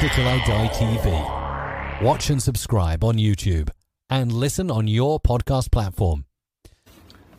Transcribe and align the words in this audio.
This 0.00 0.14
Till 0.14 0.28
I 0.28 0.38
Die 0.46 0.68
TV. 0.68 2.02
Watch 2.02 2.30
and 2.30 2.40
subscribe 2.40 3.02
on 3.02 3.16
YouTube 3.16 3.68
and 4.08 4.30
listen 4.30 4.70
on 4.70 4.86
your 4.86 5.18
podcast 5.18 5.72
platform. 5.72 6.24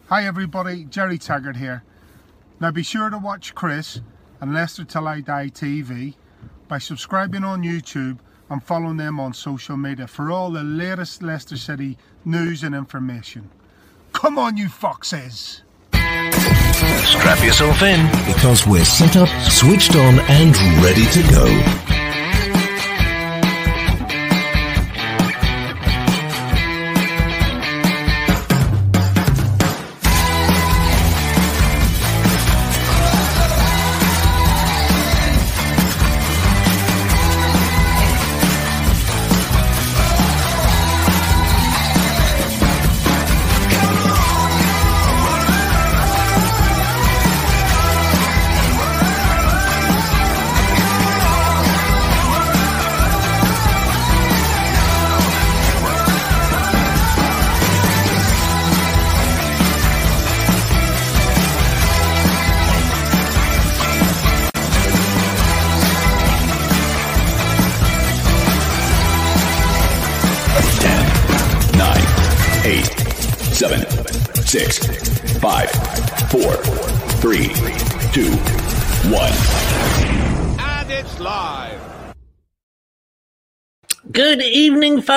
Hi 0.07 0.25
everybody, 0.25 0.83
Gerry 0.83 1.17
Taggart 1.17 1.55
here. 1.55 1.83
Now 2.59 2.71
be 2.71 2.83
sure 2.83 3.09
to 3.09 3.17
watch 3.17 3.55
Chris 3.55 4.01
and 4.41 4.53
Leicester 4.53 4.83
Till 4.83 5.07
I 5.07 5.21
Die 5.21 5.47
TV 5.47 6.15
by 6.67 6.79
subscribing 6.79 7.45
on 7.45 7.63
YouTube 7.63 8.19
and 8.49 8.61
following 8.61 8.97
them 8.97 9.21
on 9.21 9.33
social 9.33 9.77
media 9.77 10.07
for 10.07 10.29
all 10.29 10.51
the 10.51 10.63
latest 10.63 11.23
Leicester 11.23 11.55
City 11.55 11.97
news 12.25 12.63
and 12.63 12.75
information. 12.75 13.49
Come 14.11 14.37
on, 14.37 14.57
you 14.57 14.67
foxes! 14.67 15.61
Strap 15.93 17.41
yourself 17.41 17.81
in 17.83 18.05
because 18.25 18.67
we're 18.67 18.83
set 18.83 19.15
up, 19.15 19.29
switched 19.49 19.95
on, 19.95 20.19
and 20.19 20.57
ready 20.83 21.05
to 21.05 21.21
go. 21.31 21.78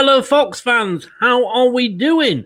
Fellow 0.03 0.21
Fox 0.21 0.59
fans. 0.59 1.07
How 1.21 1.47
are 1.47 1.69
we 1.69 1.87
doing? 1.87 2.45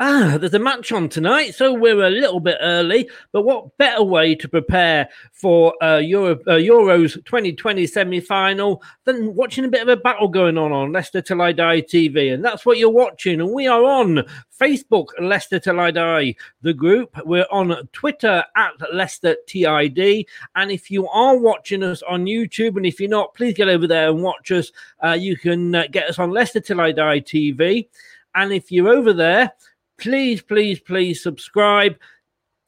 Ah, 0.00 0.36
there's 0.38 0.54
a 0.54 0.60
match 0.60 0.92
on 0.92 1.08
tonight, 1.08 1.56
so 1.56 1.74
we're 1.74 2.04
a 2.04 2.08
little 2.08 2.38
bit 2.38 2.56
early. 2.60 3.10
But 3.32 3.42
what 3.42 3.76
better 3.78 4.04
way 4.04 4.36
to 4.36 4.48
prepare 4.48 5.08
for 5.32 5.74
uh, 5.82 5.96
Euro, 5.96 6.34
uh, 6.46 6.52
Euros 6.52 7.14
2020 7.24 7.84
semi-final 7.84 8.80
than 9.02 9.34
watching 9.34 9.64
a 9.64 9.68
bit 9.68 9.82
of 9.82 9.88
a 9.88 9.96
battle 9.96 10.28
going 10.28 10.56
on 10.56 10.70
on 10.70 10.92
Leicester 10.92 11.20
Till 11.20 11.42
I 11.42 11.50
Die 11.50 11.80
TV? 11.80 12.32
And 12.32 12.44
that's 12.44 12.64
what 12.64 12.78
you're 12.78 12.90
watching. 12.90 13.40
And 13.40 13.52
we 13.52 13.66
are 13.66 13.82
on 13.82 14.22
Facebook, 14.56 15.06
Leicester 15.20 15.58
Till 15.58 15.80
I 15.80 15.90
Die, 15.90 16.36
the 16.62 16.74
group. 16.74 17.18
We're 17.24 17.48
on 17.50 17.88
Twitter 17.92 18.44
at 18.54 18.74
Leicester 18.94 19.34
TID. 19.48 20.26
And 20.54 20.70
if 20.70 20.92
you 20.92 21.08
are 21.08 21.36
watching 21.36 21.82
us 21.82 22.04
on 22.08 22.26
YouTube, 22.26 22.76
and 22.76 22.86
if 22.86 23.00
you're 23.00 23.10
not, 23.10 23.34
please 23.34 23.54
get 23.54 23.68
over 23.68 23.88
there 23.88 24.10
and 24.10 24.22
watch 24.22 24.52
us. 24.52 24.70
Uh, 25.04 25.16
you 25.18 25.36
can 25.36 25.74
uh, 25.74 25.88
get 25.90 26.08
us 26.08 26.20
on 26.20 26.30
Leicester 26.30 26.60
Till 26.60 26.80
I 26.80 26.92
Die 26.92 27.20
TV. 27.20 27.88
And 28.36 28.52
if 28.52 28.70
you're 28.70 28.90
over 28.90 29.12
there, 29.12 29.52
please, 29.98 30.40
please, 30.42 30.80
please 30.80 31.22
subscribe. 31.22 31.98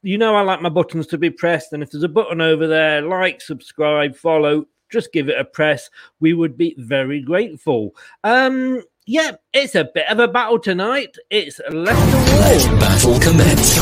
You 0.03 0.19
know, 0.19 0.35
I 0.35 0.43
like 0.43 0.63
my 0.63 0.69
buttons 0.69 1.07
to 1.09 1.19
be 1.19 1.31
pressed. 1.31 1.73
And 1.73 1.83
if 1.83 1.91
there's 1.91 2.03
a 2.03 2.09
button 2.09 2.41
over 2.41 2.67
there, 2.67 3.03
like, 3.03 3.41
subscribe, 3.41 4.17
follow, 4.17 4.67
just 4.91 5.13
give 5.13 5.29
it 5.29 5.39
a 5.39 5.45
press. 5.45 5.91
We 6.21 6.35
would 6.35 6.57
be 6.57 6.75
very 6.79 7.21
grateful. 7.23 7.95
Um, 8.25 8.83
yeah, 9.07 9.33
it's 9.53 9.75
a 9.75 9.91
bit 9.93 10.09
of 10.09 10.19
a 10.19 10.29
battle 10.29 10.59
tonight. 10.59 11.17
It's 11.31 11.61
Leicester 11.71 12.17
Wall. 12.17 12.81
Battle 12.81 13.21
commence. 13.21 13.79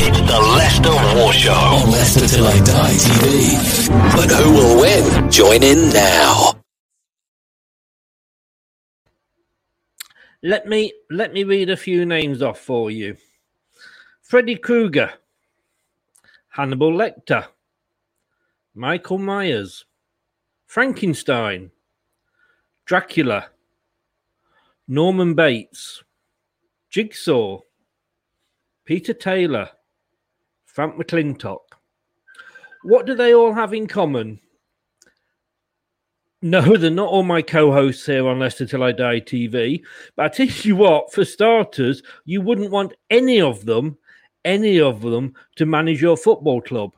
It's 0.00 0.20
the 0.20 0.40
Leicester 0.56 1.16
War 1.18 1.32
Show 1.32 1.52
on 1.52 1.90
Leicester 1.90 2.26
Till 2.26 2.46
I 2.46 2.58
Die 2.58 2.94
TV. 2.94 4.16
But 4.16 4.30
who 4.30 4.52
will 4.52 4.80
win? 4.80 5.30
Join 5.30 5.62
in 5.62 5.90
now. 5.90 6.57
Let 10.42 10.68
me 10.68 10.92
let 11.10 11.32
me 11.32 11.42
read 11.42 11.68
a 11.68 11.76
few 11.76 12.06
names 12.06 12.42
off 12.42 12.60
for 12.60 12.92
you. 12.92 13.16
Freddy 14.22 14.54
Krueger, 14.54 15.12
Hannibal 16.50 16.92
Lecter, 16.92 17.46
Michael 18.74 19.18
Myers, 19.18 19.84
Frankenstein, 20.66 21.72
Dracula, 22.84 23.48
Norman 24.86 25.34
Bates, 25.34 26.04
Jigsaw, 26.88 27.60
Peter 28.84 29.14
Taylor, 29.14 29.68
Frank 30.66 30.94
McClintock. 30.94 31.58
What 32.84 33.06
do 33.06 33.16
they 33.16 33.34
all 33.34 33.52
have 33.52 33.74
in 33.74 33.88
common? 33.88 34.38
No, 36.40 36.76
they're 36.76 36.90
not 36.90 37.08
all 37.08 37.24
my 37.24 37.42
co-hosts 37.42 38.06
here 38.06 38.28
on 38.28 38.38
Leicester 38.38 38.64
Till 38.64 38.84
I 38.84 38.92
Die 38.92 39.20
TV. 39.20 39.82
But 40.14 40.24
I 40.24 40.28
tell 40.28 40.46
you 40.62 40.76
what, 40.76 41.12
for 41.12 41.24
starters, 41.24 42.02
you 42.24 42.40
wouldn't 42.40 42.70
want 42.70 42.94
any 43.10 43.40
of 43.40 43.64
them, 43.64 43.98
any 44.44 44.80
of 44.80 45.00
them, 45.00 45.34
to 45.56 45.66
manage 45.66 46.00
your 46.00 46.16
football 46.16 46.60
club. 46.60 46.94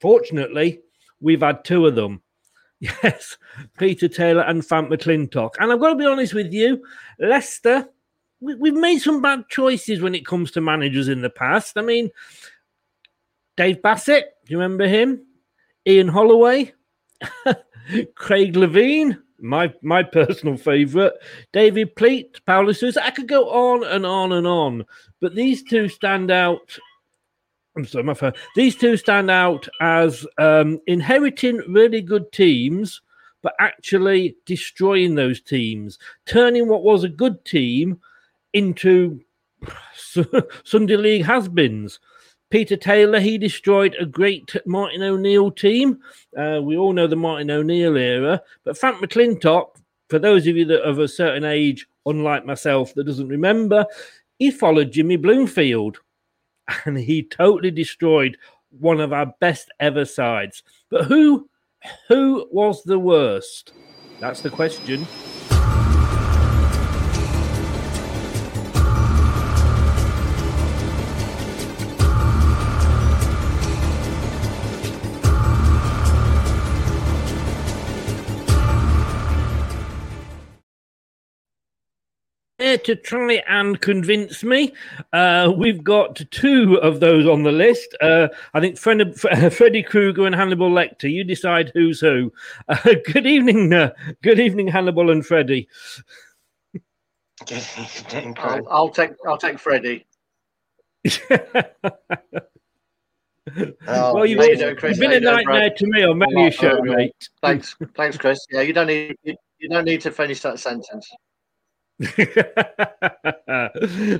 Fortunately, 0.00 0.80
we've 1.20 1.40
had 1.40 1.64
two 1.64 1.86
of 1.86 1.94
them. 1.94 2.20
Yes, 2.80 3.38
Peter 3.78 4.08
Taylor 4.08 4.42
and 4.42 4.66
Frank 4.66 4.90
McClintock. 4.90 5.52
And 5.58 5.72
I've 5.72 5.80
got 5.80 5.90
to 5.90 5.94
be 5.94 6.04
honest 6.04 6.34
with 6.34 6.52
you, 6.52 6.84
Leicester, 7.18 7.88
we, 8.40 8.56
we've 8.56 8.74
made 8.74 8.98
some 8.98 9.22
bad 9.22 9.48
choices 9.48 10.02
when 10.02 10.14
it 10.14 10.26
comes 10.26 10.50
to 10.50 10.60
managers 10.60 11.08
in 11.08 11.22
the 11.22 11.30
past. 11.30 11.78
I 11.78 11.82
mean, 11.82 12.10
Dave 13.56 13.80
Bassett, 13.80 14.34
do 14.44 14.52
you 14.52 14.58
remember 14.58 14.86
him? 14.86 15.24
Ian 15.86 16.08
Holloway, 16.08 16.74
Craig 18.14 18.54
Levein, 18.54 19.18
my 19.40 19.72
my 19.82 20.02
personal 20.02 20.56
favourite, 20.56 21.12
David 21.52 21.94
Pleat, 21.96 22.44
Paulo 22.46 22.72
Sousa. 22.72 23.04
I 23.04 23.10
could 23.10 23.28
go 23.28 23.48
on 23.50 23.84
and 23.84 24.06
on 24.06 24.32
and 24.32 24.46
on, 24.46 24.84
but 25.20 25.34
these 25.34 25.62
two 25.62 25.88
stand 25.88 26.30
out. 26.30 26.78
I'm 27.76 27.84
sorry, 27.84 28.04
my 28.04 28.14
phone. 28.14 28.32
These 28.54 28.76
two 28.76 28.96
stand 28.96 29.30
out 29.30 29.68
as 29.80 30.26
um, 30.38 30.80
inheriting 30.86 31.60
really 31.68 32.00
good 32.00 32.30
teams, 32.30 33.00
but 33.42 33.54
actually 33.58 34.36
destroying 34.46 35.14
those 35.14 35.40
teams, 35.40 35.98
turning 36.24 36.68
what 36.68 36.84
was 36.84 37.02
a 37.02 37.08
good 37.08 37.44
team 37.44 38.00
into 38.52 39.20
Sunday 40.64 40.96
League 40.96 41.24
has-beens. 41.24 41.98
Peter 42.54 42.76
Taylor, 42.76 43.18
he 43.18 43.36
destroyed 43.36 43.96
a 43.98 44.06
great 44.06 44.54
Martin 44.64 45.02
O'Neill 45.02 45.50
team. 45.50 45.98
Uh, 46.38 46.60
we 46.62 46.76
all 46.76 46.92
know 46.92 47.08
the 47.08 47.16
Martin 47.16 47.50
O'Neill 47.50 47.96
era. 47.96 48.40
But 48.62 48.78
Frank 48.78 48.98
McClintock, 48.98 49.70
for 50.08 50.20
those 50.20 50.46
of 50.46 50.56
you 50.56 50.64
that 50.66 50.82
are 50.82 50.88
of 50.88 51.00
a 51.00 51.08
certain 51.08 51.42
age, 51.42 51.88
unlike 52.06 52.46
myself, 52.46 52.94
that 52.94 53.08
doesn't 53.08 53.26
remember, 53.26 53.84
he 54.38 54.52
followed 54.52 54.92
Jimmy 54.92 55.16
Bloomfield 55.16 55.98
and 56.84 56.96
he 56.96 57.24
totally 57.24 57.72
destroyed 57.72 58.38
one 58.70 59.00
of 59.00 59.12
our 59.12 59.34
best 59.40 59.72
ever 59.80 60.04
sides. 60.04 60.62
But 60.90 61.06
who 61.06 61.50
who 62.06 62.46
was 62.52 62.84
the 62.84 63.00
worst? 63.00 63.72
That's 64.20 64.42
the 64.42 64.50
question. 64.50 65.08
To 82.78 82.96
try 82.96 83.42
and 83.48 83.80
convince 83.80 84.42
me. 84.42 84.72
Uh, 85.12 85.52
we've 85.56 85.82
got 85.84 86.20
two 86.30 86.78
of 86.82 87.00
those 87.00 87.26
on 87.26 87.42
the 87.42 87.52
list. 87.52 87.96
Uh, 88.00 88.28
I 88.52 88.60
think 88.60 88.78
Fred, 88.78 89.18
Freddy 89.52 89.82
Krueger 89.82 90.26
and 90.26 90.34
Hannibal 90.34 90.70
Lecter. 90.70 91.10
You 91.10 91.24
decide 91.24 91.70
who's 91.74 92.00
who. 92.00 92.32
Uh, 92.68 92.76
good 93.12 93.26
evening, 93.26 93.72
uh, 93.72 93.90
good 94.22 94.40
evening, 94.40 94.68
Hannibal 94.68 95.10
and 95.10 95.24
Freddy. 95.24 95.68
I'll, 98.38 98.68
I'll 98.70 98.88
take 98.90 99.12
I'll 99.26 99.38
take 99.38 99.58
Freddy. 99.58 100.06
Oh, 103.86 104.14
well, 104.14 104.26
you've, 104.26 104.42
you 104.42 104.56
doing, 104.56 104.76
you've 104.82 104.98
been 104.98 105.12
a 105.12 105.20
nightmare 105.20 105.68
to 105.68 105.86
me 105.86 106.02
on 106.02 106.16
many 106.16 106.46
a 106.46 106.50
show, 106.50 106.80
mate. 106.80 107.12
Thanks, 107.42 107.76
thanks, 107.94 108.16
Chris. 108.16 108.38
Yeah, 108.50 108.62
you 108.62 108.72
don't 108.72 108.86
need 108.86 109.16
you, 109.22 109.36
you 109.58 109.68
don't 109.68 109.84
need 109.84 110.00
to 110.00 110.10
finish 110.10 110.40
that 110.40 110.58
sentence. 110.58 111.10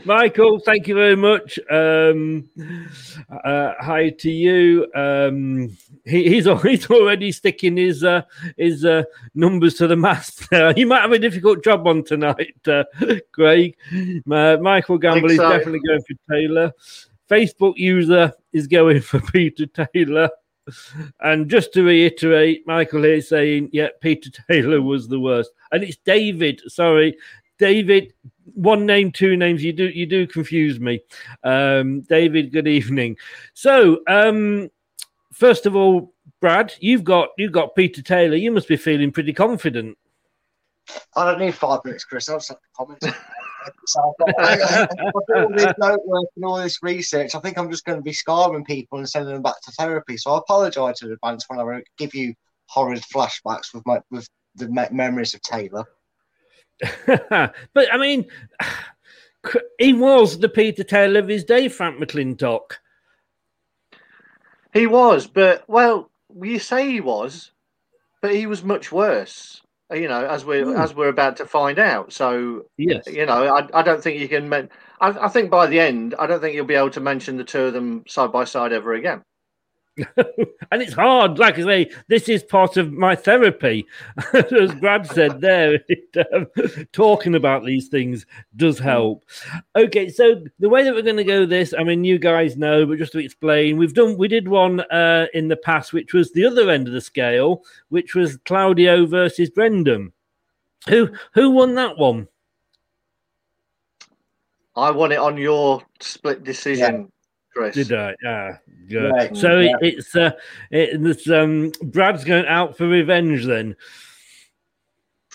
Michael, 0.05 0.61
thank 0.61 0.87
you 0.87 0.95
very 0.95 1.17
much. 1.17 1.59
Um, 1.69 2.49
uh, 3.45 3.73
hi 3.81 4.11
to 4.11 4.31
you. 4.31 4.87
Um, 4.95 5.77
he, 6.05 6.29
he's 6.29 6.47
he's 6.63 6.89
already 6.89 7.33
sticking 7.33 7.77
his 7.77 8.05
uh, 8.05 8.23
his 8.57 8.85
uh, 8.85 9.03
numbers 9.35 9.75
to 9.75 9.89
the 9.89 9.97
mast. 9.97 10.47
he 10.77 10.85
might 10.85 11.01
have 11.01 11.11
a 11.11 11.19
difficult 11.19 11.65
job 11.65 11.89
on 11.89 12.05
tonight, 12.05 12.55
uh, 12.69 12.85
Craig. 13.33 13.77
Michael 14.25 14.99
Gamble 14.99 15.33
is 15.33 15.39
so. 15.39 15.51
definitely 15.51 15.81
going 15.85 16.03
for 16.03 16.15
Taylor. 16.33 16.73
Facebook 17.29 17.77
user 17.77 18.33
is 18.53 18.69
going 18.69 19.01
for 19.01 19.19
Peter 19.21 19.67
Taylor. 19.67 20.31
And 21.21 21.51
just 21.51 21.75
to 21.75 21.83
reiterate, 21.83 22.67
Michael 22.67 23.03
here 23.03 23.21
saying, 23.21 23.69
yeah, 23.73 23.89
Peter 24.01 24.31
Taylor 24.49 24.81
was 24.81 25.09
the 25.09 25.21
worst. 25.21 25.51
And 25.73 25.85
it's 25.85 25.99
David, 26.07 26.63
sorry, 26.69 27.19
David, 27.65 28.13
one 28.53 28.85
name, 28.85 29.11
two 29.11 29.39
names. 29.39 29.65
You 29.65 29.73
do 29.73 29.87
you 29.87 30.05
do 30.05 30.27
confuse 30.27 30.79
me. 30.79 31.01
Um, 31.45 32.03
David, 32.03 32.53
good 32.53 32.69
evening. 32.69 33.17
So, 33.55 34.01
um, 34.07 34.71
first 35.33 35.65
of 35.65 35.75
all, 35.75 36.13
Brad, 36.43 36.75
you've 36.81 37.05
got 37.05 37.31
you've 37.39 37.53
got 37.53 37.75
Peter 37.75 38.03
Taylor. 38.03 38.37
You 38.37 38.53
must 38.53 38.69
be 38.69 38.77
feeling 38.77 39.13
pretty 39.13 39.33
confident. 39.33 39.97
I 41.17 41.25
don't 41.25 41.41
need 41.41 41.55
five 41.55 41.81
minutes, 41.87 42.05
Chris. 42.05 42.29
I'll 42.29 42.39
set 42.39 42.59
the 42.61 42.69
comments. 42.77 43.07
so 43.87 44.15
I, 44.37 44.87
all 45.35 45.49
this 45.49 45.73
note 45.79 46.01
work 46.05 46.29
and 46.37 46.45
all 46.45 46.59
this 46.59 46.83
research. 46.83 47.35
I 47.35 47.41
think 47.41 47.57
I'm 47.57 47.71
just 47.71 47.87
going 47.87 47.97
to 47.97 48.03
be 48.03 48.13
scarring 48.13 48.67
people 48.67 48.99
and 48.99 49.09
sending 49.09 49.33
them 49.33 49.43
back 49.43 49.59
to 49.63 49.73
therapy. 49.73 50.19
So 50.19 50.33
I 50.33 50.39
apologise 50.39 51.01
in 51.01 51.11
advance 51.11 51.47
when 51.49 51.61
I 51.61 51.83
give 51.97 52.15
you 52.15 52.35
horrid 52.67 53.03
flashbacks 53.03 53.73
with 53.73 53.87
my 53.87 54.03
with 54.11 54.29
the 54.55 54.69
memories 54.93 55.33
of 55.33 55.41
Taylor. 55.41 55.87
But 57.07 57.93
I 57.93 57.97
mean, 57.99 58.27
he 59.79 59.93
was 59.93 60.39
the 60.39 60.49
Peter 60.49 60.85
Taylor 60.85 61.21
of 61.21 61.29
his 61.29 61.45
day, 61.45 61.69
Frank 61.69 61.99
McClintock. 61.99 62.79
He 64.73 64.87
was, 64.87 65.27
but 65.27 65.65
well, 65.69 66.11
you 66.43 66.59
say 66.59 66.91
he 66.91 67.01
was, 67.01 67.53
but 68.21 68.35
he 68.35 68.47
was 68.47 68.65
much 68.65 68.91
worse. 68.91 69.61
You 69.93 70.09
know, 70.09 70.27
as 70.27 70.45
we're 70.45 70.65
mm. 70.65 70.79
as 70.79 70.95
we're 70.95 71.09
about 71.09 71.37
to 71.37 71.47
find 71.47 71.79
out. 71.79 72.13
So, 72.13 72.65
yes, 72.77 73.07
you 73.07 73.27
know, 73.27 73.55
I, 73.55 73.69
I 73.79 73.83
don't 73.83 74.03
think 74.03 74.19
you 74.19 74.29
can. 74.29 74.49
Men- 74.49 74.71
I, 75.01 75.11
I 75.11 75.29
think 75.29 75.51
by 75.51 75.67
the 75.67 75.79
end, 75.79 76.15
I 76.19 76.27
don't 76.27 76.41
think 76.41 76.55
you'll 76.55 76.65
be 76.65 76.75
able 76.75 76.91
to 76.91 77.01
mention 77.01 77.37
the 77.37 77.45
two 77.45 77.65
of 77.67 77.75
them 77.75 78.03
side 78.09 78.33
by 78.33 78.45
side 78.45 78.73
ever 78.73 78.95
again. 78.95 79.23
and 80.17 80.83
it's 80.83 80.93
hard. 80.93 81.39
Like 81.39 81.59
I 81.59 81.63
say, 81.63 81.91
this 82.09 82.29
is 82.29 82.43
part 82.43 82.77
of 82.77 82.93
my 82.93 83.15
therapy. 83.15 83.87
As 84.33 84.75
Brad 84.75 85.07
said 85.07 85.41
there, 85.41 85.75
it, 85.89 86.27
um, 86.33 86.47
talking 86.93 87.35
about 87.35 87.65
these 87.65 87.89
things 87.89 88.27
does 88.57 88.79
help. 88.79 89.25
Okay, 89.77 90.09
so 90.09 90.43
the 90.59 90.69
way 90.69 90.83
that 90.83 90.95
we're 90.95 91.03
going 91.03 91.17
to 91.17 91.25
go 91.25 91.47
this, 91.47 91.75
I 91.79 91.85
mean, 91.85 92.05
you 92.05 92.19
guys 92.19 92.57
know, 92.57 92.87
but 92.87 92.99
just 92.99 93.13
to 93.13 93.19
explain, 93.19 93.77
we've 93.77 93.95
done, 93.95 94.19
we 94.19 94.29
did 94.29 94.49
one 94.49 94.81
uh, 94.81 95.27
in 95.33 95.49
the 95.49 95.57
past, 95.57 95.93
which 95.93 96.13
was 96.13 96.33
the 96.33 96.45
other 96.45 96.71
end 96.71 96.89
of 96.89 96.95
the 96.95 97.01
scale, 97.01 97.63
which 97.89 98.15
was 98.15 98.39
Claudio 98.39 99.07
versus 99.07 99.51
Brendan. 99.51 100.13
Who 100.89 101.09
who 101.33 101.51
won 101.51 101.77
that 101.77 101.97
one? 101.97 102.29
I 104.77 104.91
won 104.91 105.13
it 105.13 105.19
on 105.19 105.37
your 105.37 105.83
split 106.01 106.45
decision. 106.45 107.11
Chris. 107.55 107.75
Did 107.75 107.93
I? 107.93 108.15
Yeah, 108.23 108.57
good. 108.89 109.11
Right. 109.11 109.37
So 109.37 109.61
yeah. 109.61 109.73
it's 109.81 110.15
uh, 110.17 110.33
it's 110.71 111.31
um, 111.31 111.73
Brad's 111.83 112.25
going 112.25 112.47
out 112.47 112.77
for 112.77 112.89
revenge 112.89 113.47
then. 113.47 113.77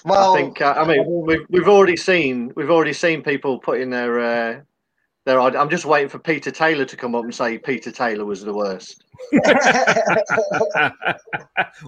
Well, 0.05 0.33
I 0.33 0.37
think 0.37 0.61
uh, 0.61 0.73
I 0.77 0.85
mean 0.85 1.05
we've 1.25 1.45
we've 1.49 1.67
already 1.67 1.97
seen 1.97 2.51
we've 2.55 2.69
already 2.69 2.93
seen 2.93 3.21
people 3.21 3.59
putting 3.59 3.89
their 3.89 4.19
uh, 4.19 4.61
their. 5.25 5.39
I'm 5.39 5.69
just 5.69 5.85
waiting 5.85 6.09
for 6.09 6.19
Peter 6.19 6.51
Taylor 6.51 6.85
to 6.85 6.97
come 6.97 7.15
up 7.15 7.23
and 7.23 7.33
say 7.33 7.57
Peter 7.57 7.91
Taylor 7.91 8.25
was 8.25 8.43
the 8.43 8.53
worst. 8.53 9.05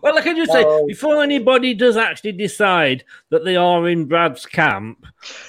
well, 0.04 0.18
I 0.18 0.22
can 0.22 0.36
just 0.36 0.52
say 0.52 0.86
before 0.86 1.24
anybody 1.24 1.74
does 1.74 1.98
actually 1.98 2.34
decide 2.34 3.04
that 3.30 3.44
they 3.46 3.56
are 3.56 3.88
in 3.88 4.06
Brad's 4.06 4.46
camp, 4.46 5.06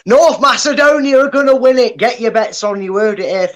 North 0.06 0.40
Macedonia 0.40 1.18
are 1.18 1.30
going 1.30 1.46
to 1.46 1.56
win 1.56 1.78
it. 1.78 1.98
Get 1.98 2.20
your 2.20 2.30
bets 2.30 2.64
on. 2.64 2.82
You 2.82 2.96
heard 2.96 3.20
it 3.20 3.28
here 3.28 3.48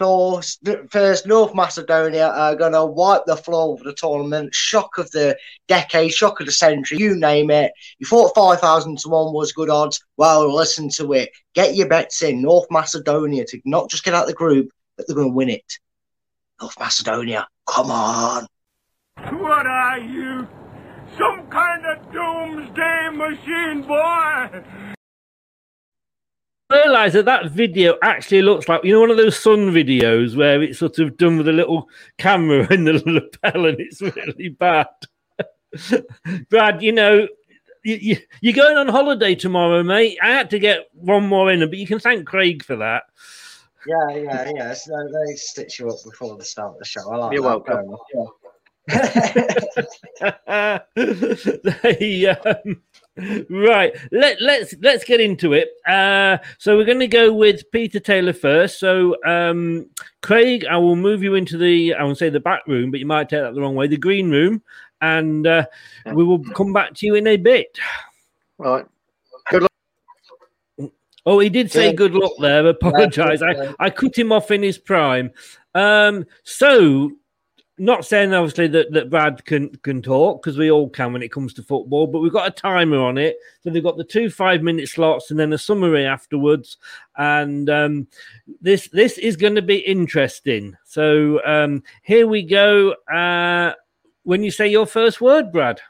first. 0.91 1.27
North 1.27 1.55
Macedonia 1.55 2.29
are 2.29 2.57
going 2.57 2.73
to 2.73 2.85
wipe 2.85 3.25
the 3.27 3.37
floor 3.37 3.75
of 3.75 3.83
the 3.85 3.95
tournament. 3.95 4.55
Shock 4.55 4.99
of 4.99 5.11
the 5.13 5.37
decade, 5.69 6.13
shock 6.13 6.41
of 6.41 6.47
the 6.47 6.53
century, 6.53 6.99
you 6.99 7.17
name 7.17 7.51
it. 7.51 7.73
You 7.99 8.07
thought 8.07 8.35
5,000 8.35 8.99
to 8.99 9.09
1 9.09 9.33
was 9.33 9.53
good 9.53 9.71
odds. 9.71 10.05
Well, 10.17 10.55
listen 10.55 10.89
to 10.91 11.13
it. 11.15 11.31
Get 11.55 11.75
your 11.75 11.89
bets 11.89 12.23
in. 12.23 12.43
North 12.43 12.67
Macedonia 12.71 13.45
to 13.47 13.61
not 13.65 13.91
just 13.91 14.05
get 14.05 14.15
out 14.15 14.25
of 14.25 14.29
the 14.29 14.35
group, 14.35 14.71
but 14.97 15.07
they're 15.07 15.17
going 15.17 15.31
to 15.31 15.35
win 15.35 15.51
it. 15.51 15.79
North 16.61 16.79
Macedonia. 16.79 17.47
Come 17.67 17.91
on. 17.91 18.47
What 19.17 19.67
are 19.67 19.99
you? 19.99 20.49
Some 21.19 21.47
kind 21.49 21.87
of 21.87 22.13
doomsday 22.13 23.11
machine, 23.13 23.83
boy? 23.83 24.63
I 26.69 26.83
realize 26.85 27.13
that 27.13 27.27
that 27.27 27.51
video 27.53 27.97
actually 28.03 28.43
looks 28.43 28.69
like 28.69 28.83
you 28.83 28.93
know 28.93 29.01
one 29.01 29.11
of 29.11 29.17
those 29.17 29.39
sun 29.39 29.71
videos 29.71 30.37
where 30.37 30.63
it's 30.63 30.81
sort 30.81 30.99
of 30.99 31.17
done 31.17 31.39
with 31.39 31.47
a 31.47 31.53
little 31.53 31.89
camera 32.19 32.67
in 32.73 32.85
the 32.85 33.03
lapel 33.07 33.67
and 33.67 33.81
it's 33.81 34.03
really 34.03 34.49
bad. 34.49 34.89
Brad, 36.51 36.83
you 36.83 36.93
know, 36.93 37.29
you, 37.85 38.17
you, 38.41 38.51
are 38.51 38.57
going 38.57 38.77
on 38.77 38.89
holiday 38.89 39.35
tomorrow, 39.35 39.83
mate. 39.83 40.19
I 40.23 40.29
had 40.29 40.51
to 40.51 40.59
get 40.59 40.89
one 40.93 41.27
more 41.27 41.53
in, 41.53 41.61
but 41.61 41.79
you 41.79 41.87
can 41.87 42.01
thank 42.01 42.27
Craig 42.27 42.65
for 42.65 42.77
that. 42.77 43.05
Yeah, 43.87 44.17
yeah, 44.17 44.53
yeah. 44.55 44.75
So 44.75 45.09
they 45.09 45.37
stitch 45.37 45.79
you 45.79 45.89
up 45.89 45.99
before 46.05 46.37
the 46.37 46.45
start 46.45 46.73
of 46.73 46.79
the 46.79 46.85
show. 46.85 47.11
I 47.11 47.17
like 47.17 47.33
You're 47.33 47.43
welcome. 47.43 47.97
Yeah. 48.15 48.25
they, 50.97 52.27
um, 52.27 52.83
right. 53.51 53.97
Let 54.13 54.41
let's 54.41 54.75
let's 54.81 55.05
get 55.05 55.21
into 55.21 55.53
it. 55.55 55.71
Uh, 55.87 56.39
so 56.59 56.77
we're 56.77 56.85
going 56.85 57.01
to 57.01 57.09
go 57.09 57.33
with 57.33 57.71
Peter 57.73 57.99
Taylor 57.99 58.33
first. 58.33 58.79
So 58.79 59.17
um, 59.25 59.89
Craig, 60.23 60.67
I 60.71 60.77
will 60.77 60.97
move 60.97 61.23
you 61.23 61.35
into 61.35 61.59
the 61.59 61.95
I 61.95 62.05
won't 62.05 62.19
say 62.19 62.29
the 62.29 62.41
back 62.41 62.67
room, 62.67 62.91
but 62.91 63.01
you 63.01 63.07
might 63.07 63.29
take 63.29 63.41
that 63.41 63.55
the 63.55 63.61
wrong 63.61 63.75
way, 63.75 63.89
the 63.89 63.97
green 63.97 64.31
room, 64.31 64.63
and 65.01 65.47
uh, 65.47 65.67
we 66.13 66.25
will 66.25 66.43
come 66.45 66.73
back 66.73 66.95
to 66.95 67.07
you 67.07 67.15
in 67.15 67.27
a 67.27 67.37
bit. 67.37 67.79
Right. 68.59 68.87
Oh, 71.27 71.41
he 71.41 71.49
did 71.49 71.71
say 71.71 71.87
Yeah. 71.87 71.93
good 71.93 72.15
luck 72.15 72.33
there. 72.41 72.67
Apologise. 72.67 73.43
I, 73.43 73.75
I 73.81 73.91
cut 73.91 74.17
him 74.17 74.31
off 74.33 74.51
in 74.53 74.63
his 74.63 74.79
prime. 74.79 75.33
Um, 75.75 76.25
so, 76.45 77.11
not 77.79 78.07
saying 78.07 78.33
obviously 78.33 78.69
that, 78.69 78.93
that 78.93 79.11
Brad 79.11 79.45
can 79.45 79.69
can 79.83 80.01
talk 80.01 80.41
because 80.43 80.57
we 80.57 80.71
all 80.71 80.89
can 80.89 81.13
when 81.13 81.23
it 81.23 81.31
comes 81.33 81.53
to 81.55 81.63
football, 81.63 82.07
but 82.07 82.21
we've 82.21 82.33
got 82.33 82.49
a 82.49 82.51
timer 82.51 82.99
on 83.01 83.19
it. 83.19 83.37
So 83.61 83.69
they've 83.69 83.83
got 83.83 83.99
the 83.99 84.05
two 84.05 84.31
five 84.31 84.63
minute 84.63 84.89
slots 84.89 85.31
and 85.31 85.39
then 85.39 85.53
a 85.53 85.59
summary 85.59 86.07
afterwards. 86.07 86.79
And 87.19 87.69
um, 87.69 88.07
this 88.63 88.89
this 88.89 89.19
is 89.19 89.37
going 89.37 89.57
to 89.57 89.63
be 89.63 89.79
interesting. 89.79 90.75
So 90.85 91.45
um, 91.45 91.83
here 92.03 92.27
we 92.27 92.45
go. 92.45 92.93
Uh, 93.13 93.75
when 94.23 94.43
you 94.43 94.51
say 94.51 94.69
your 94.69 94.87
first 94.87 95.21
word, 95.21 95.53
Brad. 95.53 95.81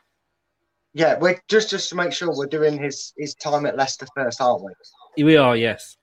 Yeah, 0.92 1.18
we're 1.18 1.40
just 1.46 1.70
just 1.70 1.90
to 1.90 1.94
make 1.94 2.12
sure 2.12 2.34
we're 2.34 2.46
doing 2.46 2.82
his 2.82 3.12
his 3.16 3.34
time 3.34 3.66
at 3.66 3.76
Leicester 3.76 4.06
first, 4.16 4.40
aren't 4.40 4.64
we? 4.64 4.72
We 5.16 5.36
are. 5.36 5.56
Yes. 5.56 5.96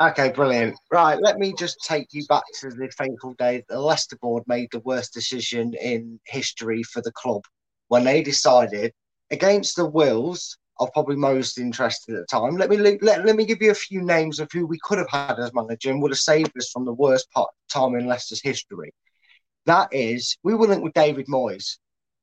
Okay, 0.00 0.30
brilliant. 0.30 0.76
Right, 0.92 1.18
let 1.20 1.38
me 1.38 1.52
just 1.58 1.78
take 1.84 2.06
you 2.12 2.24
back 2.26 2.44
to 2.60 2.70
the 2.70 2.88
fateful 2.96 3.34
day 3.34 3.64
the 3.68 3.80
Leicester 3.80 4.16
board 4.16 4.44
made 4.46 4.68
the 4.70 4.78
worst 4.80 5.12
decision 5.12 5.74
in 5.74 6.20
history 6.24 6.84
for 6.84 7.02
the 7.02 7.10
club 7.12 7.42
when 7.88 8.04
they 8.04 8.22
decided, 8.22 8.92
against 9.30 9.74
the 9.74 9.86
wills 9.86 10.56
of 10.78 10.92
probably 10.92 11.16
most 11.16 11.58
interested 11.58 12.14
at 12.14 12.20
the 12.20 12.26
time. 12.26 12.56
Let 12.56 12.70
me 12.70 12.76
let, 12.76 13.24
let 13.24 13.34
me 13.34 13.44
give 13.44 13.60
you 13.60 13.72
a 13.72 13.74
few 13.74 14.02
names 14.02 14.38
of 14.38 14.48
who 14.52 14.66
we 14.66 14.78
could 14.84 14.98
have 14.98 15.10
had 15.10 15.38
as 15.40 15.52
manager 15.52 15.90
and 15.90 16.00
would 16.00 16.12
have 16.12 16.18
saved 16.18 16.56
us 16.56 16.70
from 16.70 16.84
the 16.84 16.92
worst 16.92 17.28
part 17.32 17.50
time 17.68 17.96
in 17.96 18.06
Leicester's 18.06 18.42
history. 18.42 18.92
That 19.66 19.88
is, 19.90 20.38
we 20.44 20.54
were 20.54 20.68
linked 20.68 20.84
with 20.84 20.94
David 20.94 21.26
Moyes, 21.26 21.78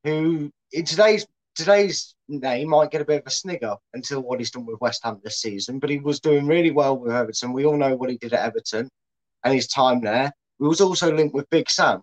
who 0.06 0.50
in 0.72 0.86
today's 0.86 1.28
today's 1.56 2.15
name 2.28 2.70
might 2.70 2.92
get 2.92 3.02
a 3.02 3.06
bit 3.06 3.22
of 3.22 3.28
a 3.28 3.32
snigger 3.32 3.76
until 3.94 4.22
what 4.22 4.40
he's 4.40 4.52
done 4.52 4.66
with 4.66 4.82
West 4.82 5.02
Ham 5.04 5.20
this 5.24 5.42
season, 5.42 5.80
but 5.80 5.90
he 5.90 6.00
was 6.00 6.20
doing 6.20 6.48
really 6.48 6.72
well 6.72 6.98
with 6.98 7.14
Everton. 7.14 7.54
We 7.54 7.66
all 7.66 7.78
know 7.78 7.96
what 7.96 8.10
he 8.10 8.18
did 8.18 8.34
at 8.34 8.46
Everton 8.46 8.90
and 9.44 9.54
his 9.54 9.68
time 9.68 10.02
there. 10.02 10.32
We 10.60 10.68
was 10.68 10.82
also 10.82 11.14
linked 11.14 11.36
with 11.36 11.50
Big 11.50 11.70
Sam. 11.70 12.02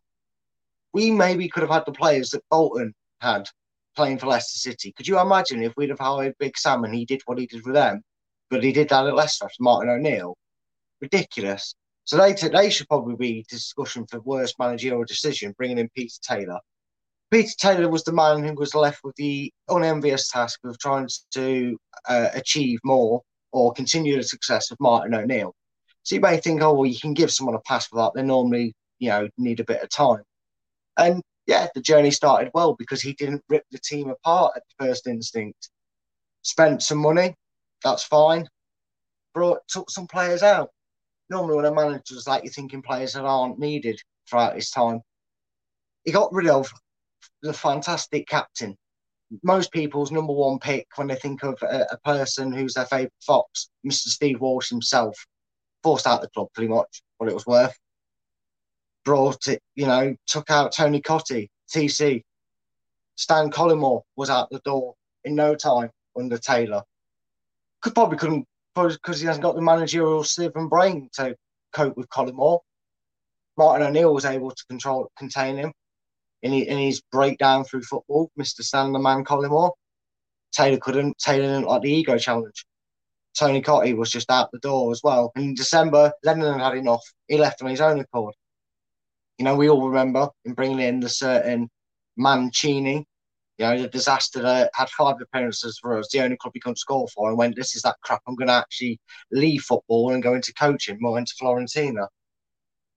We 0.93 1.11
maybe 1.11 1.49
could 1.49 1.63
have 1.63 1.71
had 1.71 1.85
the 1.87 1.93
players 1.93 2.31
that 2.31 2.45
Bolton 2.51 2.95
had 3.21 3.49
playing 3.97 4.19
for 4.19 4.27
Leicester 4.27 4.59
City. 4.59 4.93
Could 4.93 5.09
you 5.09 5.19
imagine 5.19 5.63
if 5.63 5.75
we'd 5.77 5.91
have 5.91 5.99
hired 5.99 6.35
Big 6.39 6.57
Sam 6.57 6.85
and 6.85 6.95
he 6.95 7.05
did 7.05 7.23
what 7.27 7.39
he 7.39 7.47
did 7.47 7.65
with 7.65 7.75
them, 7.75 8.03
but 8.51 8.63
he 8.63 8.73
did 8.73 8.89
that 8.89 9.07
at 9.07 9.15
Leicester 9.15 9.47
after 9.47 9.57
Martin 9.63 9.91
O'Neill? 9.91 10.37
Ridiculous. 11.01 11.75
So 12.05 12.17
they 12.17 12.35
t- 12.35 12.49
they 12.49 12.71
should 12.71 12.89
probably 12.89 13.17
be 13.17 13.47
discussion 13.49 14.07
for 14.07 14.21
worst 14.21 14.59
managerial 14.59 15.05
decision, 15.05 15.55
bringing 15.57 15.79
in 15.79 15.89
Peter 15.95 16.17
Taylor. 16.23 16.59
Peter 17.33 17.55
Taylor 17.59 17.89
was 17.89 18.05
the 18.05 18.13
man 18.13 18.45
who 18.45 18.53
was 18.53 18.75
left 18.75 19.03
with 19.03 19.17
the 19.17 19.51
unenvious 19.71 20.29
task 20.29 20.61
of 20.65 20.79
trying 20.79 21.09
to 21.33 21.79
uh, 22.07 22.29
achieve 22.35 22.79
more 22.85 23.23
or 23.53 23.73
continue 23.73 24.17
the 24.17 24.23
success 24.23 24.71
of 24.71 24.79
Martin 24.79 25.15
O'Neill. 25.15 25.55
So 26.03 26.15
you 26.15 26.21
may 26.21 26.37
think, 26.37 26.61
oh, 26.61 26.75
well, 26.75 26.85
you 26.85 27.01
can 27.01 27.15
give 27.15 27.33
someone 27.33 27.55
a 27.55 27.61
pass 27.61 27.87
for 27.87 27.97
that. 27.97 28.13
They 28.15 28.23
normally, 28.23 28.75
you 28.99 29.09
know, 29.09 29.31
need 29.39 29.61
a 29.61 29.65
bit 29.65 29.83
of 29.83 29.89
time. 29.89 30.23
And 30.99 31.23
yeah, 31.47 31.69
the 31.75 31.81
journey 31.81 32.11
started 32.11 32.51
well 32.53 32.75
because 32.75 33.01
he 33.01 33.15
didn't 33.15 33.43
rip 33.49 33.65
the 33.71 33.79
team 33.79 34.11
apart 34.11 34.53
at 34.55 34.63
the 34.69 34.85
first 34.85 35.07
instinct. 35.07 35.71
Spent 36.43 36.83
some 36.83 36.99
money, 36.99 37.35
that's 37.83 38.05
fine. 38.05 38.47
Brought 39.33 39.61
took 39.69 39.89
some 39.89 40.07
players 40.07 40.43
out. 40.43 40.69
Normally, 41.31 41.57
when 41.57 41.65
a 41.65 41.73
manager's 41.73 42.29
like, 42.29 42.45
you're 42.45 42.53
thinking 42.53 42.83
players 42.83 43.15
that 43.15 43.25
aren't 43.25 43.59
needed 43.59 43.99
throughout 44.29 44.55
his 44.55 44.69
time. 44.69 45.01
He 46.05 46.13
got 46.13 46.31
rid 46.31 46.49
of 46.49 46.71
the 47.43 47.53
fantastic 47.53 48.27
captain. 48.27 48.77
Most 49.43 49.73
people's 49.73 50.11
number 50.11 50.33
one 50.33 50.59
pick 50.59 50.87
when 50.97 51.09
they 51.09 51.15
think 51.15 51.43
of 51.43 51.57
a, 51.63 51.87
a 51.91 51.99
person 51.99 52.53
who's 52.53 52.75
their 52.75 52.87
favourite 52.87 53.13
fox, 53.25 53.71
Mr. 53.87 54.09
Steve 54.09 54.41
Walsh 54.41 54.69
himself, 54.69 55.17
forced 55.83 56.07
out 56.07 56.21
the 56.21 56.29
club 56.29 56.49
pretty 56.55 56.69
much 56.69 57.03
what 57.19 57.31
it 57.31 57.35
was 57.35 57.47
worth. 57.47 57.77
Brought 59.05 59.49
it, 59.49 59.61
you 59.75 59.87
know, 59.87 60.15
took 60.27 60.51
out 60.51 60.73
Tony 60.73 61.01
Cottee, 61.01 61.49
TC. 61.75 62.23
Stan 63.17 63.51
Collymore 63.51 64.03
was 64.17 64.31
out 64.31 64.51
the 64.51 64.61
door 64.61 64.95
in 65.25 65.35
no 65.35 65.55
time 65.55 65.91
under 66.17 66.39
Taylor. 66.39 66.83
Could 67.81 67.95
probably 67.95 68.19
couldn't 68.19 68.47
because 68.75 69.21
he 69.21 69.27
hasn't 69.27 69.43
got 69.43 69.55
the 69.55 69.63
managerial 69.63 70.25
sieve 70.25 70.53
and 70.55 70.71
brain 70.71 71.09
to 71.15 71.37
cope 71.73 71.97
with 71.97 72.09
Collymore. 72.09 72.61
Martin 73.59 73.87
O'Neill 73.87 74.15
was 74.15 74.25
able 74.25 74.51
to 74.51 74.65
control 74.67 75.11
contain 75.17 75.57
him 75.57 75.73
in, 76.43 76.53
in 76.53 76.79
his 76.79 77.01
breakdown 77.13 77.65
through 77.65 77.83
football, 77.83 78.31
Mr. 78.39 78.63
Stan 78.63 78.93
the 78.93 78.99
Man 78.99 79.25
Collymore. 79.25 79.73
Taylor 80.53 80.79
couldn't. 80.79 81.19
Taylor 81.19 81.47
didn't 81.47 81.67
like 81.67 81.83
the 81.83 81.93
ego 81.93 82.19
challenge. 82.19 82.67
Tony 83.39 83.63
Cottee 83.63 83.97
was 83.97 84.11
just 84.11 84.31
out 84.31 84.51
the 84.53 84.59
door 84.59 84.93
as 84.93 85.01
well. 85.03 85.33
In 85.37 85.55
December, 85.55 86.13
Lennon 86.23 86.61
had 86.61 86.77
enough. 86.77 87.03
He 87.29 87.39
left 87.39 87.63
on 87.63 87.71
his 87.71 87.81
own 87.81 88.01
accord. 88.01 88.35
You 89.39 89.47
know, 89.47 89.57
we 89.57 89.71
all 89.71 89.89
remember 89.89 90.29
him 90.45 90.53
bringing 90.53 90.81
in 90.81 91.01
the 91.01 91.09
certain 91.09 91.71
Mancini, 92.19 93.07
you 93.59 93.65
know, 93.65 93.81
the 93.81 93.89
disaster 93.89 94.43
that 94.43 94.71
had 94.75 94.91
five 94.91 95.17
appearances 95.21 95.79
for 95.81 95.99
us, 95.99 96.09
the 96.13 96.21
only 96.21 96.37
club 96.37 96.53
he 96.55 96.61
couldn't 96.61 96.77
score 96.77 97.09
for, 97.09 97.29
and 97.29 97.39
went, 97.39 97.57
This 97.57 97.75
is 97.75 97.83
that 97.83 97.97
crap. 98.03 98.21
I'm 98.27 98.35
going 98.35 98.49
to 98.49 98.55
actually 98.55 99.01
leave 99.31 99.63
football 99.63 100.13
and 100.13 100.23
go 100.23 100.35
into 100.35 100.53
coaching, 100.53 100.99
more 101.01 101.19
into 101.19 101.35
Fiorentina. 101.41 102.09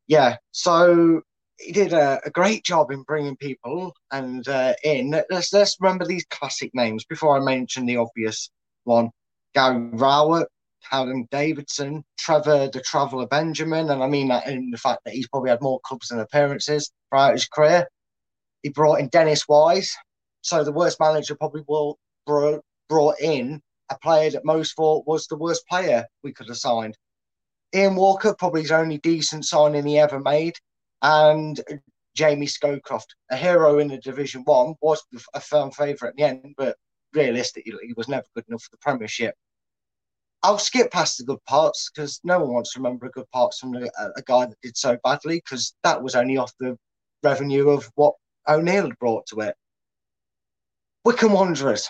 Yeah, 0.08 0.38
so 0.52 1.22
he 1.58 1.72
did 1.72 1.94
a, 1.94 2.20
a 2.26 2.30
great 2.30 2.64
job 2.64 2.92
in 2.92 3.04
bringing 3.04 3.38
people 3.38 3.96
and 4.12 4.48
uh, 4.48 4.74
in. 4.84 5.12
Let's 5.30 5.54
let's 5.54 5.78
remember 5.80 6.06
these 6.06 6.26
classic 6.30 6.72
names 6.74 7.06
before 7.06 7.38
I 7.38 7.44
mention 7.44 7.86
the 7.86 7.98
obvious 7.98 8.50
one: 8.84 9.10
Gary 9.54 9.90
Rowett, 9.94 10.48
Callum 10.90 11.28
Davidson, 11.32 12.04
Trevor 12.18 12.70
the 12.72 12.82
Traveller 12.82 13.28
Benjamin, 13.28 13.90
and 13.90 14.04
I 14.04 14.08
mean 14.08 14.28
that 14.30 14.48
in 14.48 14.72
the 14.72 14.78
fact 14.78 15.02
that 15.06 15.14
he's 15.14 15.28
probably 15.28 15.50
had 15.50 15.62
more 15.62 15.80
clubs 15.86 16.12
and 16.12 16.20
appearances 16.20 16.92
throughout 17.10 17.34
his 17.34 17.48
career. 17.48 17.88
He 18.64 18.70
brought 18.70 19.00
in 19.00 19.10
Dennis 19.10 19.48
Wise, 19.48 19.96
so 20.42 20.64
the 20.64 20.72
worst 20.72 21.00
manager 21.00 21.36
probably 21.36 21.64
will 21.68 21.98
brought 22.26 22.62
brought 22.90 23.20
in 23.20 23.62
a 23.90 23.98
player 24.00 24.32
that 24.32 24.46
most 24.46 24.76
thought 24.76 25.08
was 25.08 25.28
the 25.28 25.38
worst 25.38 25.68
player 25.68 26.06
we 26.24 26.34
could 26.34 26.48
have 26.48 26.58
signed. 26.58 26.98
Ian 27.74 27.96
Walker, 27.96 28.34
probably 28.34 28.62
his 28.62 28.72
only 28.72 28.98
decent 28.98 29.46
signing 29.46 29.86
he 29.86 30.00
ever 30.00 30.20
made 30.20 30.56
and 31.02 31.62
Jamie 32.16 32.48
Scowcroft, 32.48 33.16
a 33.30 33.36
hero 33.36 33.80
in 33.80 33.90
the 33.90 33.98
Division 33.98 34.44
One, 34.46 34.76
was 34.82 35.04
a 35.34 35.40
firm 35.40 35.72
favourite 35.72 36.16
in 36.18 36.18
the 36.18 36.30
end, 36.30 36.56
but 36.58 36.78
realistically, 37.14 37.74
he 37.86 37.94
was 37.96 38.08
never 38.08 38.26
good 38.36 38.46
enough 38.48 38.64
for 38.64 38.72
the 38.72 38.78
Premiership. 38.78 39.36
I'll 40.44 40.60
skip 40.60 40.92
past 40.92 41.18
the 41.18 41.24
good 41.24 41.44
parts 41.46 41.90
because 41.90 42.20
no 42.24 42.40
one 42.40 42.54
wants 42.54 42.74
to 42.74 42.80
remember 42.80 43.08
a 43.08 43.12
good 43.12 43.30
parts 43.32 43.60
from 43.60 43.76
a, 43.76 43.86
uh, 44.00 44.10
a 44.16 44.22
guy 44.22 44.46
that 44.46 44.62
did 44.62 44.78
so 44.78 44.98
badly 45.04 45.38
because 45.38 45.74
that 45.84 46.02
was 46.02 46.16
only 46.16 46.38
off 46.38 46.54
the 46.60 46.78
revenue 47.24 47.70
of 47.70 47.92
what 47.96 48.14
O'Neill 48.48 48.84
had 48.84 49.00
brought 49.00 49.26
to 49.28 49.40
it. 49.40 49.56
Wycombe 51.04 51.34
Wanderers, 51.34 51.90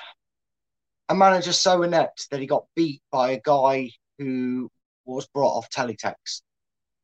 a 1.10 1.16
manager 1.16 1.54
so 1.54 1.84
inept 1.84 2.30
that 2.32 2.40
he 2.40 2.48
got 2.48 2.66
beat 2.76 3.02
by 3.12 3.32
a 3.32 3.42
guy 3.44 3.92
who 4.18 4.70
was 5.06 5.28
brought 5.28 5.58
off 5.58 5.70
teletext, 5.70 6.42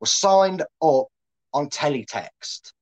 was 0.00 0.12
signed 0.12 0.62
up 0.82 1.06
on 1.52 1.68
teletext. 1.68 2.72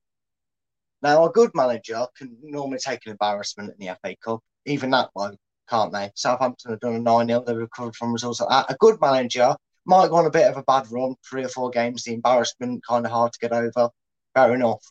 Now, 1.03 1.25
a 1.25 1.31
good 1.31 1.51
manager 1.55 2.07
can 2.17 2.37
normally 2.43 2.79
take 2.79 3.07
an 3.07 3.13
embarrassment 3.13 3.75
in 3.79 3.87
the 3.87 3.97
FA 4.03 4.17
Cup, 4.23 4.41
even 4.67 4.91
that 4.91 5.11
one, 5.15 5.37
can't 5.69 5.93
they? 5.93 6.11
Southampton 6.15 6.73
have 6.73 6.81
done 6.81 6.97
a 6.97 7.01
9 7.01 7.27
0, 7.27 7.45
they've 7.47 7.57
recovered 7.57 7.97
from 7.97 8.13
results 8.13 8.41
like 8.41 8.51
that. 8.51 8.75
A 8.75 8.77
good 8.79 9.01
manager 9.01 9.57
might 9.87 10.09
go 10.09 10.17
on 10.17 10.27
a 10.27 10.31
bit 10.31 10.47
of 10.47 10.57
a 10.59 10.63
bad 10.65 10.91
run, 10.91 11.15
three 11.29 11.45
or 11.45 11.49
four 11.49 11.71
games, 11.71 12.05
the 12.05 12.15
embarrassment 12.15 12.85
kind 12.87 13.07
of 13.07 13.13
hard 13.13 13.33
to 13.33 13.39
get 13.39 13.53
over. 13.53 13.89
Fair 14.35 14.55
enough. 14.55 14.85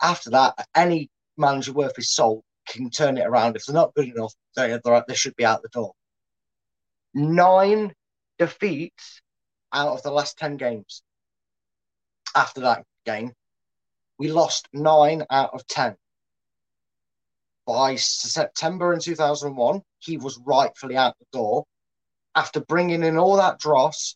After 0.00 0.30
that, 0.30 0.66
any 0.74 1.10
manager 1.36 1.72
worth 1.72 1.96
his 1.96 2.14
salt 2.14 2.42
can 2.66 2.90
turn 2.90 3.18
it 3.18 3.26
around. 3.26 3.56
If 3.56 3.66
they're 3.66 3.74
not 3.74 3.94
good 3.94 4.08
enough, 4.08 4.34
they, 4.56 4.78
they 5.08 5.14
should 5.14 5.36
be 5.36 5.44
out 5.44 5.62
the 5.62 5.68
door. 5.68 5.92
Nine 7.14 7.92
defeats 8.38 9.20
out 9.72 9.88
of 9.88 10.02
the 10.02 10.10
last 10.10 10.38
10 10.38 10.56
games 10.56 11.02
after 12.36 12.60
that 12.60 12.84
game, 13.06 13.32
we 14.18 14.30
lost 14.30 14.68
nine 14.72 15.24
out 15.30 15.54
of 15.54 15.66
10. 15.66 15.96
By 17.66 17.96
September 17.96 18.92
in 18.92 19.00
2001, 19.00 19.82
he 19.98 20.18
was 20.18 20.38
rightfully 20.46 20.96
out 20.96 21.16
the 21.18 21.26
door. 21.32 21.64
After 22.34 22.60
bringing 22.60 23.02
in 23.02 23.16
all 23.16 23.36
that 23.38 23.58
dross, 23.58 24.14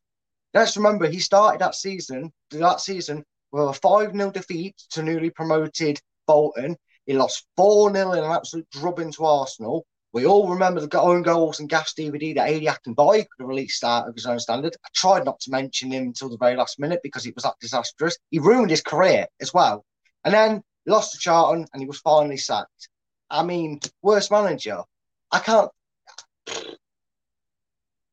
let's 0.55 0.77
remember 0.77 1.09
he 1.09 1.19
started 1.19 1.61
that 1.61 1.75
season, 1.75 2.33
that 2.51 2.81
season 2.81 3.25
with 3.51 3.69
a 3.69 3.73
5 3.73 4.13
0 4.13 4.31
defeat 4.31 4.77
to 4.91 5.03
newly 5.03 5.31
promoted 5.31 5.99
Bolton. 6.27 6.77
He 7.07 7.15
lost 7.15 7.47
4 7.57 7.93
0 7.93 8.13
in 8.13 8.19
an 8.19 8.31
absolute 8.31 8.69
drubbing 8.71 9.13
to 9.13 9.25
Arsenal. 9.25 9.85
We 10.13 10.27
all 10.27 10.49
remember 10.49 10.81
the 10.81 11.01
own 11.01 11.23
goals 11.23 11.61
and 11.61 11.69
gas 11.69 11.95
DVD 11.95 12.35
that 12.35 12.49
Adi 12.49 12.67
Akinbiyi 12.67 13.29
could 13.29 13.41
have 13.41 13.49
released 13.49 13.85
out 13.85 14.09
of 14.09 14.15
his 14.15 14.27
own 14.27 14.41
standard. 14.41 14.77
I 14.85 14.89
tried 14.95 15.25
not 15.25 15.39
to 15.41 15.51
mention 15.51 15.93
him 15.93 16.05
until 16.05 16.29
the 16.29 16.37
very 16.37 16.57
last 16.57 16.81
minute 16.81 17.01
because 17.03 17.27
it 17.27 17.35
was 17.35 17.45
that 17.45 17.55
disastrous. 17.61 18.19
He 18.31 18.41
ruined 18.41 18.71
his 18.71 18.83
career 18.83 19.27
as 19.41 19.55
well. 19.55 19.85
And 20.25 20.35
then 20.35 20.63
lost 20.87 21.13
to 21.13 21.19
Charlton 21.19 21.67
and 21.73 21.81
he 21.81 21.87
was 21.87 22.01
finally 22.01 22.39
sacked. 22.39 22.89
I 23.31 23.45
mean, 23.45 23.79
worst 24.03 24.31
manager. 24.33 24.83
I 25.31 25.39
can't. 25.39 25.71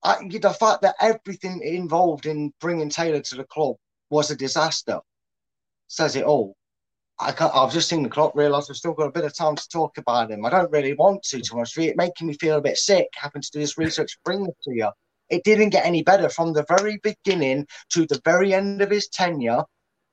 I, 0.04 0.28
the 0.28 0.56
fact 0.58 0.84
that 0.84 0.96
everything 1.02 1.62
involved 1.62 2.28
in 2.28 2.54
bringing 2.62 2.90
Taylor 2.90 3.22
to 3.22 3.36
the 3.36 3.44
club 3.46 3.78
was 4.12 4.30
a 4.30 4.36
disaster 4.36 5.02
says 5.88 6.16
it 6.16 6.24
all. 6.24 6.56
I 7.20 7.34
I've 7.54 7.74
just 7.74 7.90
seen 7.90 8.04
the 8.04 8.10
clock, 8.10 8.36
realised 8.36 8.70
I've 8.70 8.78
still 8.78 8.94
got 8.94 9.08
a 9.08 9.12
bit 9.12 9.26
of 9.26 9.36
time 9.36 9.56
to 9.56 9.70
talk 9.70 9.98
about 9.98 10.30
him. 10.30 10.46
I 10.46 10.50
don't 10.50 10.72
really 10.72 10.94
want 10.94 11.24
to 11.24 11.42
too 11.42 11.56
much. 11.56 11.78
It 11.78 11.98
making 11.98 12.28
me 12.28 12.34
feel 12.34 12.58
a 12.58 12.62
bit 12.62 12.78
sick. 12.78 13.08
Having 13.16 13.42
to 13.42 13.52
do 13.52 13.60
this 13.60 13.78
research, 13.78 14.18
bring 14.24 14.46
it 14.46 14.56
to 14.64 14.76
you. 14.76 14.90
It 15.30 15.44
didn't 15.44 15.70
get 15.70 15.86
any 15.86 16.04
better 16.04 16.30
from 16.30 16.54
the 16.54 16.66
very 16.70 17.00
beginning 17.04 17.68
to 17.90 18.06
the 18.06 18.22
very 18.24 18.54
end 18.54 18.82
of 18.82 18.92
his 18.92 19.08
tenure. 19.10 19.64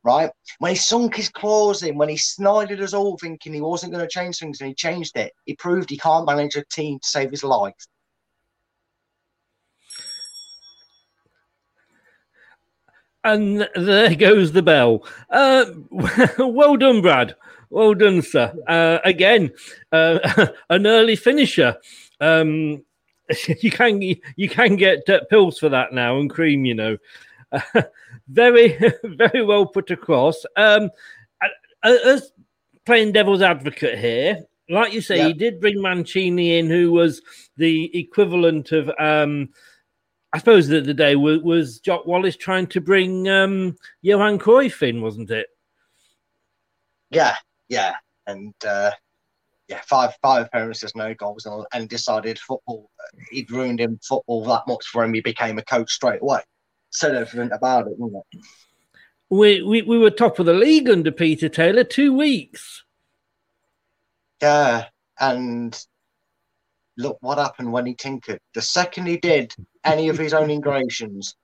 Right 0.03 0.31
when 0.59 0.73
he 0.73 0.77
sunk 0.77 1.17
his 1.17 1.31
claws 1.31 1.83
in, 1.83 1.97
when 1.97 2.11
he 2.11 2.19
snided 2.19 2.83
us 2.83 2.93
all, 2.93 3.17
thinking 3.17 3.55
he 3.55 3.63
wasn't 3.63 3.93
going 3.93 4.05
to 4.05 4.11
change 4.11 4.39
things, 4.39 4.61
and 4.61 4.69
he 4.69 4.75
changed 4.75 5.17
it. 5.17 5.33
He 5.47 5.57
proved 5.57 5.89
he 5.89 5.97
can't 5.97 6.27
manage 6.27 6.57
a 6.57 6.65
team 6.71 6.99
to 6.99 7.09
save 7.09 7.31
his 7.31 7.45
life. 7.45 7.75
And 13.25 13.69
there 13.75 14.15
goes 14.15 14.53
the 14.53 14.63
bell. 14.63 15.07
Uh, 15.31 15.65
well 16.39 16.77
done, 16.77 17.01
Brad. 17.01 17.35
Well 17.71 17.95
done, 17.95 18.23
sir. 18.23 18.55
Uh, 18.69 18.99
again, 19.05 19.51
uh, 19.91 20.49
an 20.71 20.87
early 20.87 21.17
finisher. 21.17 21.77
Um, 22.21 22.85
you 23.61 23.71
can 23.71 24.03
you 24.03 24.49
can 24.49 24.77
get 24.77 25.09
uh, 25.09 25.21
pills 25.31 25.59
for 25.59 25.71
that 25.71 25.93
now 25.93 26.19
and 26.19 26.29
cream. 26.31 26.65
You 26.65 26.75
know, 26.75 26.99
very 28.29 28.79
very 29.03 29.43
well 29.43 29.67
put 29.67 29.91
across. 29.91 30.45
Um, 30.57 30.91
as 31.83 32.31
playing 32.87 33.13
devil's 33.13 33.43
advocate 33.43 33.99
here, 33.99 34.45
like 34.69 34.93
you 34.93 35.01
say, 35.01 35.19
yeah. 35.19 35.29
he 35.29 35.33
did 35.33 35.61
bring 35.61 35.81
Mancini 35.81 36.59
in, 36.59 36.69
who 36.69 36.93
was 36.93 37.23
the 37.57 37.91
equivalent 37.99 38.73
of 38.73 38.91
um, 38.99 39.51
I 40.35 40.39
suppose 40.39 40.67
that 40.69 40.85
the 40.85 40.95
day 40.95 41.15
was, 41.15 41.43
was 41.43 41.79
Jock 41.79 42.07
Wallace 42.07 42.35
trying 42.37 42.67
to 42.67 42.81
bring 42.81 43.29
um, 43.29 43.77
Johan 44.03 44.41
Cruyff 44.41 44.83
in, 44.83 45.01
wasn't 45.01 45.31
it? 45.31 45.47
Yeah, 47.11 47.37
yeah, 47.69 47.95
and 48.27 48.53
uh, 48.67 48.91
yeah, 49.69 49.81
five 49.87 50.11
five 50.21 50.47
appearances, 50.47 50.97
no 50.97 51.15
goals, 51.15 51.47
and, 51.47 51.65
and 51.73 51.89
decided 51.89 52.41
football. 52.41 52.91
He'd 53.31 53.49
ruined 53.53 53.79
him 53.79 54.01
football 54.03 54.45
that 54.47 54.65
much 54.67 54.85
for 54.87 55.05
him. 55.05 55.15
He 55.15 55.21
became 55.21 55.57
a 55.59 55.63
coach 55.63 55.93
straight 55.93 56.21
away. 56.21 56.41
Said 56.91 57.15
everything 57.15 57.53
about 57.53 57.87
it, 57.87 57.91
didn't 57.91 58.17
it? 58.33 58.41
We, 59.31 59.63
we 59.63 59.83
we 59.83 59.99
were 59.99 60.11
top 60.11 60.41
of 60.41 60.47
the 60.47 60.53
league 60.53 60.91
under 60.91 61.13
Peter 61.13 61.49
Taylor 61.49 61.85
two 61.85 62.13
weeks. 62.13 62.83
Yeah, 64.43 64.87
and 65.21 65.81
look 66.99 67.19
what 67.21 67.39
happened 67.39 67.73
when 67.73 67.87
he 67.87 67.95
tinkered. 67.95 68.41
The 68.53 68.63
second 68.63 69.07
he 69.07 69.17
did 69.17 69.55
any 69.85 70.09
of 70.09 70.19
his 70.19 70.35
own 70.35 70.51
integrations. 70.51 71.37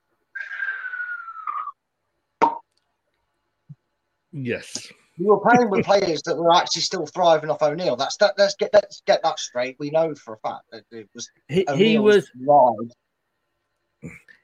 Yes. 4.31 4.87
We 5.17 5.25
were 5.25 5.39
playing 5.39 5.69
with 5.69 5.85
players 5.85 6.21
that 6.23 6.37
were 6.37 6.53
actually 6.53 6.81
still 6.83 7.05
thriving 7.05 7.49
off 7.49 7.61
O'Neill. 7.61 7.95
That's 7.95 8.17
that. 8.17 8.33
Let's 8.37 8.55
get 8.55 8.71
let's 8.73 9.01
get 9.05 9.21
that 9.23 9.39
straight. 9.39 9.75
We 9.77 9.89
know 9.91 10.15
for 10.15 10.33
a 10.35 10.37
fact 10.37 10.63
that 10.71 10.83
it 10.91 11.09
was 11.13 11.29
he, 11.47 11.65
he 11.75 11.99
was 11.99 12.31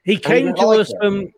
He 0.04 0.18
came 0.18 0.54
to 0.54 0.66
like 0.66 0.80
us 0.80 0.90
it. 0.90 0.96
from 1.00 1.32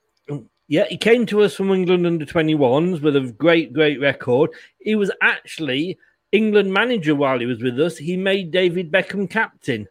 yeah, 0.69 0.85
he 0.89 0.97
came 0.97 1.27
to 1.27 1.43
us 1.43 1.57
from 1.57 1.73
England 1.73 2.07
under 2.07 2.25
21s 2.25 3.03
with 3.03 3.17
a 3.17 3.35
great, 3.37 3.73
great 3.73 4.01
record. 4.01 4.51
He 4.79 4.95
was 4.95 5.11
actually 5.21 5.99
England 6.31 6.73
manager 6.73 7.17
while 7.17 7.41
he 7.41 7.47
was 7.47 7.61
with 7.61 7.81
us. 7.81 7.97
He 7.97 8.17
made 8.17 8.53
David 8.53 8.93
Beckham 8.93 9.29
captain. 9.29 9.89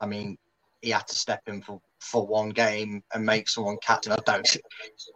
I 0.00 0.06
mean, 0.06 0.36
he 0.84 0.90
had 0.90 1.06
to 1.08 1.14
step 1.14 1.40
in 1.46 1.62
for, 1.62 1.80
for 1.98 2.26
one 2.26 2.50
game 2.50 3.02
and 3.12 3.24
make 3.24 3.48
someone 3.48 3.78
captain. 3.82 4.12
I 4.12 4.18
don't. 4.26 4.56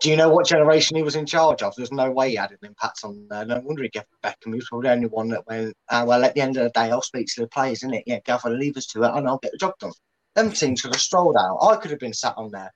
Do 0.00 0.10
you 0.10 0.16
know 0.16 0.30
what 0.30 0.46
generation 0.46 0.96
he 0.96 1.02
was 1.02 1.16
in 1.16 1.26
charge 1.26 1.62
of? 1.62 1.74
There's 1.76 1.92
no 1.92 2.10
way 2.10 2.30
he 2.30 2.36
had 2.36 2.50
an 2.50 2.58
impact 2.62 3.00
on 3.04 3.26
there. 3.28 3.44
No 3.44 3.60
wonder 3.60 3.82
he 3.82 3.90
gave 3.90 4.04
Beckham. 4.24 4.46
He 4.46 4.54
was 4.54 4.68
probably 4.68 4.88
the 4.88 4.94
only 4.94 5.08
one 5.08 5.28
that 5.28 5.46
went, 5.46 5.76
uh, 5.90 6.04
well, 6.06 6.24
at 6.24 6.34
the 6.34 6.40
end 6.40 6.56
of 6.56 6.64
the 6.64 6.70
day, 6.70 6.90
I'll 6.90 7.02
speak 7.02 7.26
to 7.34 7.42
the 7.42 7.48
players, 7.48 7.78
isn't 7.78 7.94
it? 7.94 8.04
Yeah, 8.06 8.20
gather 8.24 8.50
the 8.50 8.56
levers 8.56 8.86
to 8.88 9.02
it 9.02 9.10
and 9.14 9.28
I'll 9.28 9.38
get 9.38 9.52
the 9.52 9.58
job 9.58 9.74
done. 9.78 9.92
Them 10.34 10.52
teams 10.52 10.82
could 10.82 10.94
have 10.94 11.00
strolled 11.02 11.36
out. 11.36 11.58
I 11.60 11.76
could 11.76 11.90
have 11.90 12.00
been 12.00 12.14
sat 12.14 12.34
on 12.36 12.50
there 12.50 12.72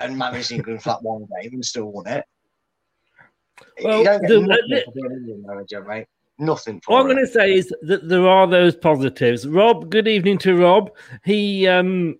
and 0.00 0.18
managed 0.18 0.52
England 0.52 0.82
for 0.82 0.90
that 0.90 1.02
one 1.02 1.26
game 1.40 1.54
and 1.54 1.64
still 1.64 1.90
won 1.90 2.06
it. 2.06 2.24
Well, 3.82 3.98
you 3.98 4.04
don't 4.04 4.20
get 4.20 4.28
the, 4.28 4.40
nothing 4.40 5.24
the, 5.26 5.42
manager, 5.46 5.84
mate. 5.84 6.06
Nothing. 6.38 6.82
All 6.88 6.98
I'm 6.98 7.06
going 7.06 7.24
to 7.24 7.30
say 7.30 7.54
is 7.54 7.72
that 7.82 8.08
there 8.08 8.26
are 8.26 8.46
those 8.46 8.74
positives. 8.74 9.46
Rob, 9.46 9.90
good 9.90 10.08
evening 10.08 10.38
to 10.38 10.56
Rob. 10.56 10.90
He 11.24 11.68
um 11.68 12.16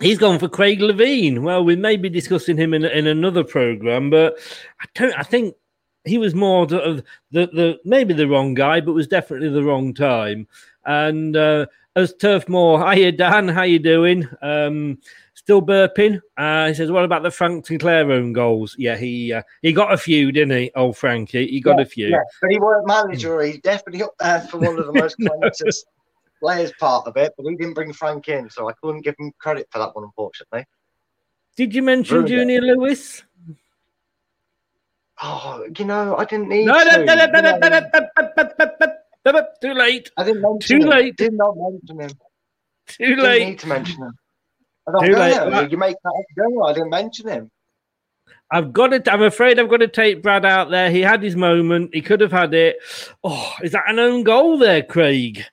he's 0.00 0.18
gone 0.18 0.38
for 0.38 0.48
Craig 0.48 0.78
Levein. 0.78 1.40
Well, 1.40 1.64
we 1.64 1.74
may 1.74 1.96
be 1.96 2.08
discussing 2.08 2.56
him 2.56 2.72
in 2.72 2.84
in 2.84 3.06
another 3.06 3.42
program, 3.42 4.10
but 4.10 4.38
I 4.80 4.86
don't. 4.94 5.12
I 5.18 5.24
think 5.24 5.56
he 6.04 6.18
was 6.18 6.34
more 6.34 6.62
of 6.62 6.68
the, 6.68 7.04
the 7.32 7.80
maybe 7.84 8.14
the 8.14 8.28
wrong 8.28 8.54
guy, 8.54 8.80
but 8.80 8.92
was 8.92 9.08
definitely 9.08 9.48
the 9.48 9.64
wrong 9.64 9.92
time. 9.92 10.46
And 10.84 11.36
uh, 11.36 11.66
as 11.96 12.14
Turf 12.14 12.48
Moore, 12.48 12.92
hiya 12.92 13.12
Dan, 13.12 13.48
how 13.48 13.62
you 13.62 13.78
doing? 13.78 14.28
Um, 14.40 14.98
Still 15.44 15.62
burping. 15.62 16.20
Uh, 16.36 16.68
he 16.68 16.74
says, 16.74 16.92
"What 16.92 17.04
about 17.04 17.24
the 17.24 17.30
Frank 17.30 17.66
Sinclair 17.66 18.10
own 18.12 18.32
goals?" 18.32 18.76
Yeah, 18.78 18.96
he 18.96 19.32
uh, 19.32 19.42
he 19.60 19.72
got 19.72 19.92
a 19.92 19.96
few, 19.96 20.30
didn't 20.30 20.56
he? 20.56 20.70
Old 20.76 20.96
Frankie, 20.96 21.48
he 21.48 21.60
got 21.60 21.78
yeah, 21.78 21.82
a 21.82 21.86
few. 21.86 22.08
Yeah, 22.08 22.22
but 22.40 22.50
he 22.52 22.60
weren't 22.60 22.86
manager. 22.86 23.42
He's 23.42 23.58
definitely 23.58 24.04
up 24.04 24.14
there 24.20 24.40
for 24.42 24.58
one 24.58 24.78
of 24.78 24.86
the 24.86 24.92
most 24.92 25.16
calamitous 25.16 25.84
players 26.40 26.72
part 26.78 27.08
of 27.08 27.16
it. 27.16 27.32
But 27.36 27.46
he 27.48 27.56
didn't 27.56 27.74
bring 27.74 27.92
Frank 27.92 28.28
in, 28.28 28.50
so 28.50 28.68
I 28.68 28.72
couldn't 28.74 29.00
give 29.00 29.16
him 29.18 29.32
credit 29.38 29.66
for 29.70 29.80
that 29.80 29.96
one, 29.96 30.04
unfortunately. 30.04 30.64
Did 31.56 31.74
you 31.74 31.82
mention 31.82 32.14
Ruined 32.14 32.28
Junior 32.28 32.58
it. 32.58 32.62
Lewis? 32.62 33.24
Oh, 35.20 35.66
you 35.76 35.84
know, 35.84 36.16
I 36.16 36.24
didn't 36.24 36.48
need 36.48 36.66
no, 36.66 36.78
to. 36.78 37.04
No, 37.04 37.14
no, 37.14 37.26
no, 37.26 37.40
no, 39.24 39.46
Too 39.60 39.74
late. 39.74 40.10
I 40.16 40.24
didn't 40.24 40.42
mention 40.42 40.80
Too 40.80 40.86
him. 40.86 40.90
late. 40.90 41.16
Did 41.16 41.32
not 41.34 41.56
mention 41.56 42.00
him. 42.00 42.10
Too 42.86 43.16
late. 43.16 43.38
Didn't 43.38 43.48
need 43.48 43.58
to 43.58 43.66
mention 43.66 44.02
him. 44.02 44.18
I 44.88 44.92
don't 44.92 45.04
Too 45.06 45.12
late. 45.14 45.70
You 45.70 45.78
make 45.78 45.96
that 46.02 46.10
up. 46.10 46.68
I 46.68 46.72
didn't 46.72 46.90
mention 46.90 47.28
him. 47.28 47.50
I've 48.50 48.72
got 48.72 48.92
it. 48.92 49.08
I'm 49.08 49.22
afraid 49.22 49.58
I've 49.58 49.70
got 49.70 49.78
to 49.78 49.88
take 49.88 50.22
Brad 50.22 50.44
out 50.44 50.70
there. 50.70 50.90
He 50.90 51.00
had 51.00 51.22
his 51.22 51.36
moment. 51.36 51.94
He 51.94 52.02
could 52.02 52.20
have 52.20 52.32
had 52.32 52.52
it. 52.52 52.76
Oh, 53.24 53.54
is 53.62 53.72
that 53.72 53.84
an 53.88 53.98
own 53.98 54.24
goal 54.24 54.58
there, 54.58 54.82
Craig? 54.82 55.44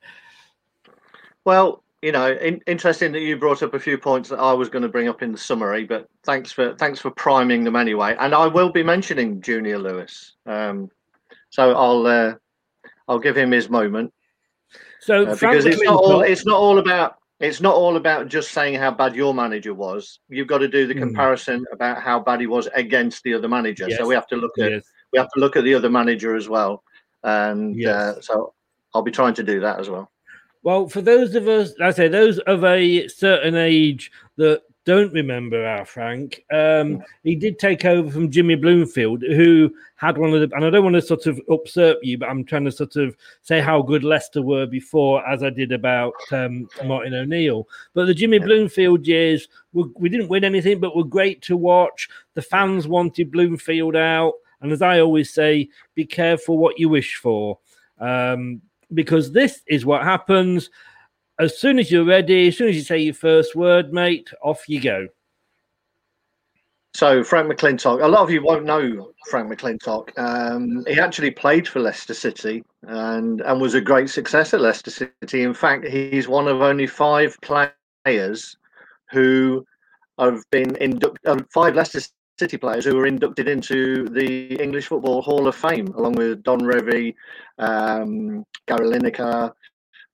Well, 1.45 1.81
you 2.01 2.11
know, 2.11 2.31
in, 2.31 2.61
interesting 2.67 3.11
that 3.13 3.21
you 3.21 3.37
brought 3.37 3.63
up 3.63 3.73
a 3.73 3.79
few 3.79 3.97
points 3.97 4.29
that 4.29 4.39
I 4.39 4.53
was 4.53 4.69
going 4.69 4.81
to 4.81 4.89
bring 4.89 5.07
up 5.07 5.21
in 5.21 5.31
the 5.31 5.37
summary, 5.37 5.85
but 5.85 6.09
thanks 6.23 6.51
for 6.51 6.73
thanks 6.75 6.99
for 6.99 7.11
priming 7.11 7.63
them 7.63 7.75
anyway. 7.75 8.15
And 8.19 8.33
I 8.33 8.47
will 8.47 8.71
be 8.71 8.83
mentioning 8.83 9.41
Junior 9.41 9.79
Lewis, 9.79 10.33
um, 10.45 10.89
so 11.49 11.73
I'll 11.75 12.05
uh, 12.05 12.35
I'll 13.07 13.19
give 13.19 13.37
him 13.37 13.51
his 13.51 13.69
moment. 13.69 14.13
So 14.99 15.23
uh, 15.23 15.33
because 15.35 15.65
it's 15.65 15.81
not 15.81 15.95
all 15.95 16.21
it's 16.21 16.45
not 16.45 16.57
all 16.57 16.79
about 16.79 17.17
it's 17.39 17.61
not 17.61 17.75
all 17.75 17.95
about 17.95 18.27
just 18.27 18.51
saying 18.51 18.75
how 18.75 18.91
bad 18.91 19.15
your 19.15 19.33
manager 19.33 19.73
was. 19.73 20.19
You've 20.27 20.47
got 20.47 20.57
to 20.59 20.67
do 20.67 20.87
the 20.87 20.93
hmm. 20.93 20.99
comparison 20.99 21.61
mm. 21.61 21.73
about 21.73 22.01
how 22.01 22.19
bad 22.19 22.41
he 22.41 22.47
was 22.47 22.67
against 22.75 23.23
the 23.23 23.33
other 23.33 23.47
manager. 23.47 23.87
Yes. 23.87 23.97
So 23.97 24.07
we 24.07 24.15
have 24.15 24.27
to 24.27 24.35
look 24.35 24.57
at 24.59 24.71
yes. 24.71 24.83
we 25.13 25.19
have 25.19 25.29
to 25.33 25.39
look 25.39 25.55
at 25.55 25.63
the 25.63 25.73
other 25.73 25.89
manager 25.89 26.35
as 26.35 26.49
well. 26.49 26.83
And 27.23 27.75
yes. 27.75 27.95
uh, 27.95 28.21
so 28.21 28.53
I'll 28.93 29.01
be 29.01 29.11
trying 29.11 29.33
to 29.35 29.43
do 29.43 29.59
that 29.61 29.79
as 29.79 29.89
well. 29.89 30.11
Well, 30.63 30.89
for 30.89 31.01
those 31.01 31.35
of 31.35 31.47
us, 31.47 31.73
I 31.81 31.91
say 31.91 32.09
those 32.09 32.39
of 32.39 32.65
a 32.65 33.07
certain 33.07 33.55
age 33.55 34.11
that 34.35 34.63
don't 34.89 35.13
remember 35.13 35.67
our 35.67 35.85
Frank. 35.85 36.43
Um, 36.51 37.03
he 37.23 37.35
did 37.35 37.59
take 37.59 37.85
over 37.85 38.09
from 38.09 38.31
Jimmy 38.31 38.55
Bloomfield, 38.55 39.21
who 39.21 39.71
had 39.97 40.17
one 40.17 40.33
of 40.33 40.41
the. 40.41 40.55
And 40.55 40.65
I 40.65 40.71
don't 40.71 40.83
want 40.83 40.95
to 40.95 41.01
sort 41.03 41.27
of 41.27 41.39
usurp 41.47 41.99
you, 42.01 42.17
but 42.17 42.27
I'm 42.27 42.43
trying 42.43 42.65
to 42.65 42.71
sort 42.71 42.95
of 42.95 43.15
say 43.43 43.61
how 43.61 43.83
good 43.83 44.03
Leicester 44.03 44.41
were 44.41 44.65
before, 44.65 45.23
as 45.27 45.43
I 45.43 45.51
did 45.51 45.71
about 45.71 46.15
um, 46.31 46.67
Martin 46.85 47.13
O'Neill. 47.13 47.67
But 47.93 48.05
the 48.05 48.15
Jimmy 48.15 48.39
Bloomfield 48.39 49.05
years, 49.05 49.47
were, 49.73 49.85
we 49.95 50.09
didn't 50.09 50.27
win 50.27 50.43
anything, 50.43 50.79
but 50.79 50.95
were 50.95 51.03
great 51.03 51.43
to 51.43 51.55
watch. 51.55 52.09
The 52.33 52.41
fans 52.41 52.87
wanted 52.87 53.31
Bloomfield 53.31 53.95
out, 53.95 54.33
and 54.61 54.71
as 54.71 54.81
I 54.81 55.01
always 55.01 55.31
say, 55.31 55.69
be 55.93 56.03
careful 56.03 56.57
what 56.57 56.79
you 56.79 56.89
wish 56.89 57.17
for. 57.17 57.59
Um, 57.99 58.63
because 58.95 59.31
this 59.31 59.61
is 59.67 59.85
what 59.85 60.01
happens 60.01 60.71
as 61.39 61.57
soon 61.57 61.79
as 61.79 61.89
you're 61.89 62.05
ready, 62.05 62.49
as 62.49 62.57
soon 62.57 62.67
as 62.67 62.75
you 62.75 62.81
say 62.81 62.99
your 62.99 63.13
first 63.13 63.55
word, 63.55 63.93
mate, 63.93 64.29
off 64.43 64.67
you 64.67 64.81
go. 64.81 65.07
So 66.95 67.23
Frank 67.23 67.51
McClintock, 67.51 68.03
a 68.03 68.07
lot 68.07 68.23
of 68.23 68.31
you 68.31 68.43
won't 68.43 68.65
know 68.65 69.11
Frank 69.29 69.49
McClintock. 69.49 70.17
Um, 70.17 70.83
he 70.87 70.99
actually 70.99 71.31
played 71.31 71.67
for 71.67 71.79
Leicester 71.79 72.13
City 72.13 72.63
and 72.83 73.41
and 73.41 73.61
was 73.61 73.75
a 73.75 73.81
great 73.81 74.09
success 74.09 74.53
at 74.53 74.61
Leicester 74.61 74.91
City. 74.91 75.43
In 75.43 75.53
fact, 75.53 75.87
he's 75.87 76.27
one 76.27 76.47
of 76.47 76.61
only 76.61 76.87
five 76.87 77.37
players 77.41 78.57
who 79.11 79.65
have 80.19 80.43
been 80.51 80.75
inducted. 80.77 81.25
Uh, 81.25 81.37
five 81.53 81.75
Leicester 81.75 82.01
City 82.39 82.57
players 82.57 82.85
who 82.85 82.95
were 82.95 83.05
inducted 83.05 83.47
into 83.47 84.09
the 84.09 84.55
English 84.61 84.87
Football 84.87 85.21
Hall 85.21 85.47
of 85.47 85.55
Fame, 85.55 85.87
along 85.89 86.13
with 86.13 86.41
Don 86.43 86.59
Revie, 86.61 87.15
um, 87.59 88.43
Gary 88.67 88.87
Lineker. 88.87 89.53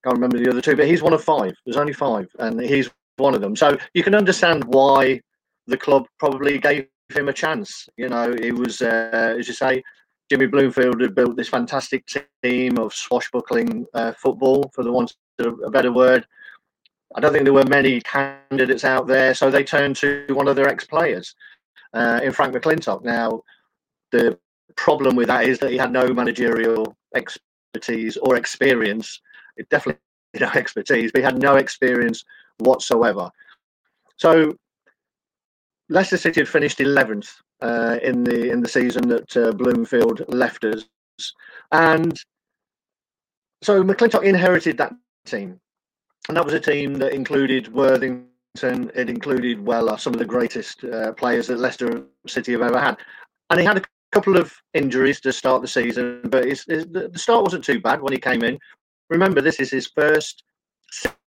Can't 0.06 0.18
remember 0.18 0.38
the 0.38 0.52
other 0.52 0.62
two, 0.62 0.76
but 0.76 0.88
he's 0.88 1.02
one 1.02 1.14
of 1.14 1.24
five. 1.24 1.56
There's 1.66 1.78
only 1.78 1.94
five, 1.94 2.28
and 2.38 2.62
he's 2.62 2.92
one 3.18 3.34
of 3.34 3.42
them. 3.42 3.56
So 3.56 3.76
you 3.96 4.04
can 4.04 4.14
understand 4.14 4.64
why 4.66 5.20
the 5.66 5.78
club 5.78 6.06
probably 6.20 6.60
gave 6.60 6.88
him 7.10 7.28
a 7.28 7.34
chance. 7.34 7.90
You 7.98 8.10
know, 8.10 8.32
it 8.32 8.54
was, 8.54 8.84
uh, 8.84 9.36
as 9.40 9.48
you 9.48 9.56
say, 9.56 9.84
Jimmy 10.30 10.46
Bloomfield 10.46 11.02
had 11.02 11.16
built 11.16 11.36
this 11.36 11.50
fantastic 11.50 12.06
team 12.44 12.78
of 12.78 12.94
swashbuckling 12.94 13.88
uh, 13.96 14.12
football, 14.12 14.70
for 14.76 14.84
the 14.84 14.92
want 14.92 15.16
of 15.40 15.60
a 15.66 15.72
better 15.72 15.92
word. 15.92 16.28
I 17.16 17.20
don't 17.20 17.32
think 17.32 17.46
there 17.46 17.54
were 17.54 17.66
many 17.66 18.00
candidates 18.02 18.84
out 18.84 19.08
there, 19.08 19.34
so 19.34 19.50
they 19.50 19.64
turned 19.64 19.96
to 19.98 20.28
one 20.30 20.48
of 20.48 20.56
their 20.56 20.68
ex-players, 20.68 21.34
uh, 21.96 22.20
in 22.24 22.32
Frank 22.32 22.54
McClintock. 22.54 23.04
Now, 23.04 23.42
the 24.12 24.38
problem 24.76 25.16
with 25.16 25.30
that 25.30 25.46
is 25.46 25.58
that 25.60 25.72
he 25.72 25.78
had 25.78 25.92
no 25.92 26.14
managerial 26.14 26.96
expertise 27.16 28.18
or 28.18 28.36
experience. 28.36 29.20
It 29.58 29.70
definitely 29.70 30.02
no 30.40 30.50
expertise, 30.56 31.12
but 31.12 31.20
he 31.20 31.26
had 31.26 31.42
no 31.42 31.56
experience 31.56 32.24
whatsoever. 32.60 33.30
So 34.18 34.56
Leicester 35.90 36.18
City 36.18 36.42
had 36.42 36.50
finished 36.50 36.80
11th 36.80 37.30
uh, 37.62 38.00
in 38.02 38.24
the 38.24 38.50
in 38.52 38.62
the 38.62 38.68
season 38.68 39.08
that 39.10 39.38
uh, 39.38 39.52
Bloomfield 39.52 40.24
left 40.28 40.66
us, 40.66 40.86
and 41.72 42.20
so 43.62 43.84
McClintock 43.84 44.24
inherited 44.24 44.78
that 44.78 44.94
team, 45.26 45.60
and 46.28 46.38
that 46.38 46.46
was 46.46 46.54
a 46.54 46.60
team 46.60 46.96
that 46.96 47.14
included 47.14 47.72
Worthington. 47.74 48.92
It 48.96 49.10
included 49.10 49.66
Weller, 49.66 49.98
some 49.98 50.14
of 50.14 50.20
the 50.20 50.26
greatest 50.26 50.84
uh, 50.84 51.14
players 51.14 51.48
that 51.48 51.60
Leicester 51.60 52.04
City 52.28 52.54
have 52.54 52.62
ever 52.62 52.80
had, 52.80 52.98
and 53.50 53.60
he 53.60 53.66
had 53.66 53.78
a 53.78 53.84
couple 54.12 54.38
of 54.38 54.54
injuries 54.74 55.20
to 55.22 55.34
start 55.34 55.62
the 55.62 55.68
season, 55.68 56.22
but 56.26 56.46
his, 56.46 56.64
his, 56.68 56.86
the 56.88 57.12
start 57.16 57.44
wasn't 57.44 57.64
too 57.64 57.80
bad 57.80 58.02
when 58.02 58.14
he 58.14 58.20
came 58.20 58.44
in. 58.44 58.58
Remember, 59.10 59.42
this 59.42 59.60
is 59.60 59.72
his 59.72 59.88
first 59.88 60.44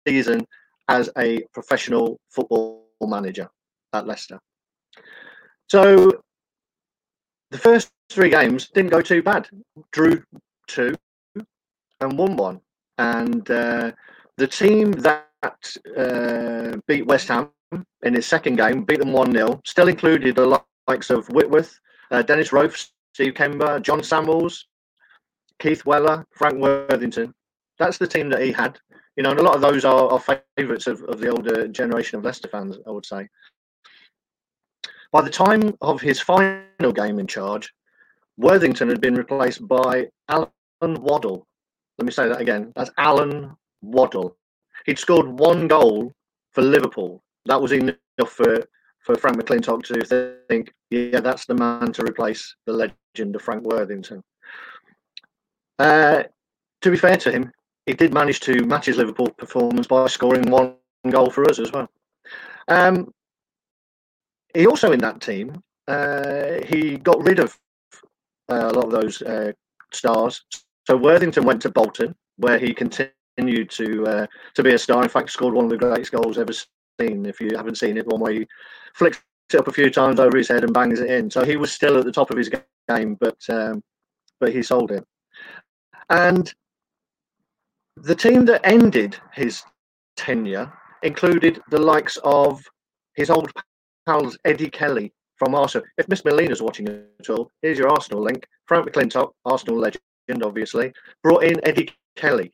season 0.07 0.45
as 0.87 1.09
a 1.17 1.41
professional 1.53 2.19
football 2.29 2.85
manager 3.01 3.49
at 3.93 4.07
Leicester. 4.07 4.39
So 5.69 6.21
the 7.51 7.57
first 7.57 7.89
three 8.09 8.29
games 8.29 8.69
didn't 8.69 8.91
go 8.91 9.01
too 9.01 9.21
bad. 9.21 9.47
Drew 9.91 10.23
two 10.67 10.95
and 12.01 12.17
won 12.17 12.35
one. 12.35 12.61
And 12.97 13.49
uh, 13.51 13.91
the 14.37 14.47
team 14.47 14.91
that 14.91 15.27
uh, 15.97 16.77
beat 16.87 17.05
West 17.05 17.27
Ham 17.27 17.49
in 18.03 18.13
his 18.13 18.25
second 18.25 18.55
game, 18.55 18.83
beat 18.83 18.99
them 18.99 19.11
1 19.11 19.33
0, 19.33 19.61
still 19.65 19.87
included 19.87 20.35
the 20.35 20.61
likes 20.87 21.09
of 21.09 21.27
Whitworth, 21.29 21.79
uh, 22.11 22.21
Dennis 22.21 22.49
Rofe, 22.49 22.89
Steve 23.13 23.33
Kember, 23.33 23.81
John 23.81 24.01
Sammels, 24.01 24.63
Keith 25.59 25.85
Weller, 25.85 26.25
Frank 26.31 26.59
Worthington. 26.59 27.33
That's 27.79 27.97
the 27.97 28.07
team 28.07 28.29
that 28.29 28.41
he 28.41 28.51
had. 28.51 28.79
You 29.15 29.23
know, 29.23 29.31
and 29.31 29.39
a 29.39 29.43
lot 29.43 29.55
of 29.55 29.61
those 29.61 29.85
are, 29.85 30.11
are 30.11 30.39
favourites 30.57 30.87
of, 30.87 31.01
of 31.03 31.19
the 31.19 31.29
older 31.29 31.67
generation 31.67 32.17
of 32.17 32.25
Leicester 32.25 32.47
fans, 32.47 32.77
I 32.85 32.91
would 32.91 33.05
say. 33.05 33.27
By 35.11 35.21
the 35.21 35.29
time 35.29 35.75
of 35.81 36.01
his 36.01 36.19
final 36.19 36.91
game 36.93 37.17
in 37.19 37.27
charge, 37.27 37.73
Worthington 38.37 38.89
had 38.89 39.01
been 39.01 39.15
replaced 39.15 39.67
by 39.67 40.09
Alan 40.29 40.51
Waddle. 40.81 41.47
Let 41.97 42.05
me 42.05 42.11
say 42.11 42.27
that 42.27 42.41
again. 42.41 42.71
That's 42.75 42.91
Alan 42.97 43.55
Waddle. 43.81 44.37
He'd 44.85 44.99
scored 44.99 45.27
one 45.27 45.67
goal 45.67 46.13
for 46.51 46.61
Liverpool. 46.61 47.23
That 47.45 47.61
was 47.61 47.71
enough 47.71 47.97
for, 48.27 48.63
for 48.99 49.15
Frank 49.15 49.37
McClintock 49.37 49.83
to 49.85 50.37
think, 50.47 50.73
yeah, 50.91 51.19
that's 51.19 51.45
the 51.45 51.55
man 51.55 51.91
to 51.93 52.03
replace 52.03 52.55
the 52.65 52.73
legend 52.73 53.35
of 53.35 53.41
Frank 53.41 53.63
Worthington. 53.63 54.21
Uh, 55.79 56.23
to 56.81 56.91
be 56.91 56.97
fair 56.97 57.17
to 57.17 57.31
him, 57.31 57.51
he 57.87 57.93
did 57.93 58.13
manage 58.13 58.41
to 58.41 58.65
match 58.65 58.85
his 58.85 58.97
Liverpool 58.97 59.29
performance 59.29 59.87
by 59.87 60.05
scoring 60.07 60.51
one 60.51 60.75
goal 61.09 61.31
for 61.31 61.49
us 61.49 61.57
as 61.57 61.71
well. 61.71 61.89
Um, 62.67 63.11
he 64.53 64.67
also 64.67 64.91
in 64.91 64.99
that 64.99 65.21
team, 65.21 65.63
uh, 65.87 66.59
he 66.65 66.97
got 66.97 67.23
rid 67.23 67.39
of 67.39 67.57
uh, 68.51 68.69
a 68.69 68.73
lot 68.73 68.85
of 68.85 68.91
those 68.91 69.21
uh, 69.21 69.53
stars. 69.93 70.43
So 70.85 70.97
Worthington 70.97 71.45
went 71.45 71.61
to 71.61 71.69
Bolton, 71.69 72.13
where 72.35 72.59
he 72.59 72.73
continued 72.73 73.69
to 73.71 74.05
uh, 74.05 74.27
to 74.55 74.63
be 74.63 74.73
a 74.73 74.77
star. 74.77 75.01
In 75.01 75.09
fact, 75.09 75.31
scored 75.31 75.53
one 75.53 75.65
of 75.65 75.71
the 75.71 75.77
greatest 75.77 76.11
goals 76.11 76.37
ever 76.37 76.53
seen. 76.99 77.25
If 77.25 77.39
you 77.39 77.51
haven't 77.55 77.77
seen 77.77 77.97
it, 77.97 78.07
one 78.07 78.19
where 78.19 78.33
he 78.33 78.47
flicks 78.95 79.21
it 79.49 79.57
up 79.57 79.67
a 79.69 79.73
few 79.73 79.89
times 79.89 80.19
over 80.19 80.37
his 80.37 80.49
head 80.49 80.65
and 80.65 80.73
bangs 80.73 80.99
it 80.99 81.09
in. 81.09 81.31
So 81.31 81.45
he 81.45 81.55
was 81.55 81.71
still 81.71 81.97
at 81.97 82.03
the 82.03 82.11
top 82.11 82.31
of 82.31 82.37
his 82.37 82.49
game, 82.89 83.15
but 83.15 83.37
um, 83.47 83.81
but 84.41 84.51
he 84.51 84.61
sold 84.61 84.91
it. 84.91 85.05
And 86.09 86.53
the 88.03 88.15
team 88.15 88.45
that 88.45 88.61
ended 88.63 89.17
his 89.33 89.63
tenure 90.15 90.71
included 91.03 91.61
the 91.69 91.79
likes 91.79 92.17
of 92.23 92.63
his 93.15 93.29
old 93.29 93.51
pals 94.05 94.37
Eddie 94.45 94.69
Kelly 94.69 95.11
from 95.37 95.55
Arsenal. 95.55 95.87
If 95.97 96.07
Miss 96.07 96.23
Molina's 96.23 96.61
watching 96.61 96.87
at 96.87 97.29
all, 97.29 97.51
here's 97.61 97.77
your 97.77 97.89
Arsenal 97.89 98.21
link. 98.21 98.47
Frank 98.65 98.87
McClintock, 98.87 99.31
Arsenal 99.45 99.79
legend, 99.79 100.43
obviously, 100.43 100.93
brought 101.23 101.43
in 101.43 101.59
Eddie 101.67 101.89
Kelly, 102.15 102.51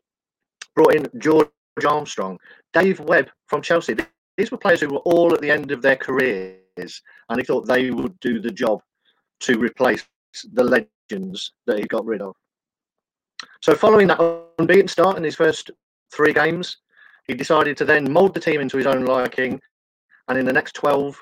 brought 0.76 0.96
in 0.96 1.08
George 1.18 1.50
Armstrong, 1.86 2.38
Dave 2.74 3.00
Webb 3.02 3.30
from 3.48 3.62
Chelsea. 3.62 3.96
These 4.38 4.52
were 4.52 4.58
players 4.58 4.82
who 4.82 4.90
were 4.90 5.00
all 5.00 5.34
at 5.34 5.42
the 5.42 5.52
end 5.52 5.72
of 5.72 5.82
their 5.82 5.96
careers, 5.96 6.60
and 6.78 7.38
he 7.38 7.44
thought 7.44 7.68
they 7.68 7.92
would 7.92 8.20
do 8.20 8.40
the 8.40 8.52
job 8.52 8.82
to 9.42 9.60
replace 9.60 10.06
the 10.54 10.64
legends 10.64 11.52
that 11.68 11.80
he 11.80 11.86
got 11.86 12.06
rid 12.06 12.22
of. 12.22 12.36
So, 13.64 13.74
following 13.76 14.08
that 14.08 14.20
unbeaten 14.60 14.90
start 14.90 15.16
in 15.16 15.24
his 15.24 15.38
first 15.38 15.72
three 16.14 16.34
games, 16.34 16.80
he 17.28 17.34
decided 17.34 17.78
to 17.78 17.86
then 17.86 18.12
mould 18.12 18.34
the 18.34 18.40
team 18.42 18.60
into 18.60 18.76
his 18.76 18.86
own 18.86 19.06
liking, 19.06 19.58
and 20.28 20.38
in 20.38 20.46
the 20.46 20.52
next 20.52 20.76
12 20.76 21.18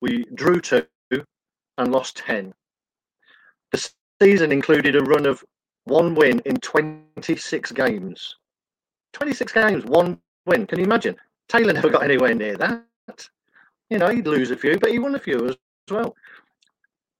we 0.00 0.24
drew 0.34 0.60
two 0.60 0.86
and 1.10 1.90
lost 1.90 2.18
10. 2.18 2.54
The 3.72 3.90
season 4.22 4.52
included 4.52 4.94
a 4.94 5.00
run 5.02 5.26
of 5.26 5.42
one 5.82 6.14
win 6.14 6.38
in 6.44 6.58
26 6.58 7.72
games. 7.72 8.36
26 9.14 9.52
games, 9.52 9.84
one 9.84 10.20
win. 10.46 10.68
Can 10.68 10.78
you 10.78 10.84
imagine? 10.84 11.16
Taylor 11.48 11.72
never 11.72 11.90
got 11.90 12.04
anywhere 12.04 12.36
near 12.36 12.56
that. 12.56 13.28
You 13.88 13.98
know, 13.98 14.10
he'd 14.10 14.28
lose 14.28 14.52
a 14.52 14.56
few, 14.56 14.78
but 14.78 14.92
he 14.92 15.00
won 15.00 15.16
a 15.16 15.18
few 15.18 15.48
as 15.48 15.56
well. 15.90 16.14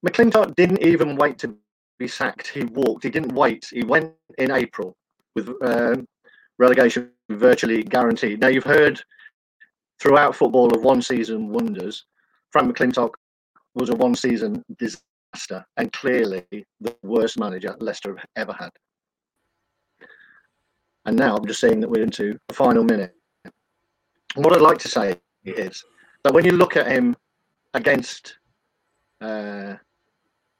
McClintock 0.06 0.54
didn't 0.54 0.80
even 0.80 1.16
wait 1.16 1.38
to 1.38 1.56
be 2.00 2.08
sacked. 2.08 2.48
He 2.48 2.64
walked. 2.64 3.04
He 3.04 3.10
didn't 3.10 3.34
wait. 3.34 3.68
He 3.70 3.84
went 3.84 4.12
in 4.38 4.50
April 4.50 4.96
with 5.36 5.50
um, 5.62 6.08
relegation 6.58 7.10
virtually 7.28 7.84
guaranteed. 7.84 8.40
Now, 8.40 8.48
you've 8.48 8.64
heard 8.64 9.00
throughout 10.00 10.34
football 10.34 10.74
of 10.74 10.82
one 10.82 11.02
season 11.02 11.48
wonders. 11.48 12.06
Frank 12.50 12.74
McClintock 12.74 13.10
was 13.74 13.90
a 13.90 13.94
one 13.94 14.16
season 14.16 14.64
disaster 14.78 15.64
and 15.76 15.92
clearly 15.92 16.44
the 16.80 16.96
worst 17.02 17.38
manager 17.38 17.76
Leicester 17.78 18.16
have 18.16 18.26
ever 18.34 18.52
had. 18.52 18.70
And 21.04 21.16
now 21.16 21.36
I'm 21.36 21.46
just 21.46 21.60
saying 21.60 21.80
that 21.80 21.90
we're 21.90 22.02
into 22.02 22.38
the 22.48 22.54
final 22.54 22.82
minute. 22.82 23.14
And 23.44 24.44
what 24.44 24.54
I'd 24.54 24.62
like 24.62 24.78
to 24.78 24.88
say 24.88 25.16
is 25.44 25.84
that 26.24 26.32
when 26.32 26.44
you 26.44 26.52
look 26.52 26.76
at 26.76 26.90
him 26.90 27.14
against 27.74 28.38
uh, 29.20 29.74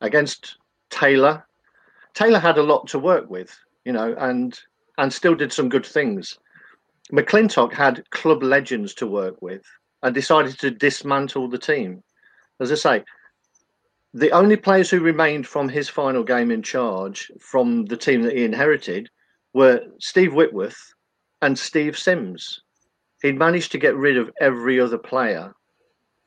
against 0.00 0.59
Taylor, 0.90 1.46
Taylor 2.14 2.38
had 2.38 2.58
a 2.58 2.62
lot 2.62 2.86
to 2.88 2.98
work 2.98 3.30
with, 3.30 3.56
you 3.84 3.92
know, 3.92 4.14
and 4.18 4.58
and 4.98 5.12
still 5.12 5.34
did 5.34 5.52
some 5.52 5.68
good 5.68 5.86
things. 5.86 6.38
McClintock 7.10 7.72
had 7.72 8.08
club 8.10 8.42
legends 8.42 8.94
to 8.94 9.06
work 9.06 9.40
with 9.40 9.62
and 10.02 10.14
decided 10.14 10.58
to 10.58 10.70
dismantle 10.70 11.48
the 11.48 11.58
team. 11.58 12.02
As 12.60 12.70
I 12.70 12.74
say, 12.74 13.04
the 14.12 14.30
only 14.32 14.56
players 14.56 14.90
who 14.90 15.00
remained 15.00 15.46
from 15.46 15.68
his 15.68 15.88
final 15.88 16.22
game 16.22 16.50
in 16.50 16.62
charge 16.62 17.30
from 17.40 17.86
the 17.86 17.96
team 17.96 18.22
that 18.22 18.36
he 18.36 18.44
inherited 18.44 19.08
were 19.54 19.80
Steve 19.98 20.34
Whitworth 20.34 20.94
and 21.42 21.58
Steve 21.58 21.98
Sims. 21.98 22.62
He'd 23.22 23.38
managed 23.38 23.72
to 23.72 23.78
get 23.78 23.96
rid 23.96 24.16
of 24.16 24.30
every 24.40 24.80
other 24.80 24.98
player 24.98 25.54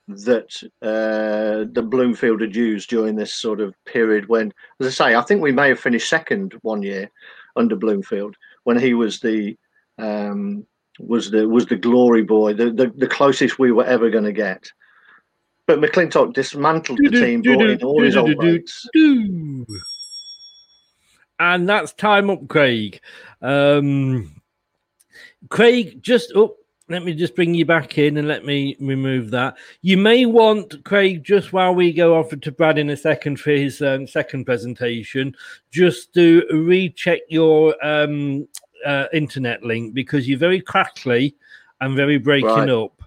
that 0.08 0.52
uh, 0.82 1.66
the 1.72 1.82
Bloomfield 1.82 2.42
had 2.42 2.56
used 2.56 2.90
during 2.90 3.16
this 3.16 3.34
sort 3.34 3.62
of 3.62 3.74
period 3.86 4.28
when, 4.28 4.54
as 4.80 4.88
I 4.88 4.90
say, 4.90 5.16
I 5.16 5.22
think 5.22 5.42
we 5.42 5.52
may 5.52 5.70
have 5.70 5.80
finished 5.80 6.10
second 6.10 6.54
one 6.62 6.84
year 6.84 7.10
under 7.56 7.76
Bloomfield 7.76 8.36
when 8.64 8.78
he 8.78 8.94
was 8.94 9.20
the 9.20 9.58
um, 9.98 10.66
was 11.00 11.32
the 11.32 11.48
was 11.48 11.66
the 11.68 11.76
glory 11.76 12.24
boy, 12.24 12.54
the, 12.54 12.72
the, 12.72 12.92
the 12.96 13.08
closest 13.08 13.60
we 13.60 13.72
were 13.72 13.86
ever 13.86 14.10
going 14.10 14.24
to 14.26 14.34
get. 14.34 14.72
But 15.66 15.80
McClintock 15.80 16.34
dismantled 16.34 17.00
the 17.02 17.10
team, 17.10 17.42
brought 17.42 17.62
in 17.62 17.82
all 17.84 18.02
his 18.02 18.18
old 18.18 18.38
mates. 18.38 18.86
And 21.40 21.70
that's 21.70 21.94
time 21.94 22.30
up, 22.30 22.48
Craig. 22.50 23.00
Um, 23.42 24.42
Craig, 25.50 26.04
just 26.04 26.34
oh, 26.36 26.58
let 26.94 27.04
me 27.04 27.14
just 27.14 27.36
bring 27.36 27.56
you 27.56 27.66
back 27.66 27.98
in 27.98 28.18
and 28.18 28.28
let 28.28 28.46
me 28.46 28.78
remove 28.80 29.32
that. 29.32 29.58
You 29.82 29.98
may 29.98 30.28
want 30.28 30.84
Craig 30.84 31.24
just 31.24 31.52
while 31.52 31.74
we 31.74 31.92
go 31.92 32.16
off 32.16 32.30
to 32.40 32.52
Brad 32.52 32.78
in 32.78 32.92
a 32.92 32.98
second 32.98 33.40
for 33.40 33.50
his 33.50 33.82
um, 33.82 34.06
second 34.06 34.46
presentation, 34.46 35.36
just 35.72 36.14
to 36.14 36.44
recheck 36.52 37.22
your 37.30 37.76
um, 37.84 38.48
uh, 38.86 39.06
internet 39.12 39.64
link 39.64 39.96
because 39.96 40.30
you're 40.30 40.38
very 40.38 40.62
crackly 40.62 41.36
and 41.82 41.96
very 41.96 42.20
breaking 42.20 42.50
right. 42.50 42.70
up. 42.70 43.02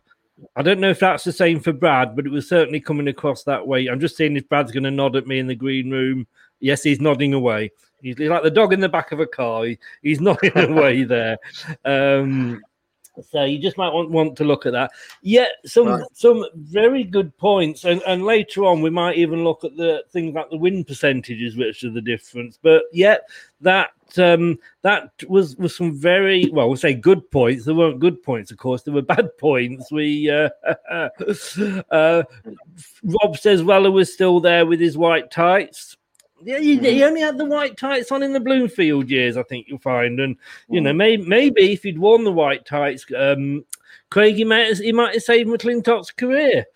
I 0.57 0.62
don't 0.62 0.81
know 0.81 0.90
if 0.90 0.99
that's 0.99 1.25
the 1.25 1.33
same 1.33 1.61
for 1.61 1.72
Brad, 1.72 2.16
but 2.16 2.27
it 2.27 2.33
was 2.33 2.49
certainly 2.49 2.81
coming 2.81 3.07
across 3.07 3.44
that 3.44 3.66
way. 3.66 3.87
I'm 3.87 4.01
just 4.01 4.16
seeing 4.16 4.37
if 4.37 4.49
Brad's 4.49 4.72
going 4.72 4.83
to 4.83 4.90
nod 4.90 5.14
at 5.14 5.29
me 5.29 5.38
in 5.38 5.46
the 5.46 5.55
green 5.55 5.92
room. 5.92 6.27
Yes, 6.59 6.83
he's 6.83 7.01
nodding 7.01 7.35
away. 7.35 7.70
He's 8.03 8.18
like 8.18 8.42
the 8.42 8.51
dog 8.51 8.72
in 8.72 8.81
the 8.81 8.88
back 8.88 9.12
of 9.12 9.20
a 9.20 9.27
car. 9.27 9.66
He's 10.03 10.20
nodding 10.20 10.57
away 10.57 11.05
there. 11.05 11.38
Um, 11.85 12.62
so 13.31 13.44
you 13.44 13.59
just 13.59 13.79
might 13.79 13.92
want, 13.92 14.11
want 14.11 14.37
to 14.37 14.44
look 14.44 14.66
at 14.66 14.72
that. 14.72 14.90
Yeah, 15.22 15.46
some 15.64 15.88
right. 15.88 16.05
some 16.12 16.44
very 16.55 17.05
good 17.05 17.37
points, 17.38 17.85
and, 17.85 18.02
and 18.07 18.24
later 18.24 18.64
on 18.64 18.83
we 18.83 18.90
might 18.90 19.16
even 19.16 19.44
look 19.44 19.64
at 19.64 19.76
the 19.76 20.05
things 20.11 20.35
like 20.35 20.50
the 20.50 20.57
win 20.57 20.85
percentages, 20.85 21.57
which 21.57 21.85
are 21.85 21.90
the 21.90 22.00
difference. 22.00 22.59
But 22.61 22.85
yeah, 22.92 23.18
that 23.61 23.90
um, 24.18 24.59
that 24.83 25.11
was 25.29 25.57
was 25.57 25.76
some 25.76 25.96
very 25.98 26.48
well, 26.52 26.68
we'll 26.68 26.76
say 26.76 26.94
good 26.94 27.31
points. 27.31 27.64
There 27.64 27.74
weren't 27.74 28.00
good 28.00 28.22
points, 28.22 28.50
of 28.50 28.59
course. 28.59 28.83
There 28.83 28.94
were 28.94 29.02
bad 29.16 29.37
points. 29.38 29.90
We 29.90 30.31
uh, 30.31 30.50
uh, 31.90 32.22
Rob 33.02 33.37
says 33.37 33.62
Weller 33.62 33.90
was 33.90 34.12
still 34.12 34.40
there 34.40 34.66
with 34.66 34.81
his 34.81 34.96
white 34.96 35.31
tights. 35.31 35.95
Yeah, 36.42 36.59
he, 36.59 36.77
he, 36.79 37.01
mm. 37.01 37.07
only 37.07 37.20
had 37.20 37.38
the 37.38 37.44
white 37.44 37.77
tights 37.77 38.12
on 38.12 38.22
in 38.22 38.33
the 38.33 38.40
Bloomfield 38.40 39.09
years, 39.09 39.37
I 39.37 39.42
think 39.42 39.68
you'll 39.68 39.79
find. 39.79 40.20
And 40.20 40.37
you 40.68 40.81
know, 40.81 40.92
mm. 40.92 40.96
maybe 40.96 41.25
maybe 41.25 41.72
if 41.72 41.83
he'd 41.83 41.99
worn 41.99 42.25
the 42.25 42.33
white 42.33 42.66
tights, 42.66 43.07
um, 43.16 43.64
Craig, 44.11 44.37
he 44.37 44.44
might 44.44 44.68
have, 44.68 44.79
he 44.79 44.92
might 44.92 45.14
have 45.14 45.22
saved 45.22 45.49
McClintock's 45.49 46.11
career. 46.11 46.66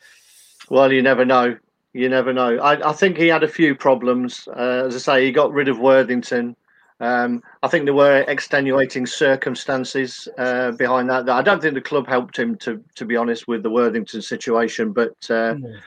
Well, 0.71 0.93
you 0.93 1.03
never 1.03 1.25
know. 1.25 1.57
You 1.93 2.09
never 2.09 2.33
know. 2.33 2.59
I, 2.59 2.91
I 2.91 2.93
think 2.93 3.17
he 3.17 3.27
had 3.27 3.43
a 3.43 3.49
few 3.49 3.75
problems. 3.75 4.49
Uh, 4.57 4.85
as 4.87 4.95
I 4.95 4.99
say, 4.99 5.27
he 5.27 5.33
got 5.33 5.53
rid 5.53 5.69
of 5.69 5.79
Worthington. 5.79 6.57
Um, 7.01 7.43
I 7.63 7.69
think 7.69 7.87
there 7.87 7.95
were 7.95 8.25
extenuating 8.29 9.07
circumstances 9.07 10.29
uh, 10.39 10.73
behind 10.73 11.09
that. 11.11 11.29
I 11.29 11.43
don't 11.43 11.61
think 11.61 11.75
the 11.75 11.81
club 11.81 12.07
helped 12.07 12.39
him, 12.39 12.57
to 12.59 12.83
to 12.95 13.05
be 13.05 13.17
honest, 13.17 13.49
with 13.49 13.63
the 13.63 13.71
Worthington 13.71 14.23
situation. 14.23 14.93
But 14.93 15.17
uh, 15.29 15.55
mm. 15.55 15.81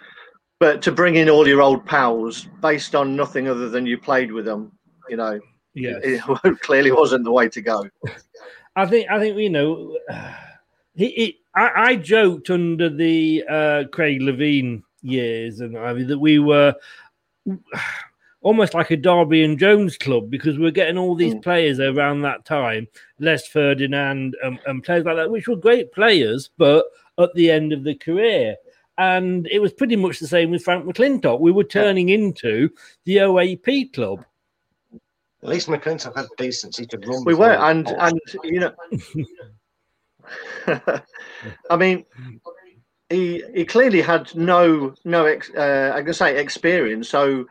But 0.64 0.82
to 0.84 0.94
bring 0.94 1.16
in 1.16 1.30
all 1.30 1.46
your 1.46 1.62
old 1.62 1.86
pals 1.86 2.48
based 2.62 2.96
on 2.96 3.18
nothing 3.18 3.50
other 3.50 3.68
than 3.68 3.86
you 3.86 3.98
played 3.98 4.32
with 4.32 4.46
them, 4.46 4.72
you 5.10 5.18
know, 5.18 5.38
yeah, 5.74 5.98
it, 6.02 6.22
clearly 6.62 6.90
wasn't 6.90 7.26
the 7.26 7.34
way 7.34 7.50
to 7.50 7.62
go. 7.62 7.84
I 8.78 8.86
think 8.86 9.12
I 9.12 9.20
think 9.20 9.38
you 9.38 9.50
know, 9.50 9.98
he, 10.96 11.10
he 11.10 11.40
I, 11.54 11.72
I, 11.76 11.96
joked 11.98 12.50
under 12.50 12.88
the 12.90 13.44
uh, 13.50 13.84
Craig 13.92 14.22
Levein 14.22 14.84
years, 15.02 15.60
and 15.60 15.78
I 15.78 15.92
mean 15.92 16.08
that 16.08 16.20
we 16.20 16.40
were 16.40 16.74
almost 18.42 18.74
like 18.74 18.90
a 18.90 18.96
Derby 18.96 19.44
and 19.44 19.60
Jones 19.60 19.98
club 19.98 20.30
because 20.30 20.58
we 20.58 20.66
are 20.66 20.72
getting 20.72 20.98
all 20.98 21.14
these 21.14 21.36
mm. 21.36 21.44
players 21.44 21.82
around 21.82 22.22
that 22.22 22.46
time, 22.46 22.88
Les 23.20 23.46
Ferdinand 23.48 24.38
and, 24.42 24.58
and 24.66 24.82
players 24.82 25.04
like 25.04 25.18
that, 25.18 25.30
which 25.30 25.50
were 25.50 25.58
great 25.58 25.92
players, 25.92 26.52
but 26.58 26.86
at 27.20 27.34
the 27.34 27.52
end 27.52 27.74
of 27.74 27.84
the 27.84 27.96
career. 27.96 28.56
And 28.98 29.48
it 29.48 29.60
was 29.60 29.74
pretty 29.74 29.96
much 29.96 30.20
the 30.20 30.28
same 30.28 30.52
with 30.52 30.64
Frank 30.64 30.86
McClintock. 30.86 31.40
We 31.40 31.52
were 31.52 31.64
turning 31.64 32.10
into 32.10 32.70
the 33.06 33.18
OAP 33.18 33.94
club. 33.94 34.24
At 35.42 35.50
least 35.50 35.68
McClintock 35.68 36.16
had 36.16 36.28
decency 36.38 36.86
to 36.86 36.98
run. 37.00 37.26
We 37.26 37.34
were, 37.34 37.54
and 37.54 37.88
and 37.90 38.20
you 38.44 38.60
know, 38.62 38.74
I 41.70 41.76
mean, 41.76 42.06
he 43.10 43.44
he 43.54 43.66
clearly 43.66 44.02
had 44.02 44.34
no 44.36 44.94
no 45.04 45.26
ex, 45.26 45.50
uh, 45.56 45.92
I 45.94 46.02
can 46.02 46.14
say 46.14 46.40
experience, 46.40 47.10
so 47.10 47.46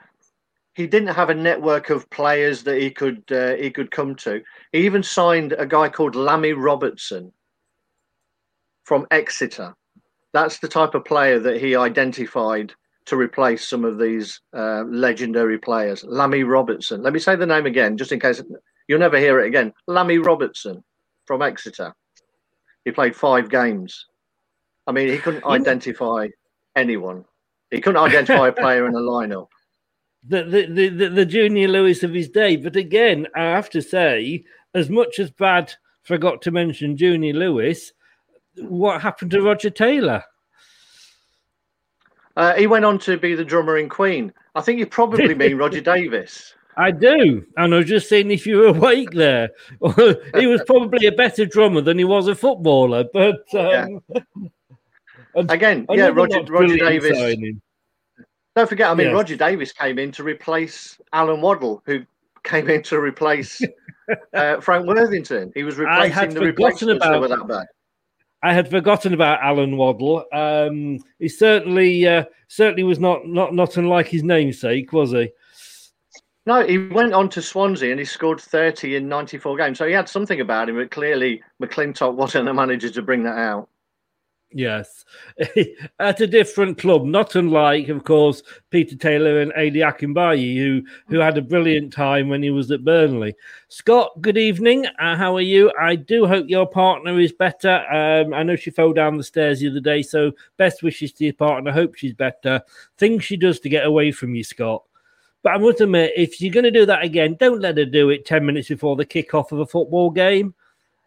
he 0.74 0.86
didn't 0.86 1.14
have 1.14 1.28
a 1.28 1.34
network 1.34 1.90
of 1.90 2.08
players 2.08 2.62
that 2.62 2.80
he 2.80 2.90
could 2.90 3.24
uh, 3.30 3.56
he 3.56 3.70
could 3.70 3.90
come 3.90 4.14
to. 4.16 4.42
He 4.72 4.86
even 4.86 5.02
signed 5.02 5.52
a 5.52 5.66
guy 5.66 5.88
called 5.90 6.14
Lammie 6.14 6.56
Robertson 6.56 7.32
from 8.84 9.06
Exeter 9.10 9.74
that's 10.32 10.58
the 10.58 10.68
type 10.68 10.94
of 10.94 11.04
player 11.04 11.38
that 11.38 11.60
he 11.60 11.76
identified 11.76 12.72
to 13.04 13.16
replace 13.16 13.68
some 13.68 13.84
of 13.84 13.98
these 13.98 14.40
uh, 14.54 14.84
legendary 14.84 15.58
players. 15.58 16.04
Lammie 16.04 16.48
Robertson. 16.48 17.02
Let 17.02 17.12
me 17.12 17.18
say 17.18 17.36
the 17.36 17.46
name 17.46 17.66
again, 17.66 17.96
just 17.96 18.12
in 18.12 18.20
case 18.20 18.42
you'll 18.88 19.00
never 19.00 19.18
hear 19.18 19.40
it 19.40 19.48
again. 19.48 19.72
Lammie 19.88 20.24
Robertson 20.24 20.82
from 21.26 21.42
Exeter. 21.42 21.94
He 22.84 22.90
played 22.90 23.16
five 23.16 23.50
games. 23.50 24.06
I 24.86 24.92
mean, 24.92 25.08
he 25.08 25.18
couldn't 25.18 25.44
identify 25.44 26.28
anyone. 26.74 27.24
He 27.70 27.80
couldn't 27.80 28.02
identify 28.02 28.48
a 28.48 28.52
player 28.52 28.86
in 28.86 28.94
a 28.94 28.98
lineup. 28.98 29.48
The, 30.24 30.44
the, 30.44 30.88
the, 30.88 31.08
the 31.08 31.26
Junior 31.26 31.66
Lewis 31.66 32.04
of 32.04 32.14
his 32.14 32.28
day. 32.28 32.54
But 32.54 32.76
again, 32.76 33.26
I 33.34 33.40
have 33.40 33.68
to 33.70 33.82
say, 33.82 34.44
as 34.72 34.88
much 34.88 35.18
as 35.18 35.32
Bad 35.32 35.72
forgot 36.04 36.40
to 36.42 36.52
mention 36.52 36.96
Junior 36.96 37.32
Lewis, 37.32 37.92
what 38.56 39.00
happened 39.00 39.30
to 39.32 39.42
Roger 39.42 39.70
Taylor? 39.70 40.24
Uh, 42.36 42.54
he 42.54 42.66
went 42.66 42.84
on 42.84 42.98
to 43.00 43.16
be 43.18 43.34
the 43.34 43.44
drummer 43.44 43.76
in 43.78 43.88
Queen. 43.88 44.32
I 44.54 44.60
think 44.60 44.78
you 44.78 44.86
probably 44.86 45.34
mean 45.34 45.56
Roger 45.56 45.80
Davies. 45.92 46.54
I 46.76 46.90
do, 46.90 47.44
and 47.58 47.74
I 47.74 47.78
was 47.78 47.86
just 47.86 48.08
saying 48.08 48.30
if 48.30 48.46
you 48.46 48.58
were 48.58 48.68
awake 48.68 49.10
there, 49.10 49.50
he 50.38 50.46
was 50.46 50.62
probably 50.66 51.06
a 51.06 51.12
better 51.12 51.44
drummer 51.44 51.82
than 51.82 51.98
he 51.98 52.04
was 52.04 52.28
a 52.28 52.34
footballer. 52.34 53.04
But 53.12 53.44
um, 53.54 54.00
yeah. 54.14 55.42
again, 55.48 55.86
yeah, 55.90 56.08
Roger, 56.08 56.42
Roger 56.44 56.78
Davies. 56.78 57.18
Signing. 57.18 57.60
Don't 58.56 58.68
forget, 58.68 58.90
I 58.90 58.94
mean, 58.94 59.08
yeah. 59.08 59.12
Roger 59.12 59.36
Davies 59.36 59.72
came 59.72 59.98
in 59.98 60.12
to 60.12 60.22
replace 60.22 60.98
Alan 61.12 61.40
Waddle, 61.40 61.82
who 61.84 62.04
came 62.42 62.68
in 62.68 62.82
to 62.84 62.98
replace 62.98 63.62
uh, 64.34 64.60
Frank 64.60 64.86
Worthington. 64.86 65.52
He 65.54 65.64
was 65.64 65.76
replacing 65.76 66.34
the 66.34 66.40
replacements 66.40 67.04
about, 67.04 67.12
that 67.12 67.20
were 67.20 67.28
that 67.28 67.46
bad. 67.48 67.66
I 68.42 68.52
had 68.52 68.68
forgotten 68.68 69.14
about 69.14 69.40
Alan 69.42 69.76
Waddle. 69.76 70.24
Um, 70.32 70.98
he 71.18 71.28
certainly 71.28 72.06
uh, 72.06 72.24
certainly 72.48 72.82
was 72.82 72.98
not, 72.98 73.26
not 73.26 73.54
not 73.54 73.76
unlike 73.76 74.08
his 74.08 74.24
namesake, 74.24 74.92
was 74.92 75.12
he? 75.12 75.30
No, 76.44 76.66
he 76.66 76.78
went 76.78 77.14
on 77.14 77.28
to 77.30 77.42
Swansea 77.42 77.92
and 77.92 78.00
he 78.00 78.04
scored 78.04 78.40
30 78.40 78.96
in 78.96 79.08
94 79.08 79.56
games. 79.56 79.78
So 79.78 79.86
he 79.86 79.92
had 79.92 80.08
something 80.08 80.40
about 80.40 80.68
him, 80.68 80.76
but 80.76 80.90
clearly 80.90 81.40
McClintock 81.62 82.14
wasn't 82.14 82.46
the 82.46 82.54
manager 82.54 82.90
to 82.90 83.02
bring 83.02 83.22
that 83.22 83.38
out. 83.38 83.68
Yes, 84.54 85.04
at 85.98 86.20
a 86.20 86.26
different 86.26 86.78
club, 86.78 87.04
not 87.04 87.34
unlike, 87.34 87.88
of 87.88 88.04
course, 88.04 88.42
Peter 88.70 88.96
Taylor 88.96 89.40
and 89.40 89.52
Adi 89.54 89.80
Akinbiyi, 89.80 90.56
who 90.58 90.82
who 91.08 91.18
had 91.18 91.38
a 91.38 91.42
brilliant 91.42 91.92
time 91.92 92.28
when 92.28 92.42
he 92.42 92.50
was 92.50 92.70
at 92.70 92.84
Burnley. 92.84 93.34
Scott, 93.68 94.12
good 94.20 94.36
evening. 94.36 94.86
Uh, 94.98 95.16
how 95.16 95.34
are 95.34 95.40
you? 95.40 95.72
I 95.80 95.96
do 95.96 96.26
hope 96.26 96.46
your 96.48 96.66
partner 96.66 97.18
is 97.18 97.32
better. 97.32 97.84
Um, 97.90 98.34
I 98.34 98.42
know 98.42 98.56
she 98.56 98.70
fell 98.70 98.92
down 98.92 99.16
the 99.16 99.24
stairs 99.24 99.60
the 99.60 99.70
other 99.70 99.80
day, 99.80 100.02
so 100.02 100.32
best 100.58 100.82
wishes 100.82 101.12
to 101.14 101.24
your 101.24 101.34
partner. 101.34 101.72
Hope 101.72 101.94
she's 101.94 102.14
better. 102.14 102.60
Things 102.98 103.24
she 103.24 103.36
does 103.36 103.58
to 103.60 103.68
get 103.68 103.86
away 103.86 104.12
from 104.12 104.34
you, 104.34 104.44
Scott. 104.44 104.82
But 105.42 105.54
I 105.54 105.58
must 105.58 105.80
admit, 105.80 106.12
if 106.16 106.40
you're 106.40 106.52
going 106.52 106.64
to 106.64 106.70
do 106.70 106.86
that 106.86 107.02
again, 107.02 107.36
don't 107.40 107.60
let 107.60 107.76
her 107.78 107.84
do 107.84 108.10
it 108.10 108.26
10 108.26 108.44
minutes 108.46 108.68
before 108.68 108.96
the 108.96 109.04
kick-off 109.04 109.50
of 109.50 109.58
a 109.58 109.66
football 109.66 110.10
game. 110.10 110.54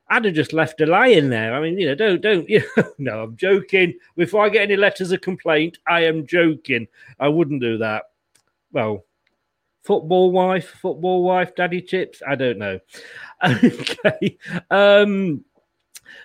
I'd 0.07 0.25
have 0.25 0.33
just 0.35 0.53
left 0.53 0.79
her 0.79 0.85
lying 0.85 1.29
there. 1.29 1.53
I 1.55 1.61
mean, 1.61 1.77
you 1.79 1.87
know, 1.87 1.95
don't, 1.95 2.21
don't, 2.21 2.49
you 2.49 2.63
know, 2.77 2.83
no, 2.97 3.23
I'm 3.23 3.37
joking. 3.37 3.93
Before 4.15 4.45
I 4.45 4.49
get 4.49 4.63
any 4.63 4.75
letters 4.75 5.11
of 5.11 5.21
complaint, 5.21 5.79
I 5.87 6.05
am 6.05 6.27
joking. 6.27 6.87
I 7.19 7.27
wouldn't 7.27 7.61
do 7.61 7.77
that. 7.79 8.03
Well, 8.71 9.05
football 9.83 10.31
wife, 10.31 10.67
football 10.81 11.23
wife, 11.23 11.55
daddy 11.55 11.81
chips, 11.81 12.21
I 12.27 12.35
don't 12.35 12.57
know. 12.57 12.79
Okay. 13.43 14.37
Um, 14.71 15.43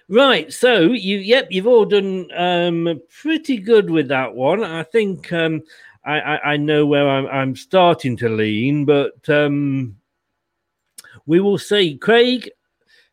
right. 0.09 0.51
So 0.51 0.93
you, 0.93 1.19
yep, 1.19 1.49
you've 1.51 1.67
all 1.67 1.85
done 1.85 2.29
um, 2.35 3.01
pretty 3.21 3.59
good 3.59 3.91
with 3.91 4.09
that 4.09 4.35
one. 4.35 4.65
I 4.65 4.85
think 4.85 5.31
um, 5.33 5.63
I, 6.05 6.21
I, 6.21 6.53
I 6.53 6.57
know 6.57 6.87
where 6.87 7.09
I'm, 7.09 7.27
I'm 7.27 7.57
starting 7.57 8.17
to 8.19 8.29
lean, 8.29 8.87
but 8.87 9.29
um, 9.29 9.97
we 11.27 11.41
will 11.41 11.59
see. 11.59 11.99
Craig, 11.99 12.51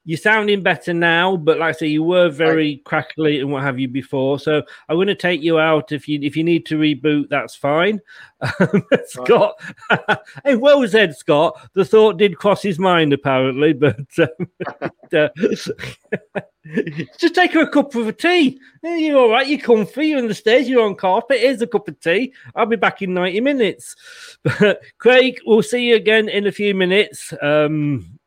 you're 0.07 0.17
sounding 0.17 0.63
better 0.63 0.93
now, 0.93 1.35
but 1.35 1.59
like 1.59 1.75
I 1.75 1.77
say, 1.77 1.87
you 1.87 2.01
were 2.01 2.29
very 2.29 2.77
crackly 2.85 3.41
and 3.41 3.51
what 3.51 3.63
have 3.63 3.77
you 3.77 3.89
before. 3.89 4.39
So 4.39 4.63
I'm 4.87 4.95
going 4.95 5.07
to 5.07 5.15
take 5.15 5.41
you 5.41 5.59
out 5.59 5.91
if 5.91 6.07
you 6.07 6.17
if 6.21 6.37
you 6.37 6.45
need 6.45 6.65
to 6.67 6.79
reboot. 6.79 7.27
That's 7.27 7.55
fine. 7.55 7.99
Scott, 9.07 9.61
hey, 10.45 10.55
well 10.55 10.87
said, 10.87 11.13
Scott. 11.13 11.59
The 11.73 11.83
thought 11.83 12.17
did 12.17 12.37
cross 12.37 12.61
his 12.61 12.79
mind 12.79 13.11
apparently, 13.11 13.73
but 13.73 13.99
um, 14.17 14.47
uh, 15.13 15.27
Just 17.19 17.35
take 17.35 17.51
her 17.51 17.63
a 17.63 17.69
cup 17.69 17.93
of 17.93 18.15
tea. 18.15 18.61
You're 18.83 19.19
all 19.19 19.29
right. 19.29 19.45
You're 19.45 19.59
comfy. 19.59 20.07
You're 20.07 20.19
on 20.19 20.29
the 20.29 20.33
stairs. 20.33 20.69
You're 20.69 20.85
on 20.85 20.95
carpet. 20.95 21.41
Here's 21.41 21.61
a 21.61 21.67
cup 21.67 21.89
of 21.89 21.99
tea. 21.99 22.31
I'll 22.55 22.65
be 22.65 22.77
back 22.77 23.01
in 23.01 23.13
90 23.13 23.41
minutes. 23.41 23.93
But 24.41 24.81
Craig, 24.99 25.41
we'll 25.45 25.63
see 25.63 25.89
you 25.89 25.97
again 25.97 26.29
in 26.29 26.47
a 26.47 26.51
few 26.53 26.73
minutes. 26.73 27.33
Um, 27.41 28.17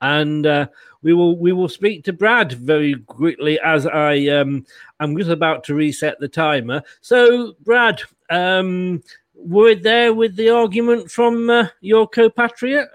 and 0.00 0.46
uh, 0.46 0.68
we 1.02 1.12
will 1.12 1.38
we 1.38 1.52
will 1.52 1.68
speak 1.68 2.04
to 2.04 2.12
Brad 2.12 2.52
very 2.52 2.94
quickly 3.06 3.58
as 3.60 3.86
I 3.86 4.26
um, 4.28 4.66
I'm 5.00 5.16
just 5.16 5.30
about 5.30 5.64
to 5.64 5.74
reset 5.74 6.18
the 6.18 6.28
timer. 6.28 6.82
So, 7.00 7.54
Brad, 7.64 8.02
um, 8.30 9.02
were 9.34 9.74
there 9.74 10.12
with 10.12 10.36
the 10.36 10.50
argument 10.50 11.10
from 11.10 11.50
uh, 11.50 11.68
your 11.80 12.08
compatriot? 12.08 12.88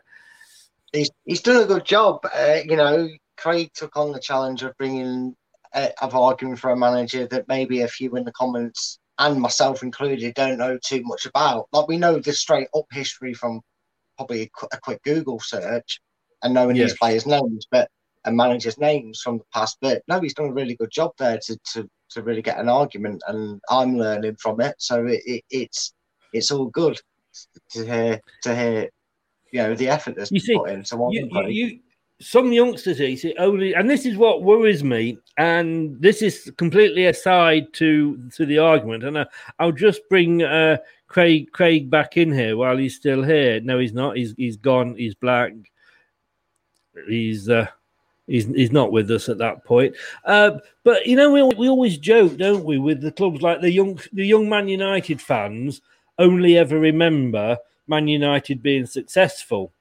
He's, 0.91 1.09
he's 1.25 1.41
done 1.41 1.63
a 1.63 1.65
good 1.65 1.85
job. 1.85 2.19
Uh, 2.25 2.57
you 2.65 2.75
know, 2.75 3.09
Craig 3.37 3.71
took 3.73 3.95
on 3.97 4.11
the 4.11 4.19
challenge 4.19 4.63
of 4.63 4.77
bringing 4.77 5.35
uh, 5.73 5.89
of 6.01 6.15
arguing 6.15 6.55
for 6.55 6.71
a 6.71 6.77
manager 6.77 7.25
that 7.27 7.47
maybe 7.47 7.81
a 7.81 7.87
few 7.87 8.15
in 8.15 8.25
the 8.25 8.31
comments 8.33 8.99
and 9.19 9.39
myself 9.39 9.83
included 9.83 10.33
don't 10.33 10.57
know 10.57 10.77
too 10.83 11.01
much 11.03 11.25
about. 11.25 11.67
Like 11.71 11.87
we 11.87 11.97
know 11.97 12.19
the 12.19 12.33
straight 12.33 12.67
up 12.75 12.85
history 12.91 13.33
from 13.33 13.61
probably 14.17 14.41
a, 14.43 14.49
qu- 14.49 14.67
a 14.71 14.77
quick 14.77 15.01
Google 15.03 15.39
search 15.39 15.99
and 16.43 16.53
knowing 16.53 16.75
Yes. 16.75 16.91
these 16.91 16.99
players' 16.99 17.25
names, 17.25 17.67
but 17.71 17.89
and 18.25 18.37
managers' 18.37 18.77
names 18.77 19.21
from 19.21 19.37
the 19.39 19.43
past. 19.53 19.77
But 19.81 20.01
no, 20.07 20.19
he's 20.21 20.33
done 20.33 20.47
a 20.49 20.53
really 20.53 20.75
good 20.75 20.91
job 20.91 21.11
there 21.17 21.39
to 21.45 21.57
to, 21.73 21.89
to 22.11 22.21
really 22.21 22.41
get 22.41 22.59
an 22.59 22.69
argument, 22.69 23.21
and 23.27 23.59
I'm 23.69 23.97
learning 23.97 24.37
from 24.37 24.61
it. 24.61 24.75
So 24.77 25.05
it, 25.07 25.21
it, 25.25 25.43
it's 25.49 25.93
it's 26.31 26.51
all 26.51 26.67
good 26.67 26.99
to 27.71 27.85
hear 27.85 28.21
to 28.43 28.55
hear 28.55 28.89
you 29.51 29.59
know 29.63 29.75
the 29.75 29.89
effort 29.89 30.15
that's 30.15 30.31
You 30.31 30.39
been 30.39 30.45
see, 30.45 30.57
put 30.57 30.69
in. 30.69 30.85
So 30.85 31.11
you, 31.11 31.27
you, 31.31 31.47
you- 31.47 31.79
some 32.21 32.53
youngsters 32.53 32.99
you 32.99 33.17
see 33.17 33.35
only 33.37 33.73
and 33.75 33.89
this 33.89 34.05
is 34.05 34.15
what 34.15 34.43
worries 34.43 34.81
me 34.83 35.17
and 35.37 35.99
this 35.99 36.21
is 36.21 36.49
completely 36.57 37.07
aside 37.07 37.65
to 37.73 38.17
to 38.29 38.45
the 38.45 38.57
argument 38.57 39.03
and 39.03 39.17
I, 39.19 39.25
i'll 39.59 39.73
just 39.73 40.01
bring 40.09 40.41
uh 40.41 40.77
craig 41.07 41.51
craig 41.51 41.89
back 41.89 42.15
in 42.15 42.31
here 42.31 42.55
while 42.55 42.77
he's 42.77 42.95
still 42.95 43.23
here 43.23 43.59
no 43.61 43.77
he's 43.79 43.93
not 43.93 44.15
he's 44.15 44.33
he's 44.37 44.55
gone 44.55 44.95
he's 44.95 45.15
black 45.15 45.51
he's 47.07 47.49
uh 47.49 47.67
He's, 48.25 48.45
he's 48.45 48.71
not 48.71 48.93
with 48.93 49.11
us 49.11 49.27
at 49.27 49.37
that 49.39 49.65
point, 49.65 49.97
uh, 50.23 50.51
but 50.85 51.05
you 51.05 51.17
know 51.17 51.29
we, 51.29 51.43
we 51.57 51.67
always 51.67 51.97
joke, 51.97 52.37
don't 52.37 52.63
we, 52.63 52.77
with 52.77 53.01
the 53.01 53.11
clubs 53.11 53.41
like 53.41 53.59
the 53.59 53.69
young 53.69 53.99
the 54.13 54.25
young 54.25 54.47
Man 54.47 54.69
United 54.69 55.21
fans 55.21 55.81
only 56.17 56.57
ever 56.57 56.79
remember 56.79 57.57
Man 57.85 58.07
United 58.07 58.63
being 58.63 58.85
successful 58.85 59.73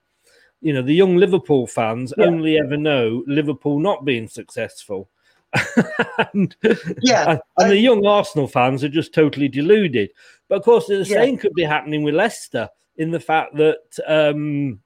you 0.63 0.73
know 0.73 0.81
the 0.81 0.95
young 0.95 1.17
Liverpool 1.17 1.67
fans 1.67 2.15
Yeah. 2.17 2.27
only 2.27 2.59
ever 2.59 2.77
know 2.77 3.23
Liverpool 3.27 3.79
not 3.79 4.05
being 4.05 4.29
successful. 4.29 5.09
and, 6.33 6.57
Yeah, 7.03 7.25
and, 7.29 7.41
and 7.59 7.71
the 7.71 7.77
young 7.77 8.07
Arsenal 8.07 8.47
fans 8.47 8.83
are 8.83 8.89
just 8.89 9.13
totally 9.13 9.49
deluded. 9.49 10.11
But 10.49 10.59
of 10.59 10.65
course, 10.65 10.87
the 10.87 11.05
Yeah. 11.05 11.17
same 11.17 11.37
could 11.37 11.53
be 11.55 11.65
happening 11.65 12.03
with 12.03 12.15
Leicester 12.15 12.71
in 12.97 13.11
the 13.11 13.21
fact 13.21 13.57
that 13.57 13.83
um, 14.07 14.81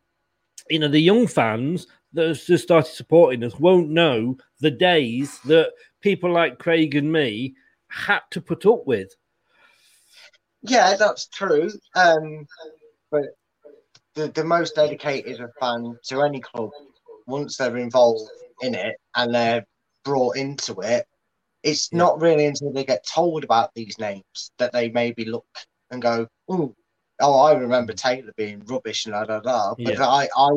you 0.68 0.78
know 0.78 0.88
the 0.88 0.98
young 0.98 1.26
fans 1.26 1.86
that 2.12 2.28
have 2.28 2.44
just 2.44 2.64
started 2.64 2.92
supporting 2.92 3.44
us 3.44 3.58
won't 3.58 3.90
know 3.90 4.36
the 4.60 4.70
days 4.70 5.38
that 5.40 5.72
people 6.00 6.32
like 6.32 6.58
Craig 6.58 6.94
and 6.94 7.12
me 7.12 7.54
had 7.88 8.20
to 8.30 8.40
put 8.40 8.66
up 8.66 8.86
with. 8.86 9.14
Yeah, 10.62 10.96
that's 10.96 11.26
true. 11.28 11.70
Um, 11.94 12.46
but 13.10 13.24
the, 14.14 14.28
the 14.28 14.44
most 14.44 14.74
dedicated 14.74 15.40
a 15.40 15.48
fan 15.60 15.96
to 16.04 16.22
any 16.22 16.40
club, 16.40 16.70
once 17.26 17.56
they're 17.56 17.76
involved 17.76 18.30
in 18.62 18.74
it 18.74 18.96
and 19.14 19.34
they're 19.34 19.66
brought 20.04 20.36
into 20.36 20.80
it, 20.80 21.06
it's 21.62 21.92
not 21.92 22.20
really 22.20 22.46
until 22.46 22.72
they 22.72 22.84
get 22.84 23.06
told 23.06 23.44
about 23.44 23.74
these 23.74 23.98
names 23.98 24.52
that 24.58 24.72
they 24.72 24.88
maybe 24.90 25.24
look 25.24 25.46
and 25.90 26.00
go, 26.00 26.28
"Oh, 26.48 26.74
oh, 27.20 27.40
I 27.40 27.54
remember 27.54 27.92
Taylor 27.92 28.32
being 28.36 28.64
rubbish 28.66 29.06
and 29.06 29.12
da 29.14 29.24
da 29.24 29.40
da." 29.40 29.74
But 29.74 29.98
Yeah. 29.98 30.06
I, 30.06 30.28
I, 30.36 30.50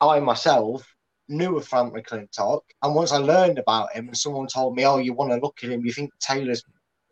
I 0.00 0.20
myself 0.20 0.86
knew 1.28 1.56
of 1.56 1.66
Frank 1.68 1.94
McClintock, 1.94 2.60
and 2.82 2.94
once 2.94 3.12
I 3.12 3.18
learned 3.18 3.58
about 3.58 3.92
him, 3.92 4.08
and 4.08 4.16
someone 4.16 4.46
told 4.46 4.76
me, 4.76 4.84
"Oh, 4.84 4.98
you 4.98 5.12
want 5.12 5.30
to 5.32 5.38
look 5.38 5.58
at 5.62 5.70
him? 5.70 5.84
You 5.84 5.92
think 5.92 6.10
Taylor's 6.20 6.62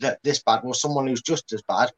that 0.01 0.19
this 0.23 0.43
bad?" 0.43 0.61
Well, 0.65 0.75
someone 0.75 1.07
who's 1.07 1.23
just 1.23 1.53
as 1.53 1.63
bad 1.69 1.91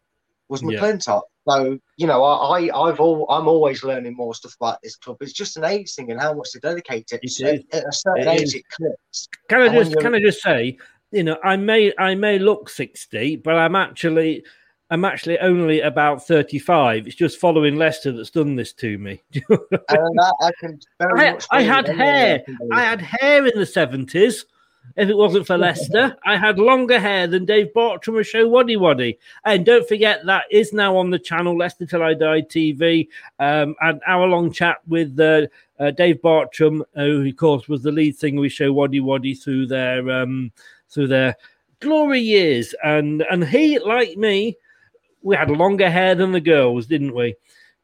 was 0.48 0.62
Yeah. 0.62 0.80
McClintock. 0.80 1.22
So 1.48 1.78
you 1.96 2.06
know, 2.06 2.22
I, 2.24 2.60
I 2.68 2.88
I've 2.88 3.00
all 3.00 3.26
I'm 3.30 3.48
always 3.48 3.84
learning 3.84 4.14
more 4.16 4.34
stuff 4.34 4.56
about 4.60 4.78
this 4.82 4.96
club. 4.96 5.18
It's 5.20 5.32
just 5.32 5.56
an 5.56 5.64
age 5.64 5.94
thing 5.94 6.10
and 6.10 6.20
how 6.20 6.34
much 6.34 6.52
to 6.52 6.60
dedicate 6.60 7.10
it. 7.12 7.20
At- 7.42 7.74
At 7.74 7.88
a 7.88 7.92
certain 7.92 8.28
It 8.28 8.32
age, 8.32 8.42
is. 8.42 8.54
it 8.54 8.64
clicks. 8.70 9.28
Can 9.48 9.62
I 9.62 9.66
And 9.66 9.90
just 9.90 10.00
can 10.00 10.14
I 10.14 10.20
just 10.20 10.42
say, 10.42 10.76
you 11.12 11.22
know, 11.22 11.38
I 11.44 11.56
may 11.56 11.92
I 11.98 12.14
may 12.14 12.38
look 12.38 12.68
sixty, 12.68 13.36
but 13.36 13.54
I'm 13.54 13.76
actually 13.76 14.44
I'm 14.90 15.04
actually 15.04 15.38
only 15.38 15.80
about 15.80 16.26
thirty 16.26 16.58
five. 16.58 17.06
It's 17.06 17.16
just 17.16 17.38
following 17.38 17.76
Leicester 17.76 18.12
that's 18.12 18.30
done 18.30 18.56
this 18.56 18.72
to 18.74 18.96
me. 18.98 19.22
and 19.32 19.58
that 19.88 20.36
I 20.40 20.50
can 20.58 20.80
I. 21.00 21.38
I 21.50 21.62
had 21.62 21.88
hair. 21.88 22.42
I 22.72 22.82
had 22.82 23.00
hair 23.00 23.46
in 23.46 23.58
the 23.58 23.66
seventies. 23.66 24.46
If 24.96 25.08
it 25.08 25.16
wasn't 25.16 25.46
for 25.46 25.58
Leicester, 25.58 26.16
I 26.24 26.36
had 26.36 26.58
longer 26.58 26.98
hair 26.98 27.26
than 27.26 27.44
Dave 27.44 27.72
Bartram 27.74 28.16
of 28.16 28.24
Showaddywaddy. 28.24 29.18
And 29.44 29.66
don't 29.66 29.86
forget 29.86 30.24
that 30.24 30.44
is 30.50 30.72
now 30.72 30.96
on 30.96 31.10
the 31.10 31.18
channel 31.18 31.56
Leicester 31.56 31.86
Till 31.86 32.02
I 32.02 32.14
Die 32.14 32.42
TV. 32.42 33.08
Um, 33.38 33.74
an 33.80 34.00
hour 34.06 34.26
long 34.26 34.50
chat 34.50 34.78
with 34.86 35.18
uh, 35.20 35.46
uh, 35.78 35.90
Dave 35.90 36.22
Bartram, 36.22 36.84
who 36.94 37.26
of 37.26 37.36
course 37.36 37.68
was 37.68 37.82
the 37.82 37.92
lead 37.92 38.18
singer 38.18 38.40
with 38.40 38.52
Showaddywaddy 38.52 39.42
through 39.42 39.66
their 39.66 40.10
um, 40.10 40.50
through 40.88 41.08
their 41.08 41.36
glory 41.80 42.20
years. 42.20 42.74
And 42.82 43.22
and 43.30 43.44
he, 43.44 43.78
like 43.78 44.16
me, 44.16 44.56
we 45.22 45.36
had 45.36 45.50
longer 45.50 45.90
hair 45.90 46.14
than 46.14 46.32
the 46.32 46.40
girls, 46.40 46.86
didn't 46.86 47.14
we? 47.14 47.34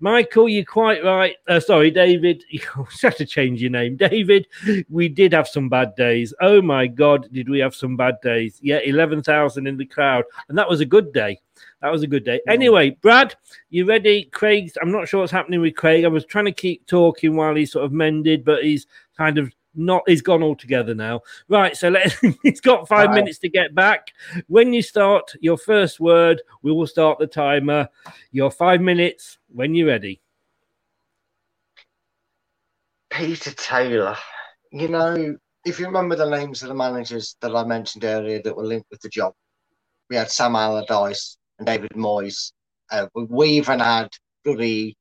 Michael, 0.00 0.48
you're 0.48 0.64
quite 0.64 1.04
right. 1.04 1.36
Uh, 1.48 1.60
sorry, 1.60 1.90
David. 1.90 2.44
You 2.50 2.60
have 3.02 3.16
to 3.16 3.26
change 3.26 3.62
your 3.62 3.70
name. 3.70 3.96
David, 3.96 4.46
we 4.90 5.08
did 5.08 5.32
have 5.32 5.48
some 5.48 5.68
bad 5.68 5.94
days. 5.94 6.34
Oh 6.40 6.60
my 6.60 6.86
God, 6.86 7.28
did 7.32 7.48
we 7.48 7.58
have 7.60 7.74
some 7.74 7.96
bad 7.96 8.16
days? 8.22 8.58
Yeah, 8.60 8.78
11,000 8.78 9.66
in 9.66 9.76
the 9.76 9.86
crowd. 9.86 10.24
And 10.48 10.58
that 10.58 10.68
was 10.68 10.80
a 10.80 10.86
good 10.86 11.12
day. 11.12 11.40
That 11.80 11.92
was 11.92 12.02
a 12.02 12.06
good 12.06 12.24
day. 12.24 12.40
Anyway, 12.48 12.90
Brad, 13.02 13.34
you 13.70 13.86
ready? 13.86 14.24
Craig, 14.24 14.70
I'm 14.82 14.90
not 14.90 15.08
sure 15.08 15.20
what's 15.20 15.32
happening 15.32 15.60
with 15.60 15.76
Craig. 15.76 16.04
I 16.04 16.08
was 16.08 16.24
trying 16.24 16.46
to 16.46 16.52
keep 16.52 16.86
talking 16.86 17.36
while 17.36 17.54
he 17.54 17.66
sort 17.66 17.84
of 17.84 17.92
mended, 17.92 18.44
but 18.44 18.64
he's 18.64 18.86
kind 19.16 19.38
of 19.38 19.52
not, 19.74 20.02
he's 20.06 20.22
gone 20.22 20.42
altogether 20.42 20.94
now. 20.94 21.20
Right, 21.48 21.76
so 21.76 21.88
let, 21.88 22.12
he's 22.42 22.60
got 22.60 22.88
five 22.88 23.08
Right. 23.08 23.16
minutes 23.16 23.38
to 23.40 23.48
get 23.48 23.74
back. 23.74 24.08
When 24.46 24.72
you 24.72 24.82
start 24.82 25.32
your 25.40 25.58
first 25.58 26.00
word, 26.00 26.42
we 26.62 26.72
will 26.72 26.86
start 26.86 27.18
the 27.18 27.26
timer. 27.26 27.88
Your 28.32 28.50
five 28.50 28.80
minutes 28.80 29.38
when 29.48 29.74
you're 29.74 29.88
ready. 29.88 30.20
Peter 33.10 33.52
Taylor. 33.52 34.16
You 34.72 34.88
know, 34.88 35.36
if 35.64 35.78
you 35.78 35.86
remember 35.86 36.16
the 36.16 36.28
names 36.28 36.62
of 36.62 36.68
the 36.68 36.74
managers 36.74 37.36
that 37.40 37.54
I 37.54 37.64
mentioned 37.64 38.04
earlier 38.04 38.40
that 38.42 38.56
were 38.56 38.64
linked 38.64 38.90
with 38.90 39.00
the 39.00 39.08
job, 39.08 39.34
we 40.10 40.16
had 40.16 40.30
Sam 40.30 40.56
Allardyce 40.56 41.36
and 41.58 41.66
David 41.66 41.90
Moyes. 41.92 42.52
Uh, 42.90 43.06
we- 43.14 43.24
we 43.24 43.48
even 43.50 43.80
had 43.80 44.08
bloody 44.44 44.96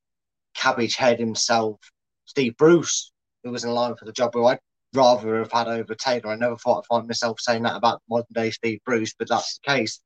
Cabbage 0.54 0.96
Head 0.96 1.20
himself, 1.20 1.80
Steve 2.26 2.56
Bruce, 2.58 3.12
who 3.44 3.52
was 3.52 3.64
in 3.64 3.72
line 3.72 3.96
for 3.96 4.06
the 4.06 4.12
job, 4.12 4.34
who 4.34 4.46
I'd 4.46 4.60
rather 4.94 5.40
have 5.40 5.52
had 5.52 5.68
over 5.68 5.96
Taylor. 5.96 6.32
I 6.32 6.36
never 6.36 6.56
thought 6.58 6.80
I'd 6.80 6.96
find 6.96 7.08
myself 7.08 7.40
saying 7.40 7.64
that 7.64 7.76
about 7.76 8.02
modern 8.10 8.26
day 8.34 8.52
Steve 8.52 8.80
Bruce, 8.86 9.14
but 9.18 9.30
that's 9.30 9.60
the 9.60 9.72
case. 9.72 10.00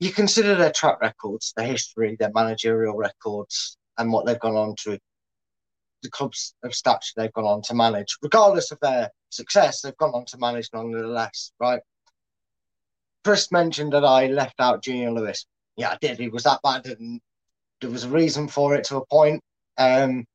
You 0.00 0.10
consider 0.10 0.54
their 0.54 0.72
track 0.72 1.00
records, 1.00 1.52
their 1.56 1.66
history, 1.66 2.16
their 2.18 2.32
managerial 2.34 2.96
records, 2.96 3.76
and 3.96 4.12
what 4.12 4.26
they've 4.26 4.40
gone 4.40 4.56
on 4.56 4.74
to 4.84 4.98
the 6.02 6.10
clubs 6.10 6.54
of 6.62 6.74
stature 6.74 7.12
they've 7.16 7.32
gone 7.32 7.44
on 7.44 7.62
to 7.62 7.74
manage, 7.74 8.16
regardless 8.22 8.70
of 8.70 8.78
their 8.80 9.10
success, 9.30 9.80
they've 9.80 9.96
gone 9.96 10.12
on 10.12 10.24
to 10.26 10.38
manage 10.38 10.68
nonetheless, 10.72 11.52
right? 11.58 11.80
Chris 13.24 13.50
mentioned 13.50 13.94
that 13.94 14.04
I 14.04 14.26
left 14.26 14.60
out 14.60 14.84
Junior 14.84 15.10
Lewis. 15.10 15.46
Yeah, 15.76 15.90
I 15.90 15.98
did. 16.00 16.18
He 16.18 16.28
was 16.28 16.44
that 16.44 16.60
bad, 16.62 16.86
and 16.86 17.20
there 17.80 17.90
was 17.90 18.04
a 18.04 18.08
reason 18.08 18.48
for 18.48 18.74
it 18.74 18.84
to 18.84 18.98
a 18.98 19.06
point. 19.06 19.42
Um, 19.78 20.26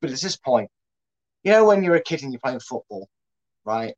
but 0.00 0.10
it's 0.10 0.22
this 0.22 0.36
point. 0.36 0.70
You 1.44 1.52
know, 1.52 1.64
when 1.66 1.82
you're 1.82 1.96
a 1.96 2.02
kid 2.02 2.22
and 2.22 2.32
you're 2.32 2.40
playing 2.40 2.60
football, 2.60 3.08
right? 3.64 3.94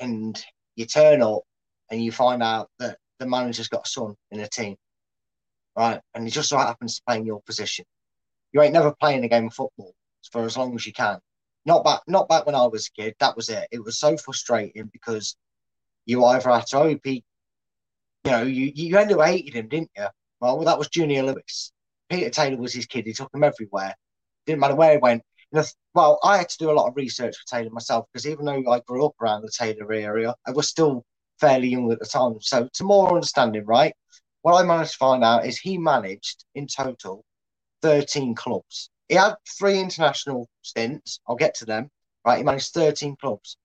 And 0.00 0.42
you 0.76 0.86
turn 0.86 1.22
up 1.22 1.42
and 1.90 2.02
you 2.02 2.12
find 2.12 2.42
out 2.42 2.70
that 2.78 2.98
the 3.18 3.26
manager's 3.26 3.68
got 3.68 3.86
a 3.86 3.88
son 3.88 4.14
in 4.30 4.40
a 4.40 4.48
team, 4.48 4.76
right? 5.76 6.00
And 6.14 6.24
he 6.24 6.30
just 6.30 6.48
so 6.48 6.58
happens 6.58 6.96
to 6.96 7.02
play 7.06 7.16
in 7.18 7.26
your 7.26 7.40
position. 7.42 7.84
You 8.52 8.62
ain't 8.62 8.72
never 8.72 8.94
playing 9.00 9.24
a 9.24 9.28
game 9.28 9.46
of 9.46 9.54
football 9.54 9.94
for 10.30 10.44
as 10.44 10.56
long 10.56 10.74
as 10.74 10.86
you 10.86 10.92
can. 10.92 11.18
Not 11.64 11.84
back, 11.84 12.02
not 12.06 12.28
back 12.28 12.46
when 12.46 12.54
I 12.54 12.66
was 12.66 12.88
a 12.88 13.02
kid. 13.02 13.14
That 13.18 13.36
was 13.36 13.48
it. 13.48 13.66
It 13.72 13.82
was 13.82 13.98
so 13.98 14.16
frustrating 14.16 14.88
because 14.92 15.36
you 16.04 16.24
either 16.24 16.50
had 16.50 16.66
to 16.68 17.00
he, 17.02 17.24
you 18.24 18.30
know, 18.30 18.42
you 18.42 18.72
you 18.74 18.96
ended 18.96 19.18
up 19.18 19.26
hating 19.26 19.52
him, 19.52 19.68
didn't 19.68 19.90
you? 19.96 20.06
Well, 20.40 20.58
that 20.60 20.78
was 20.78 20.88
Junior 20.88 21.24
Lewis. 21.24 21.72
Peter 22.08 22.30
Taylor 22.30 22.56
was 22.56 22.72
his 22.72 22.86
kid. 22.86 23.06
He 23.06 23.12
took 23.12 23.34
him 23.34 23.42
everywhere. 23.42 23.94
Didn't 24.46 24.60
matter 24.60 24.76
where 24.76 24.92
he 24.92 24.98
went. 24.98 25.22
Well, 25.94 26.18
I 26.22 26.38
had 26.38 26.48
to 26.50 26.58
do 26.58 26.70
a 26.70 26.72
lot 26.74 26.88
of 26.88 26.96
research 26.96 27.36
for 27.36 27.56
Taylor 27.56 27.70
myself 27.70 28.06
because 28.12 28.26
even 28.26 28.44
though 28.44 28.70
I 28.70 28.80
grew 28.80 29.06
up 29.06 29.14
around 29.20 29.42
the 29.42 29.50
Taylor 29.50 29.92
area, 29.92 30.34
I 30.46 30.50
was 30.52 30.68
still 30.68 31.04
fairly 31.40 31.68
young 31.68 31.90
at 31.92 31.98
the 31.98 32.06
time. 32.06 32.40
So, 32.40 32.68
to 32.72 32.84
more 32.84 33.14
understanding, 33.14 33.64
right, 33.64 33.94
what 34.42 34.54
I 34.54 34.66
managed 34.66 34.92
to 34.92 34.98
find 34.98 35.24
out 35.24 35.46
is 35.46 35.58
he 35.58 35.78
managed 35.78 36.44
in 36.54 36.66
total 36.66 37.24
13 37.82 38.34
clubs. 38.34 38.90
He 39.08 39.14
had 39.14 39.36
three 39.58 39.78
international 39.80 40.48
stints. 40.62 41.20
I'll 41.28 41.36
get 41.36 41.54
to 41.56 41.64
them. 41.64 41.90
Right, 42.24 42.38
he 42.38 42.44
managed 42.44 42.72
13 42.72 43.16
clubs. 43.16 43.56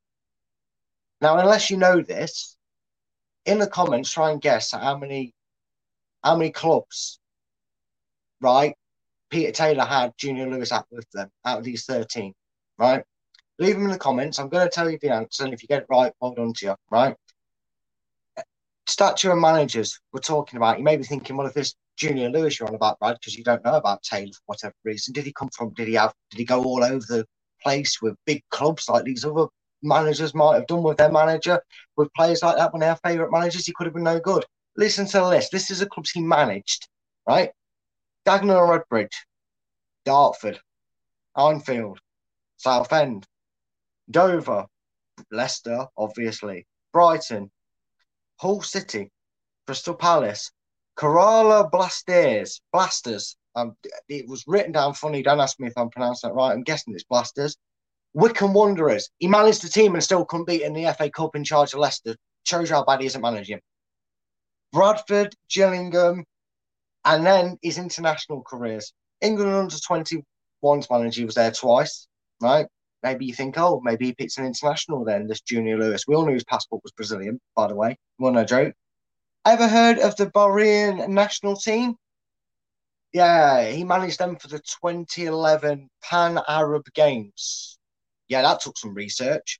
Now, 1.21 1.37
unless 1.37 1.69
you 1.69 1.77
know 1.77 2.01
this, 2.01 2.57
in 3.45 3.59
the 3.59 3.67
comments, 3.67 4.11
try 4.11 4.31
and 4.31 4.41
guess 4.41 4.71
how 4.71 4.97
many 4.97 5.33
how 6.23 6.35
many 6.37 6.51
clubs, 6.51 7.19
right? 8.41 8.75
Peter 9.31 9.51
Taylor 9.51 9.85
had 9.85 10.13
Junior 10.17 10.47
Lewis 10.49 10.71
out 10.71 10.85
with 10.91 11.09
them 11.11 11.29
out 11.45 11.59
of 11.59 11.63
these 11.63 11.85
13, 11.85 12.33
right? 12.77 13.03
Leave 13.57 13.75
them 13.75 13.85
in 13.85 13.91
the 13.91 13.97
comments. 13.97 14.37
I'm 14.37 14.49
going 14.49 14.67
to 14.67 14.69
tell 14.69 14.89
you 14.89 14.99
the 15.01 15.13
answer, 15.13 15.45
and 15.45 15.53
if 15.53 15.61
you 15.63 15.67
get 15.67 15.83
it 15.83 15.87
right, 15.89 16.11
hold 16.21 16.37
on 16.37 16.53
to 16.53 16.65
you, 16.65 16.75
right? 16.91 17.15
Stature 18.87 19.31
and 19.31 19.41
managers 19.41 19.99
we're 20.11 20.19
talking 20.19 20.57
about. 20.57 20.77
You 20.77 20.83
may 20.83 20.97
be 20.97 21.03
thinking, 21.03 21.37
well, 21.37 21.47
if 21.47 21.53
this 21.53 21.75
Junior 21.95 22.29
Lewis 22.29 22.59
you're 22.59 22.67
on 22.67 22.75
about, 22.75 22.99
Brad, 22.99 23.17
because 23.19 23.37
you 23.37 23.43
don't 23.43 23.63
know 23.63 23.75
about 23.75 24.03
Taylor 24.03 24.31
for 24.33 24.41
whatever 24.47 24.73
reason. 24.83 25.13
Did 25.13 25.25
he 25.25 25.33
come 25.33 25.49
from? 25.55 25.71
Did 25.73 25.87
he 25.87 25.93
have? 25.93 26.13
Did 26.31 26.39
he 26.39 26.45
go 26.45 26.63
all 26.63 26.83
over 26.83 27.05
the 27.07 27.25
place 27.61 28.01
with 28.01 28.15
big 28.25 28.41
clubs 28.49 28.89
like 28.89 29.03
these 29.03 29.23
other 29.23 29.47
managers 29.83 30.33
might 30.33 30.55
have 30.55 30.67
done 30.67 30.83
with 30.83 30.97
their 30.97 31.11
manager? 31.11 31.61
With 31.95 32.11
players 32.13 32.41
like 32.41 32.57
that 32.57 32.73
when 32.73 32.81
they 32.81 32.87
have 32.87 32.99
favourite 33.03 33.31
managers, 33.31 33.65
he 33.65 33.73
could 33.73 33.85
have 33.85 33.93
been 33.93 34.03
no 34.03 34.19
good. 34.19 34.45
Listen 34.75 35.05
to 35.05 35.17
the 35.19 35.27
list. 35.27 35.51
This 35.51 35.69
is 35.69 35.79
the 35.79 35.85
clubs 35.85 36.11
he 36.11 36.21
managed, 36.21 36.87
right? 37.27 37.51
Dagenham 38.25 38.71
and 38.71 38.83
Redbridge, 38.83 39.15
Dartford, 40.05 40.59
Enfield, 41.37 41.99
Southend, 42.57 43.25
Dover, 44.09 44.65
Leicester, 45.31 45.87
obviously, 45.97 46.65
Brighton, 46.93 47.51
Hull 48.37 48.61
City, 48.61 49.11
Crystal 49.65 49.95
Palace, 49.95 50.51
Kerala 50.97 51.69
Blasters, 51.71 52.61
Blasters. 52.71 53.37
Um, 53.55 53.75
it 54.07 54.27
was 54.27 54.43
written 54.47 54.71
down 54.71 54.93
funny. 54.93 55.23
Don't 55.23 55.39
ask 55.39 55.59
me 55.59 55.67
if 55.67 55.77
I'm 55.77 55.89
pronouncing 55.89 56.29
that 56.29 56.35
right. 56.35 56.51
I'm 56.51 56.63
guessing 56.63 56.93
it's 56.93 57.03
Blasters. 57.03 57.57
Wycombe 58.13 58.53
Wanderers. 58.53 59.09
He 59.19 59.27
managed 59.27 59.63
the 59.63 59.69
team 59.69 59.93
and 59.93 60.03
still 60.03 60.25
couldn't 60.25 60.47
beat 60.47 60.63
in 60.63 60.73
the 60.73 60.93
FA 60.97 61.09
Cup 61.09 61.35
in 61.35 61.43
charge 61.43 61.73
of 61.73 61.79
Leicester. 61.79 62.15
Shows 62.43 62.69
how 62.69 62.83
bad 62.83 63.01
he 63.01 63.07
isn't 63.07 63.21
managing. 63.21 63.61
Bradford, 64.71 65.33
Gillingham, 65.49 66.25
and 67.05 67.25
then 67.25 67.57
his 67.61 67.77
international 67.77 68.43
careers. 68.43 68.93
England 69.21 69.53
under 69.53 69.75
21s 69.75 70.89
manager 70.89 71.25
was 71.25 71.35
there 71.35 71.51
twice, 71.51 72.07
right? 72.41 72.67
Maybe 73.03 73.25
you 73.25 73.33
think, 73.33 73.55
oh, 73.57 73.81
maybe 73.83 74.05
he 74.05 74.13
picks 74.13 74.37
an 74.37 74.45
international 74.45 75.03
then, 75.03 75.27
this 75.27 75.41
Junior 75.41 75.77
Lewis. 75.77 76.07
We 76.07 76.15
all 76.15 76.25
knew 76.25 76.33
his 76.33 76.43
passport 76.43 76.83
was 76.83 76.91
Brazilian, 76.91 77.39
by 77.55 77.67
the 77.67 77.75
way. 77.75 77.97
Well, 78.19 78.31
no 78.31 78.43
joke. 78.43 78.73
Ever 79.45 79.67
heard 79.67 79.97
of 79.97 80.15
the 80.17 80.27
Bahrain 80.27 81.07
national 81.09 81.55
team? 81.55 81.95
Yeah, 83.11 83.65
he 83.71 83.83
managed 83.83 84.19
them 84.19 84.35
for 84.37 84.47
the 84.47 84.59
2011 84.59 85.89
Pan 86.03 86.39
Arab 86.47 86.83
Games. 86.93 87.77
Yeah, 88.27 88.43
that 88.43 88.61
took 88.61 88.77
some 88.77 88.93
research. 88.93 89.59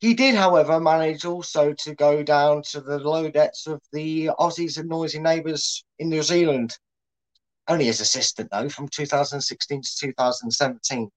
He 0.00 0.14
did, 0.14 0.34
however, 0.34 0.80
manage 0.80 1.26
also 1.26 1.74
to 1.74 1.94
go 1.94 2.22
down 2.22 2.62
to 2.70 2.80
the 2.80 2.98
low 2.98 3.30
depths 3.30 3.66
of 3.66 3.82
the 3.92 4.30
Aussies 4.38 4.78
and 4.78 4.88
noisy 4.88 5.18
neighbours 5.18 5.84
in 5.98 6.08
New 6.08 6.22
Zealand. 6.22 6.76
Only 7.68 7.88
as 7.88 8.00
assistant, 8.00 8.50
though, 8.50 8.70
from 8.70 8.88
2016 8.88 9.82
to 9.82 9.96
2017. 10.00 11.10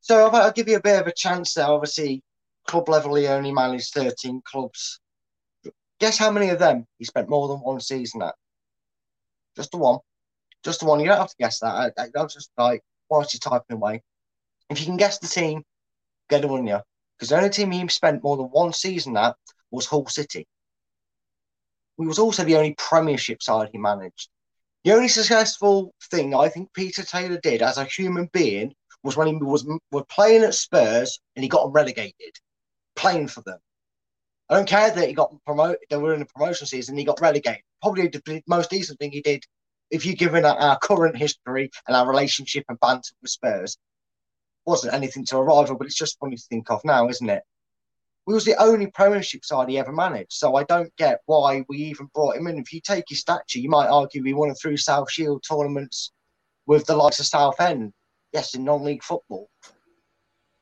So 0.00 0.28
I'll 0.28 0.52
give 0.52 0.68
you 0.68 0.76
a 0.76 0.82
bit 0.82 1.00
of 1.00 1.06
a 1.06 1.12
chance 1.12 1.54
there. 1.54 1.66
Obviously, 1.66 2.22
club 2.66 2.88
level, 2.88 3.14
he 3.14 3.28
only 3.28 3.52
managed 3.52 3.94
13 3.94 4.42
clubs. 4.44 4.98
Guess 6.00 6.18
how 6.18 6.32
many 6.32 6.50
of 6.50 6.58
them 6.58 6.86
he 6.98 7.04
spent 7.04 7.28
more 7.28 7.46
than 7.46 7.58
one 7.58 7.80
season 7.80 8.20
at? 8.22 8.34
Just 9.54 9.70
the 9.70 9.78
one. 9.78 10.00
Just 10.64 10.80
the 10.80 10.86
one. 10.86 10.98
You 10.98 11.06
don't 11.06 11.18
have 11.18 11.30
to 11.30 11.36
guess 11.38 11.60
that. 11.60 11.92
I, 11.96 12.02
I, 12.02 12.26
just 12.26 12.50
like, 12.58 12.82
whilst 13.08 13.32
you're 13.32 13.38
typing 13.38 13.76
away. 13.76 14.02
If 14.68 14.80
you 14.80 14.86
can 14.86 14.96
guess 14.96 15.18
the 15.18 15.28
team, 15.28 15.62
get 16.28 16.44
on 16.44 16.66
you. 16.66 16.80
Because 17.18 17.30
the 17.30 17.36
only 17.36 17.50
team 17.50 17.70
he 17.70 17.88
spent 17.88 18.22
more 18.22 18.36
than 18.36 18.46
one 18.46 18.72
season 18.72 19.16
at 19.16 19.36
was 19.70 19.86
Hull 19.86 20.06
City. 20.06 20.46
He 21.98 22.06
was 22.06 22.18
also 22.18 22.44
the 22.44 22.56
only 22.56 22.74
Premiership 22.76 23.42
side 23.42 23.70
he 23.72 23.78
managed. 23.78 24.28
The 24.84 24.92
only 24.92 25.08
successful 25.08 25.94
thing 26.10 26.34
I 26.34 26.48
think 26.48 26.72
Peter 26.74 27.02
Taylor 27.02 27.40
did 27.40 27.62
as 27.62 27.78
a 27.78 27.84
human 27.84 28.28
being 28.32 28.74
was 29.02 29.16
when 29.16 29.28
he 29.28 29.36
was, 29.36 29.66
playing 30.08 30.42
at 30.42 30.54
Spurs 30.54 31.18
and 31.34 31.42
he 31.42 31.48
got 31.48 31.72
relegated, 31.72 32.36
playing 32.94 33.28
for 33.28 33.40
them. 33.42 33.58
I 34.48 34.56
don't 34.56 34.68
care 34.68 34.90
that 34.90 35.08
he 35.08 35.14
got 35.14 35.34
promoted. 35.44 35.78
They 35.90 35.96
were 35.96 36.14
in 36.14 36.20
the 36.20 36.26
promotion 36.26 36.66
season. 36.66 36.96
He 36.96 37.04
got 37.04 37.20
relegated. 37.20 37.62
Probably 37.82 38.08
the 38.08 38.42
most 38.46 38.70
decent 38.70 38.98
thing 38.98 39.10
he 39.10 39.22
did, 39.22 39.42
if 39.90 40.04
you 40.04 40.14
give 40.14 40.34
in 40.34 40.44
our 40.44 40.78
current 40.78 41.16
history 41.16 41.70
and 41.86 41.96
our 41.96 42.08
relationship 42.08 42.64
and 42.68 42.78
banter 42.78 43.14
with 43.22 43.30
Spurs, 43.30 43.76
wasn't 44.66 44.94
anything 44.94 45.24
to 45.26 45.38
a 45.38 45.42
rival. 45.42 45.76
But 45.76 45.86
it's 45.86 45.96
just 45.96 46.18
funny 46.18 46.36
to 46.36 46.42
think 46.42 46.70
of 46.70 46.84
now, 46.84 47.08
isn't 47.08 47.30
it? 47.30 47.42
We 48.26 48.34
was 48.34 48.44
the 48.44 48.60
only 48.60 48.88
Premiership 48.88 49.44
side 49.44 49.68
he 49.68 49.78
ever 49.78 49.92
managed, 49.92 50.32
so 50.32 50.56
I 50.56 50.64
don't 50.64 50.94
get 50.96 51.20
why 51.26 51.64
we 51.68 51.76
even 51.78 52.10
brought 52.12 52.36
him 52.36 52.48
in. 52.48 52.58
If 52.58 52.72
you 52.72 52.80
take 52.80 53.04
his 53.08 53.20
stature, 53.20 53.60
you 53.60 53.70
might 53.70 53.86
argue 53.86 54.22
he 54.24 54.34
won 54.34 54.50
a 54.50 54.54
through 54.54 54.78
South 54.78 55.10
Shield 55.10 55.44
tournaments 55.48 56.10
with 56.66 56.86
the 56.86 56.96
likes 56.96 57.20
of 57.20 57.26
Southend. 57.26 57.92
Yes, 58.32 58.54
in 58.54 58.64
non-league 58.64 59.04
football. 59.04 59.48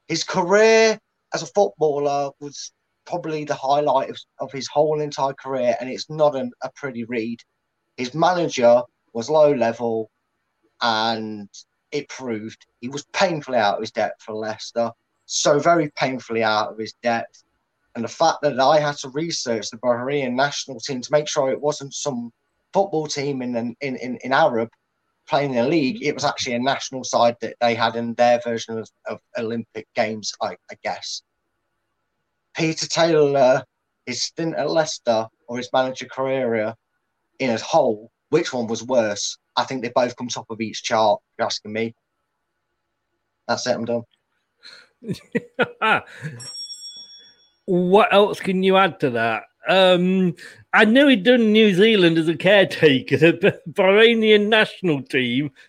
His 0.08 0.24
career 0.24 0.98
as 1.32 1.42
a 1.42 1.46
footballer 1.46 2.30
was 2.38 2.70
probably 3.06 3.44
the 3.44 3.54
highlight 3.54 4.10
of, 4.10 4.18
of 4.38 4.52
his 4.52 4.68
whole 4.68 5.00
entire 5.00 5.32
career, 5.32 5.74
and 5.80 5.88
it's 5.88 6.10
not 6.10 6.36
an, 6.36 6.50
a 6.62 6.70
pretty 6.76 7.04
read. 7.04 7.40
His 7.96 8.14
manager 8.14 8.82
was 9.14 9.30
low 9.30 9.52
level, 9.52 10.10
and 10.82 11.48
it 11.94 12.08
proved 12.08 12.66
he 12.80 12.88
was 12.88 13.06
painfully 13.12 13.56
out 13.56 13.76
of 13.76 13.80
his 13.80 13.92
depth 13.92 14.22
for 14.22 14.34
Leicester, 14.34 14.90
so 15.26 15.58
very 15.58 15.90
painfully 15.96 16.42
out 16.42 16.72
of 16.72 16.78
his 16.78 16.92
depth. 17.02 17.44
And 17.94 18.04
the 18.04 18.08
fact 18.08 18.42
that 18.42 18.58
I 18.58 18.80
had 18.80 18.96
to 18.98 19.08
research 19.10 19.70
the 19.70 19.78
Bahrain 19.78 20.34
national 20.34 20.80
team 20.80 21.00
to 21.00 21.12
make 21.12 21.28
sure 21.28 21.50
it 21.50 21.60
wasn't 21.60 21.94
some 21.94 22.32
football 22.72 23.06
team 23.06 23.40
in 23.42 23.56
in 23.56 23.96
in, 23.96 24.18
in 24.24 24.32
Arab 24.32 24.68
playing 25.26 25.52
in 25.52 25.64
a 25.64 25.68
league, 25.68 26.02
it 26.02 26.14
was 26.14 26.24
actually 26.24 26.54
a 26.54 26.58
national 26.58 27.04
side 27.04 27.36
that 27.40 27.56
they 27.60 27.74
had 27.74 27.96
in 27.96 28.12
their 28.14 28.40
version 28.44 28.78
of, 28.78 28.90
of 29.06 29.20
Olympic 29.38 29.86
Games, 29.94 30.32
I, 30.42 30.56
I 30.70 30.74
guess. 30.82 31.22
Peter 32.54 32.86
Taylor, 32.86 33.64
his 34.04 34.22
stint 34.22 34.54
at 34.56 34.70
Leicester 34.70 35.28
or 35.48 35.56
his 35.56 35.70
manager 35.72 36.06
career 36.06 36.74
in 37.38 37.50
a 37.50 37.58
whole, 37.58 38.10
which 38.28 38.52
one 38.52 38.66
was 38.66 38.82
worse? 38.82 39.38
I 39.56 39.64
think 39.64 39.82
they 39.82 39.92
both 39.94 40.16
come 40.16 40.28
top 40.28 40.46
of 40.50 40.60
each 40.60 40.82
chart. 40.82 41.20
You're 41.38 41.46
asking 41.46 41.72
me. 41.72 41.94
That's 43.46 43.66
it. 43.66 43.74
I'm 43.74 43.84
done. 43.84 44.02
what 47.66 48.12
else 48.12 48.40
can 48.40 48.62
you 48.62 48.76
add 48.76 49.00
to 49.00 49.10
that? 49.10 49.44
Um, 49.66 50.34
I 50.72 50.84
knew 50.84 51.08
he'd 51.08 51.22
done 51.22 51.52
New 51.52 51.72
Zealand 51.74 52.18
as 52.18 52.28
a 52.28 52.36
caretaker, 52.36 53.16
the 53.16 53.60
Bahrainian 53.70 54.48
national 54.48 55.02
team. 55.02 55.50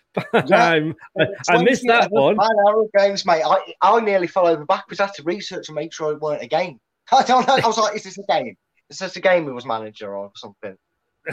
Yeah, 0.46 0.80
I, 1.18 1.26
I 1.50 1.62
missed 1.62 1.84
that 1.88 2.10
one. 2.10 2.38
Arab 2.40 2.88
games, 2.96 3.26
mate. 3.26 3.42
I, 3.44 3.74
I 3.82 4.00
nearly 4.00 4.26
fell 4.26 4.46
over 4.46 4.64
backwards. 4.64 4.98
I 4.98 5.04
had 5.04 5.14
to 5.16 5.22
research 5.24 5.68
and 5.68 5.74
make 5.74 5.92
sure 5.92 6.10
it 6.10 6.22
weren't 6.22 6.42
a 6.42 6.46
game. 6.46 6.80
I 7.12 7.22
don't 7.22 7.46
know. 7.46 7.58
I 7.62 7.66
was 7.66 7.76
like, 7.76 7.94
is 7.94 8.04
this 8.04 8.16
a 8.16 8.22
game? 8.26 8.56
Is 8.88 8.96
this 8.96 9.16
a 9.16 9.20
game 9.20 9.44
he 9.44 9.50
was 9.50 9.66
manager 9.66 10.16
or 10.16 10.32
something? 10.34 10.74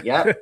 Yeah. 0.03 0.33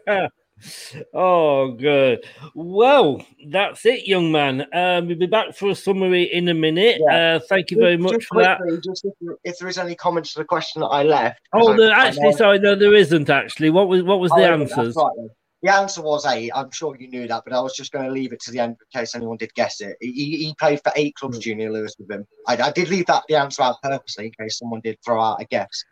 Oh, 1.13 1.71
good. 1.71 2.23
Well, 2.55 3.25
that's 3.47 3.85
it, 3.85 4.07
young 4.07 4.31
man. 4.31 4.61
Um, 4.73 5.07
we'll 5.07 5.17
be 5.17 5.27
back 5.27 5.55
for 5.55 5.69
a 5.69 5.75
summary 5.75 6.23
in 6.23 6.47
a 6.49 6.53
minute. 6.53 6.99
Yeah. 6.99 7.35
Uh, 7.35 7.39
thank 7.49 7.71
you 7.71 7.77
very 7.77 7.97
much 7.97 8.13
just 8.13 8.27
for 8.27 8.35
quickly, 8.35 8.75
that. 8.75 8.83
Just 8.83 9.05
if, 9.05 9.13
if, 9.43 9.59
there 9.59 9.67
is 9.67 9.77
any 9.77 9.95
comments 9.95 10.33
to 10.33 10.39
the 10.39 10.45
question 10.45 10.81
that 10.81 10.87
I 10.87 11.03
left. 11.03 11.41
Oh, 11.53 11.75
there, 11.75 11.91
actually, 11.91 12.33
sorry, 12.33 12.59
no, 12.59 12.75
there 12.75 12.93
isn't. 12.93 13.29
Actually, 13.29 13.69
what 13.69 13.87
was 13.87 14.03
what 14.03 14.19
was 14.19 14.31
oh, 14.33 14.39
the 14.39 14.47
answers? 14.47 14.95
Right, 14.95 15.29
the 15.61 15.73
answer 15.73 16.01
was 16.01 16.25
eight. 16.25 16.51
I'm 16.55 16.71
sure 16.71 16.97
you 16.99 17.07
knew 17.07 17.27
that, 17.27 17.43
but 17.45 17.53
I 17.53 17.61
was 17.61 17.75
just 17.75 17.91
going 17.91 18.05
to 18.05 18.11
leave 18.11 18.33
it 18.33 18.39
to 18.41 18.51
the 18.51 18.59
end 18.59 18.77
in 18.93 18.99
case 18.99 19.13
anyone 19.13 19.37
did 19.37 19.53
guess 19.53 19.79
it. 19.79 19.95
He, 20.01 20.37
he 20.37 20.55
played 20.59 20.81
for 20.83 20.91
eight 20.95 21.15
clubs, 21.15 21.37
mm. 21.37 21.41
Junior 21.41 21.71
Lewis, 21.71 21.95
with 21.99 22.09
him. 22.09 22.25
I, 22.47 22.57
I, 22.57 22.71
did 22.71 22.89
leave 22.89 23.05
that 23.05 23.23
the 23.27 23.35
answer 23.35 23.61
out 23.61 23.75
purposely 23.83 24.25
in 24.27 24.31
case 24.31 24.57
someone 24.57 24.81
did 24.83 24.97
throw 25.05 25.21
out 25.21 25.41
a 25.41 25.45
guess. 25.45 25.83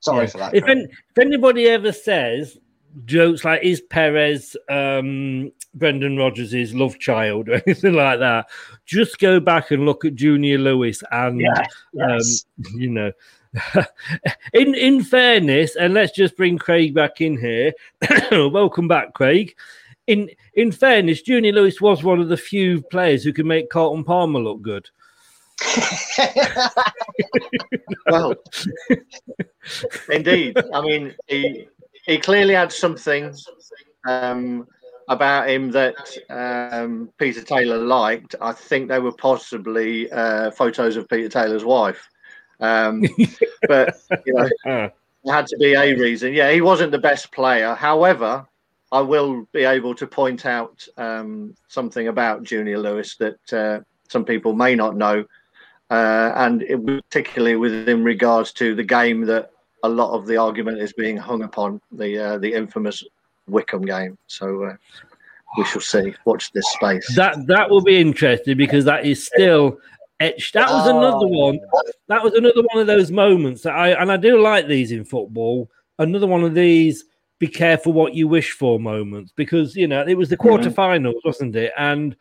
Sorry 0.00 0.24
yeah. 0.26 0.30
for 0.30 0.38
that. 0.38 0.54
If, 0.54 0.64
if 0.68 1.18
anybody 1.18 1.68
ever 1.68 1.92
says 1.92 2.58
jokes 3.04 3.44
like 3.44 3.62
is 3.62 3.80
Perez 3.80 4.56
um, 4.68 5.52
Brendan 5.74 6.16
Rodgers' 6.16 6.74
love 6.74 6.98
child 6.98 7.48
or 7.48 7.54
anything 7.66 7.94
like 7.94 8.20
that, 8.20 8.46
just 8.86 9.18
go 9.18 9.40
back 9.40 9.70
and 9.70 9.84
look 9.84 10.04
at 10.04 10.14
Junior 10.14 10.58
Lewis 10.58 11.02
and 11.10 11.40
yeah, 11.40 11.66
yes. 11.92 12.44
um, 12.66 12.80
you 12.80 12.90
know. 12.90 13.12
in 14.52 14.74
in 14.74 15.02
fairness, 15.04 15.76
and 15.76 15.94
let's 15.94 16.10
just 16.10 16.36
bring 16.36 16.58
Craig 16.58 16.92
back 16.92 17.20
in 17.20 17.38
here. 17.38 17.72
Welcome 18.32 18.88
back, 18.88 19.14
Craig. 19.14 19.54
in 20.08 20.28
in 20.54 20.72
fairness, 20.72 21.22
Junior 21.22 21.52
Lewis 21.52 21.80
was 21.80 22.02
one 22.02 22.20
of 22.20 22.28
the 22.28 22.36
few 22.36 22.82
players 22.82 23.22
who 23.22 23.32
could 23.32 23.46
make 23.46 23.70
Carlton 23.70 24.02
Palmer 24.02 24.40
look 24.40 24.60
good. 24.60 24.90
well, 28.06 28.34
indeed. 30.10 30.58
I 30.72 30.80
mean, 30.80 31.14
he 31.28 31.68
he 32.06 32.18
clearly 32.18 32.54
had 32.54 32.72
something 32.72 33.34
um, 34.06 34.66
about 35.08 35.48
him 35.48 35.70
that 35.70 36.16
um, 36.30 37.10
Peter 37.18 37.42
Taylor 37.42 37.78
liked. 37.78 38.34
I 38.40 38.52
think 38.52 38.88
they 38.88 38.98
were 38.98 39.12
possibly 39.12 40.10
uh, 40.10 40.50
photos 40.50 40.96
of 40.96 41.08
Peter 41.08 41.28
Taylor's 41.28 41.64
wife. 41.64 42.08
Um, 42.60 43.02
but 43.68 43.96
you 44.26 44.34
know, 44.34 44.48
there 44.64 45.34
had 45.34 45.46
to 45.48 45.56
be 45.58 45.74
a 45.74 45.94
reason. 45.94 46.32
Yeah, 46.32 46.50
he 46.50 46.60
wasn't 46.60 46.92
the 46.92 46.98
best 46.98 47.32
player. 47.32 47.74
However, 47.74 48.46
I 48.92 49.00
will 49.00 49.48
be 49.52 49.64
able 49.64 49.94
to 49.96 50.06
point 50.06 50.46
out 50.46 50.86
um, 50.96 51.54
something 51.68 52.08
about 52.08 52.44
Junior 52.44 52.78
Lewis 52.78 53.16
that 53.16 53.52
uh, 53.52 53.80
some 54.08 54.24
people 54.24 54.52
may 54.52 54.74
not 54.74 54.96
know, 54.96 55.24
uh, 55.90 56.32
and 56.36 56.62
it, 56.62 56.84
particularly 56.84 57.56
within 57.56 58.04
regards 58.04 58.52
to 58.52 58.74
the 58.74 58.84
game 58.84 59.22
that 59.26 59.50
a 59.84 59.88
lot 59.88 60.12
of 60.16 60.26
the 60.26 60.36
argument 60.36 60.80
is 60.80 60.92
being 60.94 61.16
hung 61.16 61.42
upon 61.42 61.80
the 61.92 62.18
uh, 62.18 62.38
the 62.38 62.52
infamous 62.52 63.04
Wycombe 63.46 63.84
game. 63.84 64.18
So 64.26 64.64
uh, 64.64 64.76
we 65.56 65.64
shall 65.64 65.80
see. 65.82 66.14
Watch 66.24 66.50
this 66.52 66.64
space. 66.72 67.14
That 67.14 67.46
that 67.46 67.68
will 67.70 67.82
be 67.82 68.00
interesting 68.00 68.56
because 68.56 68.84
that 68.86 69.04
is 69.04 69.26
still 69.26 69.78
etched. 70.20 70.54
That 70.54 70.70
was 70.70 70.86
another 70.88 71.26
Oh. 71.26 71.46
one. 71.46 71.60
That 72.08 72.24
was 72.24 72.32
another 72.32 72.62
one 72.72 72.80
of 72.80 72.86
those 72.86 73.10
moments 73.12 73.62
that 73.62 73.74
I 73.74 73.90
and 73.90 74.10
I 74.10 74.16
do 74.16 74.40
like 74.40 74.66
these 74.66 74.90
in 74.90 75.04
football. 75.04 75.70
Another 75.98 76.26
one 76.26 76.42
of 76.42 76.54
these 76.54 77.04
be 77.38 77.46
careful 77.46 77.92
what 77.92 78.14
you 78.14 78.26
wish 78.26 78.52
for 78.52 78.80
moments 78.80 79.32
because 79.36 79.76
you 79.76 79.86
know 79.86 80.02
it 80.06 80.14
was 80.16 80.30
the 80.30 80.36
quarterfinals, 80.36 81.20
wasn't 81.24 81.54
it? 81.56 81.72
And 81.76 82.16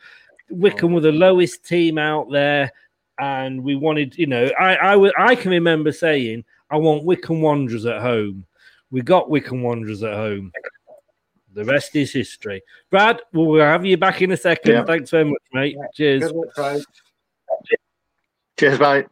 Wycombe 0.50 0.94
were 0.94 1.00
the 1.00 1.12
lowest 1.14 1.66
team 1.66 1.98
out 1.98 2.30
there, 2.30 2.72
and 3.20 3.64
we 3.64 3.76
wanted, 3.76 4.18
you 4.18 4.28
know, 4.28 4.50
I 4.60 4.76
I 4.96 5.12
I 5.32 5.36
can 5.36 5.52
remember 5.52 5.94
saying 5.94 6.44
I 6.74 6.78
want 6.78 7.04
Wycombe 7.04 7.42
Wanderers 7.42 7.86
at 7.86 8.02
home. 8.02 8.48
We 8.90 9.04
got 9.04 9.30
Wycombe 9.30 9.62
Wanderers 9.62 10.02
at 10.02 10.16
home. 10.16 10.52
The 11.54 11.64
rest 11.64 11.96
is 11.96 12.12
history. 12.12 12.64
Brad, 12.90 13.22
we'll 13.32 13.64
have 13.64 13.86
you 13.86 13.96
back 13.96 14.24
in 14.24 14.32
a 14.32 14.38
second. 14.38 14.72
Yeah. 14.72 14.84
Thanks 14.84 15.12
very 15.12 15.26
much, 15.26 15.42
mate. 15.54 15.78
Cheers. 15.94 16.34
Cheers, 18.58 18.80
mate. 18.80 19.06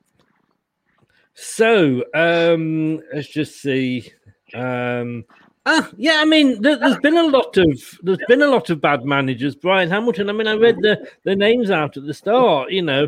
So, 1.35 2.03
um, 2.15 2.99
let's 3.13 3.27
just 3.27 3.61
see. 3.61 4.11
Um, 4.55 5.23
ah, 5.67 5.87
yeah, 5.97 6.17
I 6.17 6.25
mean, 6.25 6.63
there, 6.63 6.77
there's 6.77 6.97
been 6.97 7.17
a 7.17 7.27
lot 7.27 7.55
of 7.57 7.99
there's 8.01 8.19
been 8.27 8.41
a 8.41 8.47
lot 8.47 8.71
of 8.71 8.81
bad 8.81 9.05
managers. 9.05 9.55
Bryan 9.55 9.91
Hamilton. 9.91 10.31
I 10.31 10.33
mean, 10.33 10.47
I 10.47 10.55
read 10.55 10.77
the 10.77 11.07
the 11.25 11.35
names 11.35 11.69
out 11.69 11.95
at 11.95 12.07
the 12.07 12.13
start. 12.15 12.71
You 12.71 12.81
know, 12.81 13.07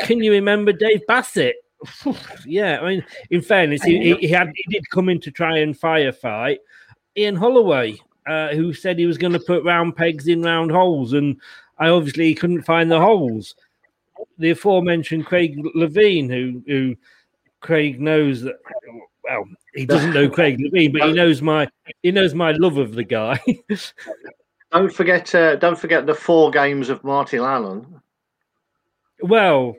can 0.00 0.22
you 0.22 0.32
remember 0.32 0.72
Dave 0.72 1.06
Bassett? 1.06 1.56
yeah, 2.46 2.80
I 2.80 2.88
mean, 2.88 3.04
in 3.30 3.42
fairness, 3.42 3.82
he, 3.82 4.14
he, 4.14 4.28
had 4.28 4.52
he 4.54 4.64
did 4.70 4.88
come 4.90 5.08
in 5.08 5.20
to 5.20 5.30
try 5.30 5.58
and 5.58 5.78
firefight 5.78 6.58
Ian 7.16 7.36
Holloway, 7.36 7.98
uh, 8.26 8.48
who 8.48 8.72
said 8.72 8.98
he 8.98 9.06
was 9.06 9.18
going 9.18 9.32
to 9.32 9.40
put 9.40 9.64
round 9.64 9.96
pegs 9.96 10.28
in 10.28 10.42
round 10.42 10.70
holes, 10.70 11.12
and 11.12 11.40
I 11.78 11.88
obviously 11.88 12.34
couldn't 12.34 12.62
find 12.62 12.90
the 12.90 13.00
holes. 13.00 13.54
The 14.38 14.50
aforementioned 14.50 15.26
Craig 15.26 15.60
Levein, 15.76 16.30
who 16.30 16.62
who 16.66 16.96
Craig 17.60 18.00
knows 18.00 18.42
that. 18.42 18.56
Well, 19.24 19.44
he 19.74 19.86
doesn't 19.86 20.12
know 20.12 20.28
Craig 20.28 20.58
Levein, 20.58 20.92
but 20.92 21.08
he 21.08 21.12
knows 21.12 21.42
my 21.42 21.68
he 22.02 22.10
knows 22.12 22.34
my 22.34 22.52
love 22.52 22.76
of 22.76 22.94
the 22.94 23.04
guy. 23.04 23.40
Don't 24.72 24.92
forget. 24.92 25.34
Uh, 25.34 25.56
don't 25.56 25.78
forget 25.78 26.06
the 26.06 26.14
four 26.14 26.50
games 26.50 26.88
of 26.88 27.04
Martin 27.04 27.40
Allen. 27.40 28.00
Well, 29.20 29.76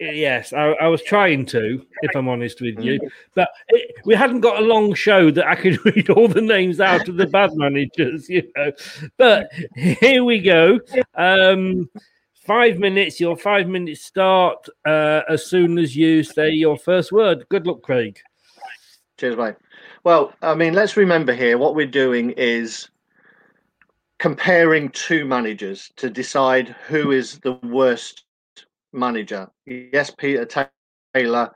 yes, 0.00 0.52
I, 0.52 0.72
I 0.72 0.88
was 0.88 1.02
trying 1.02 1.46
to, 1.46 1.84
if 2.02 2.14
I'm 2.14 2.28
honest 2.28 2.60
with 2.60 2.78
you, 2.78 2.98
but 3.34 3.48
it, 3.68 3.96
we 4.04 4.14
hadn't 4.14 4.40
got 4.40 4.62
a 4.62 4.66
long 4.66 4.94
show 4.94 5.30
that 5.30 5.46
I 5.46 5.54
could 5.54 5.84
read 5.84 6.10
all 6.10 6.28
the 6.28 6.40
names 6.40 6.80
out 6.80 7.08
of 7.08 7.16
the 7.16 7.26
bad 7.26 7.50
managers, 7.54 8.28
you 8.28 8.50
know. 8.56 8.72
But 9.16 9.50
here 9.74 10.24
we 10.24 10.40
go. 10.40 10.80
Um, 11.14 11.88
five 12.46 12.78
minutes, 12.78 13.20
your 13.20 13.36
five 13.36 13.68
minutes 13.68 14.02
start 14.02 14.68
uh, 14.84 15.22
as 15.28 15.46
soon 15.46 15.78
as 15.78 15.96
you 15.96 16.22
say 16.22 16.50
your 16.50 16.78
first 16.78 17.12
word. 17.12 17.46
Good 17.48 17.66
luck, 17.66 17.82
Craig. 17.82 18.18
Cheers, 19.18 19.36
mate. 19.36 19.56
Well, 20.04 20.34
I 20.42 20.54
mean, 20.54 20.74
let's 20.74 20.96
remember 20.96 21.34
here 21.34 21.58
what 21.58 21.74
we're 21.74 21.86
doing 21.86 22.30
is 22.36 22.90
comparing 24.18 24.90
two 24.90 25.24
managers 25.24 25.90
to 25.96 26.08
decide 26.08 26.68
who 26.86 27.10
is 27.10 27.38
the 27.40 27.54
worst 27.64 28.25
manager. 28.96 29.48
Yes, 29.66 30.10
Peter 30.10 30.46
Taylor 31.14 31.52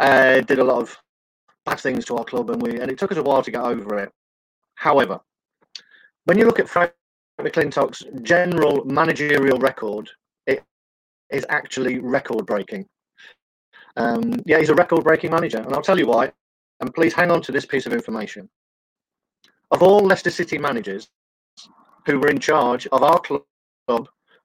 uh, 0.00 0.40
did 0.40 0.58
a 0.58 0.64
lot 0.64 0.82
of 0.82 0.96
bad 1.64 1.80
things 1.80 2.04
to 2.06 2.16
our 2.16 2.24
club, 2.24 2.50
and 2.50 2.60
we 2.62 2.80
and 2.80 2.90
it 2.90 2.98
took 2.98 3.12
us 3.12 3.18
a 3.18 3.22
while 3.22 3.42
to 3.42 3.50
get 3.50 3.62
over 3.62 3.98
it. 3.98 4.10
However, 4.74 5.20
when 6.24 6.38
you 6.38 6.44
look 6.44 6.58
at 6.58 6.68
Frank 6.68 6.92
McClintock's 7.40 8.04
general 8.22 8.84
managerial 8.84 9.58
record, 9.58 10.10
it 10.46 10.64
is 11.30 11.46
actually 11.48 11.98
record 11.98 12.46
breaking. 12.46 12.86
Um, 13.96 14.34
yeah, 14.46 14.58
he's 14.58 14.70
a 14.70 14.74
record 14.74 15.04
breaking 15.04 15.30
manager, 15.30 15.58
and 15.58 15.72
I'll 15.74 15.82
tell 15.82 15.98
you 15.98 16.06
why. 16.06 16.32
And 16.80 16.92
please 16.94 17.12
hang 17.12 17.30
on 17.30 17.42
to 17.42 17.52
this 17.52 17.66
piece 17.66 17.86
of 17.86 17.92
information. 17.92 18.48
Of 19.70 19.82
all 19.82 20.00
Leicester 20.04 20.30
City 20.30 20.58
managers 20.58 21.08
who 22.06 22.18
were 22.18 22.28
in 22.28 22.38
charge 22.38 22.86
of 22.88 23.02
our 23.02 23.20
club 23.20 23.44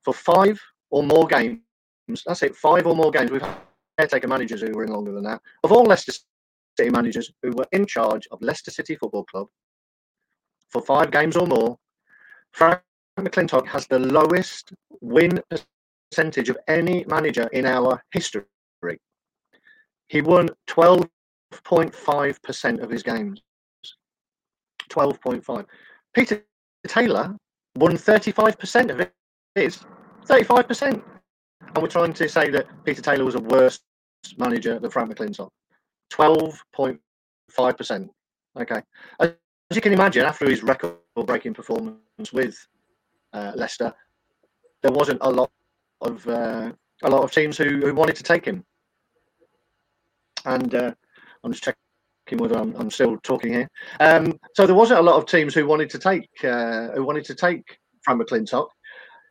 for 0.04 0.14
five 0.14 0.62
or 0.90 1.04
more 1.04 1.26
games, 1.26 1.60
that's 2.26 2.44
it, 2.44 2.56
five 2.56 2.88
or 2.88 2.96
more 2.96 3.12
games, 3.12 3.32
we've 3.32 3.42
had 3.42 3.58
caretaker 3.98 4.28
managers 4.28 4.62
who 4.62 4.72
were 4.72 4.84
in 4.84 4.92
longer 4.92 5.12
than 5.12 5.24
that. 5.24 5.42
Of 5.64 5.72
all 5.72 5.84
Leicester 5.84 6.14
City 6.78 6.90
managers 6.90 7.32
who 7.42 7.52
were 7.52 7.68
in 7.72 7.86
charge 7.86 8.28
of 8.32 8.42
Leicester 8.42 8.72
City 8.72 8.96
Football 8.96 9.26
Club 9.26 9.48
for 10.70 10.82
five 10.82 11.12
games 11.12 11.36
or 11.36 11.48
more, 11.48 11.78
Frank 12.52 12.82
McClintock 13.20 13.68
has 13.68 13.88
the 13.88 14.00
lowest 14.00 14.74
win 15.02 15.42
percentage 16.12 16.50
of 16.50 16.58
any 16.68 17.04
manager 17.08 17.48
in 17.54 17.66
our 17.66 18.04
history. 18.12 18.44
He 20.10 20.22
won 20.22 20.50
12.5% 20.68 22.80
of 22.82 22.90
his 22.90 23.04
games. 23.04 23.42
12.5. 24.90 25.66
Peter 26.14 26.42
Taylor 26.88 27.36
won 27.76 27.98
35% 27.98 28.92
of. 28.92 29.06
His 29.56 29.84
35%. 30.26 31.04
And 31.62 31.78
we're 31.82 31.88
trying 31.88 32.14
to 32.14 32.30
say 32.30 32.50
that 32.50 32.68
Peter 32.86 33.02
Taylor 33.02 33.26
was 33.26 33.36
a 33.36 33.40
worse 33.40 33.80
manager 34.38 34.80
than 34.80 34.92
Frank 34.92 35.14
McClintock. 35.14 35.50
12.5%. 36.12 38.10
Okay. 38.60 38.82
As 39.20 39.34
you 39.74 39.82
can 39.82 39.94
imagine, 39.94 40.26
after 40.26 40.50
his 40.50 40.64
record 40.64 40.96
breaking 41.26 41.54
performance 41.54 42.34
with 42.34 42.58
uh, 43.34 43.52
Leicester, 43.56 43.94
there 44.82 44.92
wasn't 44.92 45.20
a 45.22 45.30
lot 45.30 45.52
of 46.02 46.28
uh, 46.28 46.72
a 47.04 47.10
lot 47.10 47.24
of 47.24 47.32
teams 47.32 47.58
who, 47.58 47.82
who 47.82 47.94
wanted 47.94 48.16
to 48.16 48.24
take 48.24 48.46
him. 48.46 48.64
And 50.46 50.74
uh, 50.74 50.94
I'm 51.44 51.52
just 51.52 51.64
checking 51.64 52.38
whether 52.38 52.58
I'm, 52.58 52.76
I'm 52.76 52.90
still 52.90 53.18
talking 53.18 53.54
here. 53.54 53.68
Um, 54.00 54.40
so 54.56 54.66
there 54.66 54.76
wasn't 54.76 55.00
a 55.00 55.04
lot 55.04 55.18
of 55.18 55.26
teams 55.26 55.54
who 55.54 55.68
wanted 55.68 55.90
to 55.92 56.00
take 56.00 56.30
uh, 56.44 56.90
who 56.90 57.04
wanted 57.04 57.26
to 57.26 57.36
take 57.36 57.78
Frank 58.04 58.22
McClintock. 58.22 58.68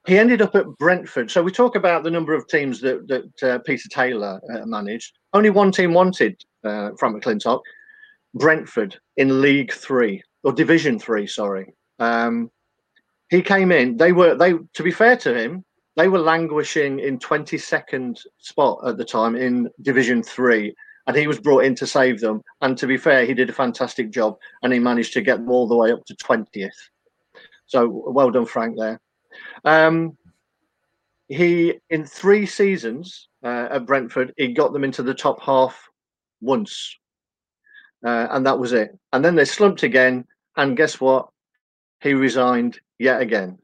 He 0.07 0.19
ended 0.19 0.41
up 0.41 0.55
at 0.55 0.67
Brentford. 0.79 1.31
So 1.31 1.43
we 1.43 1.51
talk 1.51 1.75
about 1.75 2.05
the 2.05 2.11
number 2.11 2.33
of 2.33 2.47
teams 2.47 2.81
that 2.81 3.09
that 3.09 3.43
uh, 3.43 3.59
Peter 3.61 3.89
Taylor 3.89 4.41
uh, 4.55 4.65
managed. 4.65 5.19
Only 5.33 5.51
one 5.51 5.73
team 5.73 5.93
wanted 5.93 6.41
uh, 6.65 6.91
Frank 6.99 7.23
McClintock. 7.23 7.61
Brentford 8.35 8.99
in 9.17 9.41
League 9.41 9.73
Three 9.73 10.23
or 10.45 10.53
Division 10.53 10.99
Three. 10.99 11.27
Sorry. 11.27 11.73
Um, 11.99 12.51
he 13.31 13.43
came 13.43 13.73
in. 13.73 13.97
They 13.97 14.13
were 14.13 14.37
they. 14.37 14.55
To 14.75 14.83
be 14.83 14.93
fair 14.93 15.17
to 15.17 15.35
him, 15.35 15.65
they 15.97 16.09
were 16.09 16.21
languishing 16.21 17.01
in 17.01 17.19
22nd 17.19 18.21
spot 18.39 18.79
at 18.87 18.99
the 18.99 19.05
time 19.05 19.35
in 19.35 19.69
Division 19.83 20.23
Three, 20.23 20.73
and 21.09 21.17
he 21.17 21.27
was 21.27 21.41
brought 21.41 21.65
in 21.65 21.75
to 21.77 21.87
save 21.87 22.21
them. 22.21 22.43
And 22.61 22.79
to 22.79 22.87
be 22.87 22.97
fair, 22.97 23.25
he 23.25 23.35
did 23.35 23.51
a 23.51 23.55
fantastic 23.55 24.11
job, 24.11 24.37
and 24.63 24.73
he 24.73 24.79
managed 24.79 25.15
to 25.15 25.23
get 25.23 25.39
them 25.39 25.51
all 25.51 25.67
the 25.67 25.77
way 25.77 25.91
up 25.91 26.05
to 26.05 26.15
20th. 26.15 26.71
So 27.67 27.89
well 27.89 28.31
done, 28.31 28.47
Frank. 28.47 28.77
There. 28.79 29.01
Um, 29.65 30.17
he 31.29 31.75
in 31.91 32.05
three 32.05 32.47
seasons 32.47 33.29
uh, 33.45 33.69
at 33.71 33.87
Brentford, 33.87 34.33
he 34.37 34.53
got 34.53 34.73
them 34.73 34.85
into 34.85 35.03
the 35.03 35.15
top 35.15 35.43
half 35.43 35.89
once, 36.41 36.97
uh, 38.05 38.29
and 38.31 38.47
that 38.47 38.59
was 38.59 38.73
it. 38.73 38.97
And 39.13 39.25
then 39.25 39.35
they 39.35 39.45
slumped 39.45 39.83
again. 39.83 40.25
And 40.57 40.77
guess 40.77 41.01
what? 41.01 41.29
He 42.01 42.15
resigned 42.15 42.79
yet 42.99 43.21
again. 43.21 43.59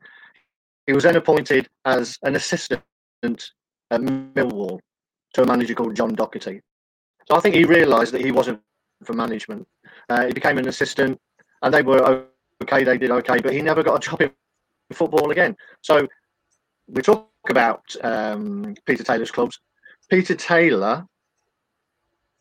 He 0.86 0.92
was 0.92 1.04
then 1.04 1.16
appointed 1.16 1.68
as 1.84 2.18
an 2.22 2.34
assistant 2.36 2.82
at 3.22 4.00
Millwall 4.00 4.80
to 5.34 5.42
a 5.42 5.46
manager 5.46 5.74
called 5.74 5.94
John 5.94 6.14
Doherty. 6.14 6.60
So 7.28 7.36
I 7.36 7.40
think 7.40 7.54
he 7.54 7.64
realised 7.64 8.12
that 8.12 8.24
he 8.24 8.32
wasn't 8.32 8.60
for 9.04 9.12
management. 9.12 9.66
Uh, 10.08 10.26
he 10.26 10.32
became 10.32 10.58
an 10.58 10.68
assistant, 10.68 11.18
and 11.62 11.72
they 11.72 11.82
were 11.82 12.26
okay. 12.62 12.84
They 12.84 12.98
did 12.98 13.10
okay, 13.10 13.38
but 13.40 13.52
he 13.52 13.62
never 13.62 13.82
got 13.82 14.04
a 14.04 14.10
job 14.10 14.20
in 14.22 14.32
football 14.93 15.30
again. 15.30 15.57
So 15.80 16.07
we 16.88 17.03
talk 17.03 17.28
about 17.49 17.82
um, 18.03 18.74
Peter 18.86 19.03
Taylor's 19.03 19.30
clubs. 19.30 19.59
Peter 20.11 20.34
Taylor, 20.34 21.07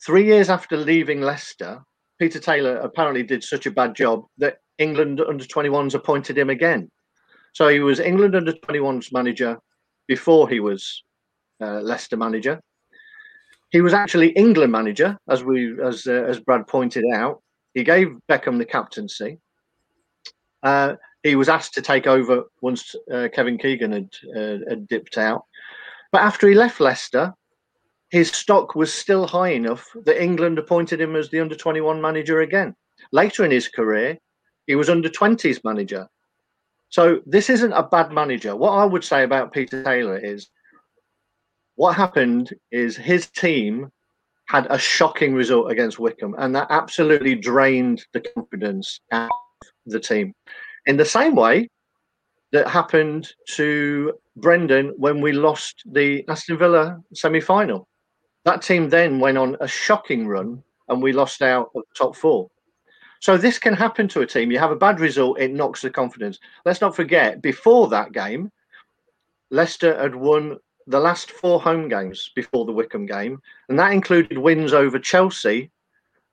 three 0.06 0.26
years 0.26 0.50
after 0.50 0.78
leaving 0.78 1.22
Leicester, 1.22 1.82
Peter 2.20 2.40
Taylor 2.40 2.78
apparently 2.78 3.24
did 3.24 3.44
such 3.44 3.66
a 3.66 3.72
bad 3.72 3.96
job 3.96 4.26
that 4.38 4.58
England 4.78 5.22
under 5.22 5.44
21s 5.44 5.94
appointed 5.94 6.38
him 6.38 6.50
again. 6.50 6.90
So 7.54 7.68
he 7.68 7.80
was 7.80 8.00
England 8.00 8.36
under 8.36 8.54
21s 8.54 9.12
manager 9.12 9.58
before 10.08 10.50
he 10.50 10.60
was 10.60 11.04
uh, 11.62 11.82
Leicester 11.82 12.18
manager. 12.18 12.62
He 13.72 13.82
was 13.82 13.94
actually 13.94 14.30
England 14.30 14.72
manager, 14.72 15.18
as 15.30 15.44
we 15.44 15.82
as 15.82 16.06
uh, 16.06 16.26
as 16.28 16.40
Brad 16.40 16.68
pointed 16.68 17.06
out. 17.14 17.42
He 17.74 17.84
gave 17.84 18.18
Beckham 18.30 18.58
the 18.58 18.66
captaincy. 18.66 19.40
Uh, 20.62 20.96
he 21.24 21.36
was 21.36 21.50
asked 21.50 21.74
to 21.76 21.82
take 21.82 22.08
over 22.08 22.44
once 22.62 22.96
uh, 23.14 23.28
Kevin 23.34 23.58
Keegan 23.58 23.92
had, 23.92 24.10
uh, 24.36 24.58
had 24.70 24.88
dipped 24.88 25.18
out. 25.18 25.46
But 26.12 26.22
after 26.22 26.48
he 26.48 26.56
left 26.56 26.80
Leicester, 26.80 27.34
his 28.10 28.30
stock 28.32 28.76
was 28.76 28.94
still 28.94 29.28
high 29.28 29.50
enough 29.50 29.88
that 30.06 30.22
England 30.22 30.60
appointed 30.60 31.00
him 31.00 31.16
as 31.16 31.30
the 31.30 31.40
under 31.40 31.56
21 31.56 32.02
manager 32.02 32.42
again. 32.42 32.76
Later 33.12 33.46
in 33.46 33.52
his 33.52 33.68
career, 33.68 34.18
he 34.68 34.76
was 34.76 34.90
under 34.90 35.10
20s 35.10 35.64
manager. 35.64 36.08
So 36.90 37.22
this 37.26 37.50
isn't 37.50 37.72
a 37.72 37.84
bad 37.84 38.12
manager. 38.12 38.56
What 38.56 38.72
I 38.72 38.84
would 38.84 39.04
say 39.04 39.24
about 39.24 39.54
Peter 39.54 39.82
Taylor 39.82 40.18
is 40.18 40.50
what 41.76 41.96
happened 41.96 42.54
is 42.70 42.98
his 42.98 43.28
team 43.28 43.90
had 44.48 44.68
a 44.70 44.78
shocking 44.78 45.34
result 45.34 45.72
against 45.72 45.98
Wycombe, 46.00 46.36
and 46.38 46.54
that 46.54 46.68
absolutely 46.70 47.36
drained 47.36 48.06
the 48.12 48.20
confidence 48.20 49.00
out 49.12 49.30
of 49.62 49.68
the 49.86 50.00
team. 50.00 50.34
In 50.92 50.98
the 50.98 51.06
same 51.06 51.36
way 51.36 51.70
that 52.52 52.68
happened 52.68 53.32
to 53.52 54.12
Brendan 54.36 54.94
when 54.98 55.22
we 55.22 55.32
lost 55.32 55.84
the 55.86 56.26
Aston 56.28 56.58
Villa 56.58 57.02
semi 57.14 57.40
final. 57.40 57.88
That 58.44 58.62
team 58.62 58.90
then 58.90 59.18
went 59.18 59.38
on 59.38 59.56
a 59.62 59.70
shocking 59.70 60.28
run 60.28 60.62
and 60.90 61.02
we 61.02 61.14
lost 61.14 61.42
out 61.42 61.72
of 61.74 61.84
the 61.84 61.96
top 61.96 62.18
four. 62.18 62.50
So 63.22 63.38
this 63.38 63.58
can 63.58 63.74
happen 63.74 64.10
to 64.10 64.20
a 64.20 64.28
team. 64.28 64.52
You 64.52 64.60
have 64.60 64.72
a 64.72 64.84
bad 64.88 65.00
result, 65.00 65.40
it 65.40 65.54
knocks 65.54 65.82
the 65.82 65.90
confidence. 65.90 66.40
Let's 66.66 66.82
not 66.82 66.94
forget, 66.94 67.42
before 67.42 67.88
that 67.88 68.12
game, 68.12 68.52
Leicester 69.50 69.98
had 69.98 70.14
won 70.14 70.58
the 70.88 71.00
last 71.00 71.32
four 71.32 71.62
home 71.62 71.88
games 71.88 72.32
before 72.36 72.66
the 72.66 72.74
Wycombe 72.74 73.06
game, 73.06 73.42
and 73.70 73.80
that 73.80 73.94
included 73.94 74.38
wins 74.38 74.74
over 74.74 75.00
Chelsea 75.00 75.72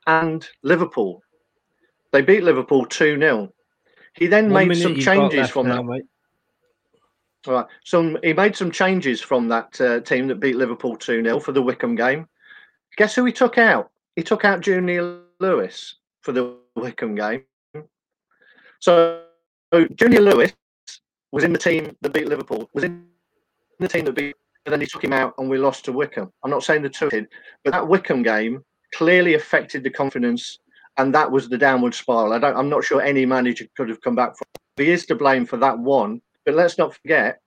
and 0.09 0.49
Liverpool. 0.65 1.23
They 2.11 2.23
beat 2.23 2.43
Liverpool 2.43 2.87
2 2.87 3.21
0. 3.21 3.53
He 4.19 4.27
then 4.27 4.51
One 4.51 4.69
made 4.69 4.79
some 4.79 4.97
changes 4.97 5.49
from 5.49 5.69
now, 5.69 5.77
that. 5.77 5.85
Mate. 5.85 6.05
All 7.47 7.55
right. 7.55 7.67
So 7.85 8.19
he 8.23 8.33
made 8.33 8.57
some 8.57 8.71
changes 8.71 9.21
from 9.21 9.49
that 9.49 9.81
uh, 9.81 10.01
team 10.01 10.27
that 10.29 10.41
beat 10.41 10.57
Liverpool 10.57 10.97
2 10.97 11.23
0 11.23 11.41
for 11.41 11.53
the 11.53 11.63
Wycombe 11.63 11.95
game. 11.95 12.29
Guess 12.97 13.15
who 13.15 13.25
he 13.25 13.33
took 13.33 13.59
out? 13.59 13.91
He 14.17 14.23
took 14.23 14.45
out 14.45 14.61
Junior 14.61 15.21
Lewis 15.39 15.97
for 16.23 16.33
the 16.33 16.57
Wycombe 16.75 17.15
game. 17.15 17.45
So, 18.81 19.23
Junior 19.95 20.21
Lewis 20.21 20.53
was 21.31 21.45
in 21.45 21.53
the 21.53 21.59
team 21.59 21.97
that 22.01 22.13
beat 22.13 22.29
Liverpool, 22.29 22.69
was 22.75 22.85
in 22.85 23.07
the 23.79 23.89
team 23.89 24.05
that 24.07 24.15
beat, 24.15 24.35
and 24.67 24.73
then 24.73 24.81
he 24.81 24.87
took 24.87 25.05
him 25.05 25.13
out 25.13 25.35
and 25.39 25.49
we 25.49 25.59
lost 25.59 25.85
to 25.85 25.93
Wycombe. 25.93 26.33
I'm 26.43 26.51
not 26.51 26.65
saying 26.65 26.83
the 26.83 26.89
two 26.89 27.09
did, 27.09 27.29
but 27.65 27.73
that 27.73 27.87
Wycombe 27.87 28.23
game 28.23 28.65
clearly 28.95 29.35
affected 29.35 29.85
the 29.85 29.91
confidence 29.91 30.59
and 30.99 31.15
that 31.15 31.31
was 31.31 31.49
the 31.49 31.57
downward 31.57 31.95
spiral. 31.95 32.33
I 32.33 32.39
don't. 32.39 32.57
I'm 32.57 32.69
not 32.69 32.85
sure 32.85 33.01
any 33.01 33.25
manager 33.25 33.67
could 33.77 33.89
have 33.89 34.01
come 34.03 34.17
back 34.17 34.37
from. 34.37 34.47
He 34.77 34.91
is 34.91 35.07
to 35.07 35.15
blame 35.15 35.47
for 35.47 35.57
that 35.57 35.79
one, 35.79 36.21
but 36.45 36.55
let's 36.55 36.77
not 36.77 36.95
forget, 36.95 37.41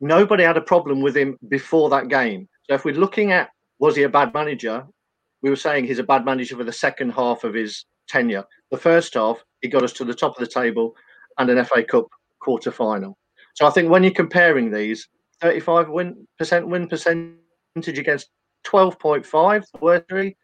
nobody 0.00 0.44
had 0.44 0.56
a 0.56 0.62
problem 0.62 1.00
with 1.00 1.16
him 1.16 1.36
before 1.48 1.90
that 1.90 2.08
game. 2.08 2.48
So 2.64 2.74
if 2.74 2.84
we're 2.84 2.94
looking 2.94 3.32
at 3.32 3.50
was 3.78 3.96
he 3.96 4.02
a 4.04 4.08
bad 4.08 4.32
manager, 4.34 4.84
we 5.42 5.50
were 5.50 5.56
saying 5.56 5.84
he's 5.84 5.98
a 5.98 6.04
bad 6.04 6.24
manager 6.24 6.56
for 6.56 6.64
the 6.64 6.72
second 6.72 7.10
half 7.10 7.44
of 7.44 7.54
his 7.54 7.84
tenure. 8.08 8.44
The 8.70 8.76
first 8.76 9.14
half, 9.14 9.38
he 9.60 9.68
got 9.68 9.84
us 9.84 9.92
to 9.94 10.04
the 10.04 10.14
top 10.14 10.38
of 10.38 10.40
the 10.40 10.50
table 10.50 10.94
and 11.38 11.48
an 11.50 11.64
FA 11.64 11.84
Cup 11.84 12.06
quarter 12.40 12.72
final. 12.72 13.16
So 13.54 13.66
I 13.66 13.70
think 13.70 13.90
when 13.90 14.02
you're 14.02 14.12
comparing 14.12 14.70
these, 14.70 15.08
35 15.40 15.88
win 15.88 16.26
percent 16.38 16.66
win 16.66 16.88
percentage 16.88 17.38
against 17.86 18.30
12.5, 18.66 19.64
the 19.72 19.78
worst 19.80 20.04
three, 20.08 20.36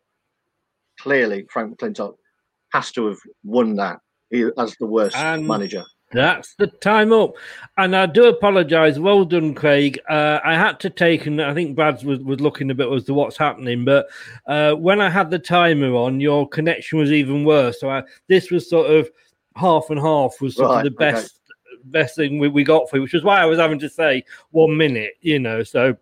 clearly 1.00 1.44
Frank 1.50 1.76
McClintock 1.76 2.14
has 2.74 2.90
to 2.90 3.06
have 3.06 3.18
won 3.44 3.76
that 3.76 4.00
as 4.58 4.76
the 4.76 4.86
worst 4.86 5.16
and 5.16 5.46
manager. 5.46 5.84
That's 6.12 6.54
the 6.56 6.66
time 6.66 7.12
up. 7.12 7.34
And 7.76 7.94
I 7.96 8.06
do 8.06 8.26
apologise. 8.26 8.98
Well 8.98 9.24
done, 9.24 9.54
Craig. 9.54 9.98
Uh, 10.08 10.40
I 10.44 10.54
had 10.54 10.78
to 10.80 10.90
take, 10.90 11.26
and 11.26 11.40
I 11.40 11.54
think 11.54 11.76
Brad 11.76 12.02
was, 12.04 12.18
was 12.20 12.40
looking 12.40 12.70
a 12.70 12.74
bit 12.74 12.92
as 12.92 13.04
to 13.04 13.14
what's 13.14 13.36
happening. 13.36 13.84
But 13.84 14.06
uh, 14.46 14.74
when 14.74 15.00
I 15.00 15.08
had 15.08 15.30
the 15.30 15.38
timer 15.38 15.94
on, 15.94 16.20
your 16.20 16.48
connection 16.48 16.98
was 16.98 17.12
even 17.12 17.44
worse. 17.44 17.80
So 17.80 17.90
I, 17.90 18.02
this 18.28 18.50
was 18.50 18.68
sort 18.68 18.90
of 18.90 19.08
half 19.56 19.90
and 19.90 20.00
half 20.00 20.40
was 20.40 20.56
sort 20.56 20.70
right, 20.70 20.78
of 20.78 20.84
the 20.84 20.98
best 20.98 21.40
okay. 21.70 21.80
best 21.86 22.16
thing 22.16 22.38
we, 22.38 22.48
we 22.48 22.64
got 22.64 22.90
for 22.90 22.96
you, 22.96 23.02
which 23.02 23.14
is 23.14 23.24
why 23.24 23.40
I 23.40 23.46
was 23.46 23.58
having 23.58 23.78
to 23.80 23.88
say 23.88 24.24
one 24.50 24.76
minute, 24.76 25.14
you 25.20 25.38
know. 25.38 25.62
So 25.62 25.96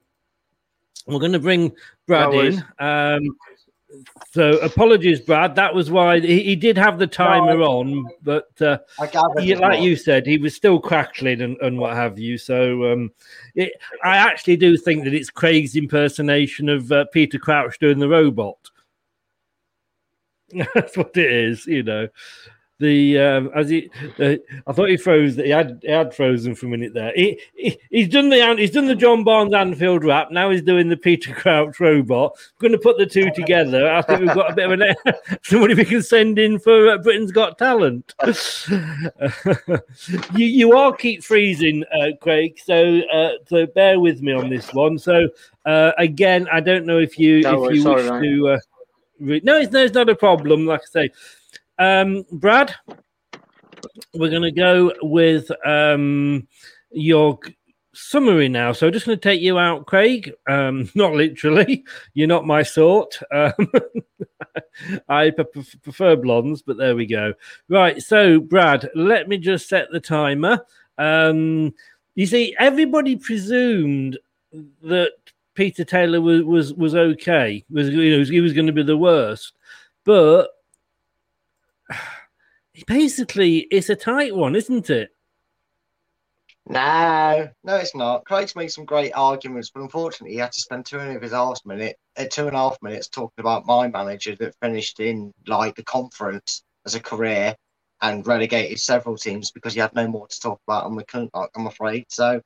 we're 1.06 1.20
going 1.20 1.32
to 1.32 1.38
bring 1.38 1.72
Brad 2.06 2.34
in. 2.34 2.64
Um, 2.78 3.36
so 4.30 4.58
apologies, 4.58 5.20
Brad. 5.20 5.54
That 5.54 5.74
was 5.74 5.90
why 5.90 6.20
he, 6.20 6.42
he 6.42 6.56
did 6.56 6.76
have 6.78 6.98
the 6.98 7.06
timer 7.06 7.58
no, 7.58 7.64
on, 7.64 8.08
but 8.22 8.50
uh, 8.60 8.78
he, 9.38 9.54
like 9.54 9.82
you 9.82 9.96
said, 9.96 10.26
he 10.26 10.38
was 10.38 10.54
still 10.54 10.80
crackling 10.80 11.42
and, 11.42 11.56
and 11.60 11.78
what 11.78 11.94
have 11.94 12.18
you. 12.18 12.38
So 12.38 12.92
um, 12.92 13.12
it, 13.54 13.72
I 14.04 14.16
actually 14.16 14.56
do 14.56 14.76
think 14.76 15.04
that 15.04 15.14
it's 15.14 15.30
Craig's 15.30 15.76
impersonation 15.76 16.68
of 16.68 16.90
uh, 16.90 17.04
Peter 17.12 17.38
Crouch 17.38 17.78
doing 17.78 17.98
the 17.98 18.08
robot. 18.08 18.58
That's 20.74 20.96
what 20.96 21.16
it 21.16 21.32
is, 21.32 21.66
you 21.66 21.82
know 21.82 22.08
the 22.82 23.18
um, 23.18 23.50
as 23.54 23.70
he, 23.70 23.88
uh, 24.18 24.34
I 24.66 24.72
thought 24.72 24.90
he 24.90 24.96
froze. 24.96 25.36
That 25.36 25.46
he 25.46 25.52
had 25.52 25.78
he 25.82 25.90
had 25.90 26.12
frozen 26.14 26.54
for 26.54 26.66
a 26.66 26.68
minute 26.68 26.92
there. 26.92 27.12
He, 27.14 27.40
he 27.54 27.78
he's 27.90 28.08
done 28.08 28.28
the 28.28 28.56
he's 28.58 28.72
done 28.72 28.86
the 28.86 28.96
John 28.96 29.24
Barnes 29.24 29.54
Anfield 29.54 30.04
rap. 30.04 30.30
Now 30.30 30.50
he's 30.50 30.62
doing 30.62 30.88
the 30.88 30.96
Peter 30.96 31.32
Crouch 31.32 31.78
robot. 31.80 32.32
We're 32.60 32.68
going 32.68 32.78
to 32.78 32.82
put 32.82 32.98
the 32.98 33.06
two 33.06 33.30
together. 33.30 33.88
I 33.90 34.02
think 34.02 34.20
we've 34.20 34.34
got 34.34 34.50
a 34.50 34.54
bit 34.54 34.70
of 34.70 34.80
an 34.80 34.94
somebody 35.42 35.74
we 35.74 35.84
can 35.84 36.02
send 36.02 36.38
in 36.38 36.58
for 36.58 36.90
uh, 36.90 36.98
Britain's 36.98 37.32
Got 37.32 37.56
Talent. 37.56 38.14
you 40.34 40.46
you 40.46 40.76
are 40.76 40.94
keep 40.94 41.22
freezing, 41.22 41.84
uh, 41.94 42.08
Craig. 42.20 42.58
So 42.62 43.00
uh, 43.12 43.30
so 43.46 43.66
bear 43.66 44.00
with 44.00 44.20
me 44.20 44.32
on 44.32 44.50
this 44.50 44.74
one. 44.74 44.98
So 44.98 45.28
uh, 45.64 45.92
again, 45.98 46.48
I 46.52 46.60
don't 46.60 46.84
know 46.84 46.98
if 46.98 47.18
you 47.18 47.42
no, 47.42 47.64
if 47.64 47.76
you 47.76 47.84
wish 47.84 48.04
sorry, 48.04 48.28
to. 48.28 48.48
Uh, 48.48 48.58
re- 49.20 49.40
no, 49.44 49.58
it's, 49.58 49.72
no, 49.72 49.84
it's 49.84 49.94
not 49.94 50.08
a 50.08 50.16
problem. 50.16 50.66
Like 50.66 50.80
I 50.80 50.90
say. 50.90 51.10
Um, 51.78 52.24
Brad, 52.30 52.74
we're 54.14 54.30
going 54.30 54.42
to 54.42 54.52
go 54.52 54.92
with 55.02 55.50
um, 55.66 56.46
your 56.90 57.38
summary 57.94 58.48
now. 58.48 58.72
So 58.72 58.86
I'm 58.86 58.92
just 58.92 59.06
going 59.06 59.18
to 59.18 59.22
take 59.22 59.40
you 59.40 59.58
out, 59.58 59.86
Craig. 59.86 60.32
Um, 60.48 60.90
not 60.94 61.12
literally. 61.12 61.84
You're 62.14 62.28
not 62.28 62.46
my 62.46 62.62
sort. 62.62 63.18
Um, 63.32 63.52
I 65.08 65.30
prefer 65.30 66.16
blondes, 66.16 66.62
but 66.62 66.76
there 66.76 66.96
we 66.96 67.06
go. 67.06 67.34
Right. 67.68 68.02
So, 68.02 68.40
Brad, 68.40 68.90
let 68.94 69.28
me 69.28 69.38
just 69.38 69.68
set 69.68 69.90
the 69.90 70.00
timer. 70.00 70.64
Um, 70.98 71.74
you 72.14 72.26
see, 72.26 72.54
everybody 72.58 73.16
presumed 73.16 74.18
that 74.82 75.12
Peter 75.54 75.84
Taylor 75.84 76.20
was 76.20 76.42
was, 76.42 76.74
was 76.74 76.94
okay. 76.94 77.64
Was 77.70 77.88
you 77.88 78.18
know 78.18 78.24
he 78.24 78.40
was 78.40 78.52
going 78.52 78.66
to 78.66 78.72
be 78.72 78.82
the 78.82 78.96
worst, 78.96 79.52
but 80.04 80.48
basically 82.86 83.58
it's 83.70 83.90
a 83.90 83.96
tight 83.96 84.34
one, 84.34 84.56
isn't 84.56 84.90
it? 84.90 85.10
No, 86.66 87.48
no, 87.64 87.76
it's 87.76 87.94
not. 87.94 88.24
Craig's 88.24 88.54
made 88.54 88.70
some 88.70 88.84
great 88.84 89.12
arguments, 89.12 89.70
but 89.70 89.82
unfortunately, 89.82 90.34
he 90.34 90.40
had 90.40 90.52
to 90.52 90.60
spend 90.60 90.86
two 90.86 91.00
and 91.00 91.16
a 91.16 91.28
half 91.28 91.60
minute, 91.64 91.96
uh, 92.16 92.24
two 92.30 92.46
and 92.46 92.54
a 92.54 92.58
half 92.58 92.78
minutes 92.82 93.08
talking 93.08 93.40
about 93.40 93.66
my 93.66 93.88
manager 93.88 94.36
that 94.36 94.54
finished 94.62 95.00
in 95.00 95.32
like 95.48 95.74
the 95.74 95.82
conference 95.82 96.62
as 96.86 96.94
a 96.94 97.00
career 97.00 97.56
and 98.00 98.26
relegated 98.26 98.78
several 98.78 99.16
teams 99.16 99.50
because 99.50 99.74
he 99.74 99.80
had 99.80 99.94
no 99.94 100.06
more 100.06 100.28
to 100.28 100.40
talk 100.40 100.60
about 100.66 100.84
on 100.84 100.94
the 100.94 101.48
I'm 101.56 101.66
afraid. 101.66 102.06
So, 102.08 102.40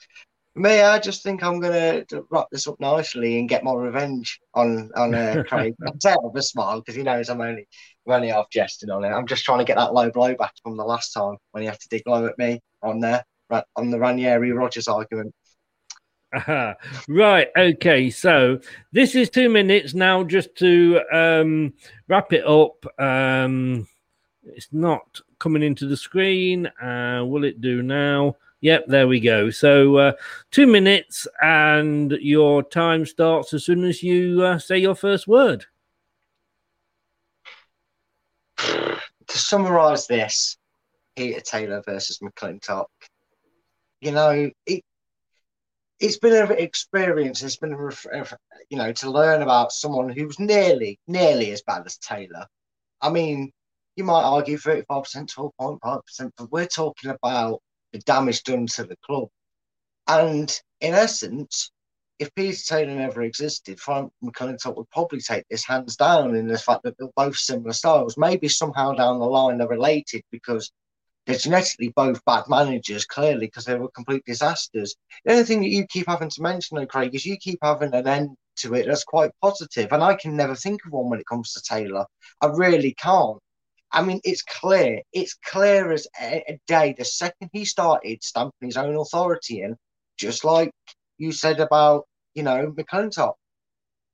me, 0.55 0.81
I 0.81 0.99
just 0.99 1.23
think 1.23 1.43
I'm 1.43 1.61
gonna 1.61 2.05
wrap 2.31 2.47
this 2.51 2.67
up 2.67 2.81
nicely 2.81 3.39
and 3.39 3.49
get 3.49 3.65
my 3.65 3.75
revenge 3.75 4.41
on 4.55 4.91
on 4.97 5.15
uh, 5.15 5.45
Craig. 5.49 5.75
I'm 5.83 6.17
with 6.23 6.37
a 6.37 6.43
smile 6.43 6.81
because 6.81 6.95
he 6.95 7.03
knows 7.03 7.29
I'm 7.29 7.43
only 7.43 7.69
running 8.07 8.33
off 8.33 8.51
jesting 8.51 8.91
on 8.91 9.05
it. 9.05 9.09
I'm 9.09 9.27
just 9.27 9.45
trying 9.45 9.59
to 9.59 9.65
get 9.65 9.77
that 9.77 9.95
low 9.95 10.11
blow 10.11 10.35
back 10.35 10.53
from 10.63 10.77
the 10.77 10.85
last 10.85 11.13
time 11.13 11.37
when 11.53 11.63
he 11.63 11.69
had 11.69 11.81
to 11.81 11.89
dig 11.89 12.03
low 12.07 12.27
at 12.27 12.39
me 12.39 12.61
on 12.83 13.01
there 13.01 13.25
on 13.77 13.91
the 13.91 13.99
Ranieri 13.99 14.53
Rodgers 14.53 14.89
argument. 14.89 15.35
Uh-huh. 16.33 16.75
Right. 17.09 17.49
Okay. 17.57 18.11
So 18.11 18.61
this 18.93 19.15
is 19.15 19.31
two 19.31 19.49
minutes 19.49 19.95
now, 19.95 20.25
just 20.25 20.55
to 20.57 21.01
um, 21.13 21.73
wrap 22.09 22.33
it 22.33 22.47
up. 22.47 22.85
Um, 23.01 23.87
it's 24.45 24.69
not 24.73 25.21
coming 25.39 25.63
into 25.63 25.87
the 25.87 25.97
screen. 25.97 26.67
Uh, 26.81 27.25
will 27.27 27.45
it 27.45 27.61
do 27.61 27.83
now? 27.83 28.37
Yep, 28.61 28.87
there 28.89 29.07
we 29.07 29.21
go. 29.21 29.51
So 29.51 29.97
uh, 29.97 30.13
two 30.51 30.67
minutes, 30.67 31.27
and 31.43 32.13
your 32.13 32.63
time 32.63 33.05
starts 33.07 33.53
as 33.53 33.65
soon 33.65 33.85
as 33.85 34.03
you 34.03 34.43
uh, 34.43 34.59
say 34.59 34.79
your 34.79 34.95
first 34.95 35.29
word. 35.29 35.67
to 39.29 39.39
summarise 39.39 40.07
this, 40.07 40.57
Peter 41.17 41.41
Taylor 41.41 41.83
versus 41.87 42.19
McClintock. 42.19 42.87
You 44.01 44.13
know, 44.13 44.51
it 44.67 44.85
it's 45.99 46.19
been 46.19 46.35
an 46.35 46.59
experience. 46.59 47.43
It's 47.43 47.57
been 47.57 47.73
a, 47.73 48.27
you 48.69 48.77
know 48.77 48.93
to 48.93 49.11
learn 49.11 49.43
about 49.43 49.73
someone 49.73 50.09
who's 50.09 50.39
nearly 50.39 50.99
nearly 51.07 51.53
as 51.53 51.63
bad 51.63 51.83
as 51.87 51.97
Taylor. 51.99 52.47
I 53.01 53.11
mean, 53.11 53.51
you 53.97 54.05
might 54.05 54.23
argue 54.23 54.59
thirty 54.59 54.85
five 54.89 55.05
percent, 55.05 55.31
twelve 55.31 55.53
point 55.59 55.81
five 55.83 56.05
percent, 56.05 56.35
but 56.37 56.53
we're 56.53 56.67
talking 56.67 57.11
about 57.11 57.63
the 57.93 57.99
damage 58.01 58.43
done 58.43 58.67
to 58.67 58.85
the 58.85 58.97
club. 59.05 59.29
And 60.07 60.61
in 60.81 60.95
essence, 60.95 61.71
if 62.19 62.35
Peter 62.35 62.63
Taylor 62.67 62.95
never 62.95 63.23
existed, 63.23 63.79
Frank 63.79 64.11
McClintock 64.25 64.77
would 64.77 64.91
probably 64.91 65.21
take 65.21 65.45
this 65.51 65.67
hands 65.67 65.97
down 65.97 66.35
in 66.35 66.47
the 66.47 66.59
fact 66.59 66.83
that 66.85 66.97
they're 66.99 67.09
both 67.15 67.37
similar 67.37 67.73
styles. 67.73 68.17
Maybe 68.17 68.49
somehow 68.49 68.93
down 68.93 69.19
the 69.19 69.27
line 69.27 69.59
they're 69.59 69.69
related 69.69 70.23
because 70.31 70.73
they're 71.27 71.37
genetically 71.37 71.89
both 71.89 72.25
bad 72.25 72.45
managers, 72.49 73.05
clearly, 73.05 73.47
because 73.47 73.65
they 73.65 73.75
were 73.75 73.91
complete 73.91 74.25
disasters. 74.25 74.95
The 75.25 75.33
only 75.33 75.45
thing 75.45 75.61
that 75.61 75.69
you 75.69 75.87
keep 75.87 76.07
having 76.07 76.31
to 76.31 76.43
mention, 76.43 76.77
though, 76.77 76.87
Craig, 76.87 77.15
is 77.15 77.27
you 77.27 77.37
keep 77.37 77.59
having 77.63 77.93
an 77.93 78.07
end 78.07 78.37
to 78.59 78.75
it 78.75 78.87
that's 78.87 79.05
quite 79.05 79.33
positive, 79.43 79.93
and 79.93 80.03
I 80.03 80.15
can 80.15 80.37
never 80.37 80.55
think 80.55 80.81
of 80.87 80.93
one 80.93 81.11
when 81.11 81.21
it 81.21 81.27
comes 81.27 81.53
to 81.53 81.63
Taylor. 81.63 82.07
I 82.41 82.47
really 82.47 82.95
can't. 82.95 83.39
I 83.93 84.03
mean, 84.03 84.21
it's 84.25 84.43
clear. 84.43 85.03
It's 85.13 85.35
clear 85.35 85.93
as 85.93 86.07
a, 86.21 86.43
a 86.49 86.59
day. 86.67 86.95
The 86.97 87.05
second 87.05 87.51
he 87.53 87.65
started 87.65 88.23
stamping 88.23 88.69
his 88.69 88.77
own 88.77 88.97
authority 88.97 89.63
in, 89.63 89.77
just 90.17 90.45
like 90.45 90.71
you 91.19 91.33
said 91.33 91.61
about, 91.61 92.07
you 92.35 92.43
know, 92.43 92.73
McClintock. 92.73 93.35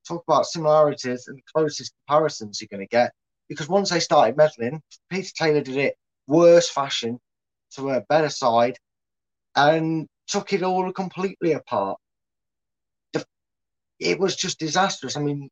Talk 0.07 0.25
about 0.27 0.47
similarities 0.47 1.29
and 1.29 1.41
closest 1.55 1.93
comparisons 2.07 2.61
you're 2.61 2.69
going 2.71 2.87
to 2.87 2.91
get. 2.91 3.13
Because 3.49 3.69
once 3.69 3.91
they 3.91 4.01
started 4.01 4.37
meddling, 4.37 4.83
Peter 5.11 5.31
Taylor 5.37 5.61
did 5.61 5.77
it 5.77 5.97
worse 6.27 6.69
fashion 6.69 7.19
to 7.75 7.91
a 7.91 8.01
better 8.09 8.29
side 8.29 8.79
and 9.55 10.09
took 10.27 10.53
it 10.53 10.63
all 10.63 10.91
completely 10.93 11.53
apart. 11.53 11.99
It 13.99 14.19
was 14.19 14.35
just 14.35 14.59
disastrous. 14.59 15.17
I 15.17 15.21
mean, 15.21 15.49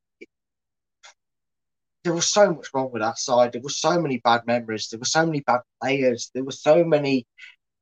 there 2.02 2.12
was 2.12 2.26
so 2.26 2.52
much 2.52 2.68
wrong 2.74 2.90
with 2.92 3.02
that 3.02 3.18
side. 3.18 3.52
There 3.52 3.62
were 3.62 3.68
so 3.68 4.00
many 4.00 4.18
bad 4.18 4.46
memories. 4.46 4.88
There 4.88 4.98
were 4.98 5.04
so 5.04 5.24
many 5.26 5.40
bad 5.40 5.60
players. 5.80 6.30
There 6.34 6.44
were 6.44 6.50
so 6.52 6.82
many 6.84 7.26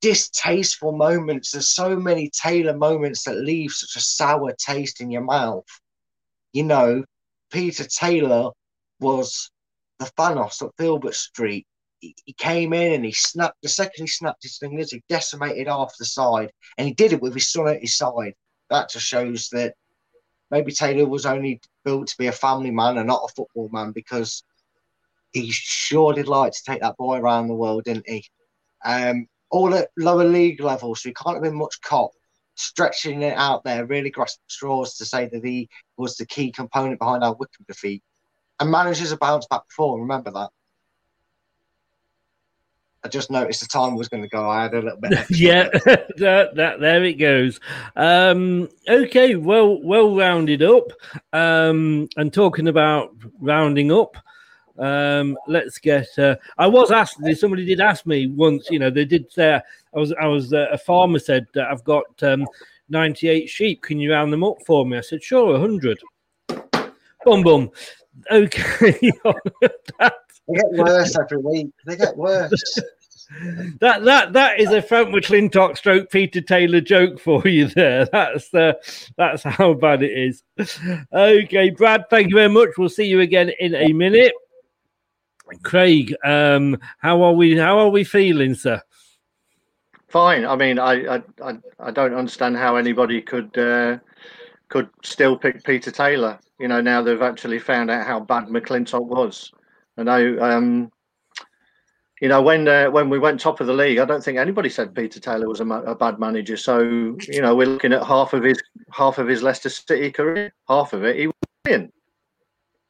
distasteful 0.01 0.92
moments. 0.92 1.53
There's 1.53 1.74
so 1.74 1.96
many 1.96 2.30
Taylor 2.30 2.76
moments 2.76 3.24
that 3.24 3.36
leave 3.36 3.72
such 3.72 3.96
a 3.96 4.05
sour 4.05 4.53
taste 4.59 5.01
in 5.01 5.11
your 5.11 5.22
mouth. 5.22 5.66
You 6.53 6.64
know, 6.64 7.05
Peter 7.51 7.84
Taylor 7.84 8.51
was 9.01 9.51
the 9.99 10.07
Thanos 10.07 10.62
at 10.62 10.74
Filbert 10.76 11.14
Street. 11.14 11.66
He, 12.01 12.14
he 12.24 12.32
came 12.32 12.72
in 12.72 12.92
and 12.92 13.05
he 13.05 13.12
snapped 13.12 13.59
the 13.62 13.68
second 13.68 14.05
he 14.05 14.07
snapped 14.07 14.42
his 14.42 14.59
fingers, 14.59 14.92
he 14.92 15.03
decimated 15.09 15.66
half 15.66 15.92
the 15.99 16.05
side, 16.05 16.53
and 16.76 16.86
he 16.86 16.94
did 16.94 17.12
it 17.12 17.20
with 17.20 17.34
his 17.34 17.51
son 17.51 17.68
at 17.68 17.80
his 17.80 17.96
side. 17.96 18.34
That 18.70 18.90
just 18.90 19.07
shows 19.07 19.49
that 19.51 19.74
maybe 20.51 20.72
Taylor 20.72 21.09
was 21.09 21.26
only 21.26 21.61
built 21.84 22.09
to 22.09 22.18
be 22.18 22.28
a 22.28 22.32
family 22.32 22.70
man 22.70 22.99
and 22.99 23.09
not 23.09 23.28
a 23.28 23.34
football 23.34 23.68
man 23.72 23.92
because 23.92 24.44
he 25.32 25.51
sure 25.51 26.12
did 26.12 26.28
like 26.28 26.53
to 26.53 26.62
take 26.64 26.80
that 26.82 26.96
boy 26.96 27.18
around 27.18 27.49
the 27.49 27.55
world, 27.55 27.84
didn't 27.84 28.09
he? 28.09 28.24
Um, 28.84 29.26
all 29.51 29.74
at 29.74 29.88
lower 29.96 30.24
league 30.24 30.61
level, 30.61 30.94
so 30.94 31.09
he 31.09 31.14
can't 31.14 31.36
have 31.36 31.42
been 31.42 31.55
much 31.55 31.80
cop. 31.82 32.11
Stretching 32.55 33.22
it 33.22 33.36
out 33.36 33.62
there, 33.62 33.86
really 33.86 34.11
grasping 34.11 34.42
straws 34.49 34.96
to 34.96 35.05
say 35.05 35.28
that 35.28 35.44
he 35.44 35.68
was 35.96 36.16
the 36.16 36.26
key 36.26 36.51
component 36.51 36.99
behind 36.99 37.22
our 37.22 37.32
Wycombe 37.32 37.64
defeat. 37.68 38.03
And 38.59 38.70
managers 38.70 39.11
have 39.11 39.20
bounced 39.20 39.49
back 39.49 39.68
before, 39.68 40.01
remember 40.01 40.32
that. 40.32 40.51
I 43.05 43.09
just 43.09 43.30
noticed 43.30 43.61
the 43.61 43.68
time 43.68 43.94
was 43.94 44.09
going 44.09 44.24
to 44.24 44.28
go. 44.28 44.51
I 44.51 44.64
had 44.64 44.74
a 44.74 44.82
little 44.82 44.99
bit. 45.01 45.24
yeah, 45.30 45.68
that, 46.16 46.57
that 46.57 46.80
there 46.80 47.05
it 47.05 47.14
goes. 47.14 47.61
Um, 47.94 48.68
okay, 48.88 49.36
well, 49.36 49.80
well 49.80 50.16
rounded 50.16 50.62
up. 50.62 50.90
Um, 51.32 52.09
and 52.16 52.32
talking 52.32 52.66
about 52.66 53.14
rounding 53.38 53.92
up, 53.92 54.16
um, 54.79 55.37
let's 55.47 55.79
get. 55.79 56.07
Uh, 56.18 56.37
I 56.57 56.66
was 56.66 56.91
asked. 56.91 57.18
Somebody 57.37 57.64
did 57.64 57.81
ask 57.81 58.07
me 58.07 58.29
once. 58.29 58.68
You 58.70 58.79
know, 58.79 58.91
they 58.91 59.05
did 59.05 59.31
say 59.33 59.61
I 59.95 59.99
was. 59.99 60.12
I 60.20 60.26
was. 60.26 60.53
Uh, 60.53 60.66
a 60.70 60.79
farmer 60.79 61.18
said 61.18 61.47
I've 61.57 61.85
got 61.85 62.05
um, 62.22 62.47
ninety-eight 62.89 63.49
sheep. 63.49 63.83
Can 63.83 63.99
you 63.99 64.12
round 64.12 64.33
them 64.33 64.45
up 64.45 64.57
for 64.66 64.87
me? 64.87 64.99
I 64.99 65.01
said 65.01 65.22
sure, 65.22 65.59
hundred. 65.59 65.99
Boom, 67.24 67.43
boom. 67.43 67.70
Okay. 68.31 68.91
they 68.91 70.55
get 70.55 70.70
worse 70.72 71.18
every 71.18 71.39
week. 71.39 71.70
They 71.87 71.97
get 71.97 72.16
worse. 72.16 72.81
that 73.81 74.05
that 74.05 74.33
that 74.33 74.59
is 74.59 74.70
a 74.70 74.81
Frank 74.81 75.11
McClintock 75.11 75.76
stroke 75.76 76.11
Peter 76.11 76.41
Taylor 76.41 76.81
joke 76.81 77.20
for 77.20 77.47
you 77.47 77.66
there. 77.66 78.07
That's 78.12 78.53
uh, 78.55 78.72
that's 79.16 79.43
how 79.43 79.74
bad 79.74 80.03
it 80.03 80.12
is. 80.12 80.43
Okay, 81.12 81.70
Brad, 81.70 82.09
thank 82.09 82.31
you 82.31 82.37
very 82.37 82.49
much. 82.49 82.70
We'll 82.79 82.89
see 82.89 83.05
you 83.05 83.20
again 83.20 83.51
in 83.61 83.74
a 83.74 83.93
minute. 83.93 84.33
Craig, 85.62 86.14
um, 86.24 86.78
how 86.99 87.22
are 87.22 87.32
we? 87.32 87.57
How 87.57 87.78
are 87.78 87.88
we 87.88 88.05
feeling, 88.05 88.55
sir? 88.55 88.82
Fine. 90.09 90.46
I 90.46 90.57
mean, 90.57 90.78
I 90.78 91.22
I, 91.42 91.59
I 91.80 91.90
don't 91.90 92.14
understand 92.14 92.57
how 92.57 92.76
anybody 92.76 93.20
could 93.20 93.57
uh, 93.59 93.99
could 94.68 94.88
still 95.03 95.36
pick 95.36 95.64
Peter 95.64 95.90
Taylor. 95.90 96.38
You 96.59 96.68
know, 96.68 96.80
now 96.80 97.03
they've 97.03 97.22
actually 97.22 97.59
found 97.59 97.90
out 97.90 98.07
how 98.07 98.20
bad 98.20 98.44
McClintock 98.44 99.07
was. 99.07 99.53
I 99.96 100.03
know. 100.03 100.38
Um, 100.40 100.92
you 102.20 102.28
know, 102.28 102.42
when 102.42 102.66
uh, 102.66 102.90
when 102.90 103.11
we 103.11 103.18
went 103.18 103.40
top 103.40 103.61
of 103.61 103.66
the 103.66 103.72
league, 103.72 103.99
I 103.99 104.05
don't 104.05 104.22
think 104.22 104.38
anybody 104.38 104.68
said 104.68 104.94
Peter 104.94 105.20
Taylor 105.20 105.49
was 105.49 105.61
a, 105.61 105.64
ma- 105.64 105.82
a, 105.82 105.94
bad 105.94 106.18
manager. 106.18 106.57
So 106.57 106.80
you 107.28 107.40
know, 107.40 107.55
we're 107.55 107.68
looking 107.68 107.92
at 107.92 108.05
half 108.05 108.32
of 108.32 108.42
his 108.42 108.61
half 108.90 109.18
of 109.18 109.28
his 109.28 109.42
Leicester 109.42 109.68
City 109.68 110.11
career. 110.11 110.53
Half 110.68 110.94
of 110.94 111.05
it, 111.05 111.16
he 111.16 111.26
was 111.28 111.34
in. 111.68 111.92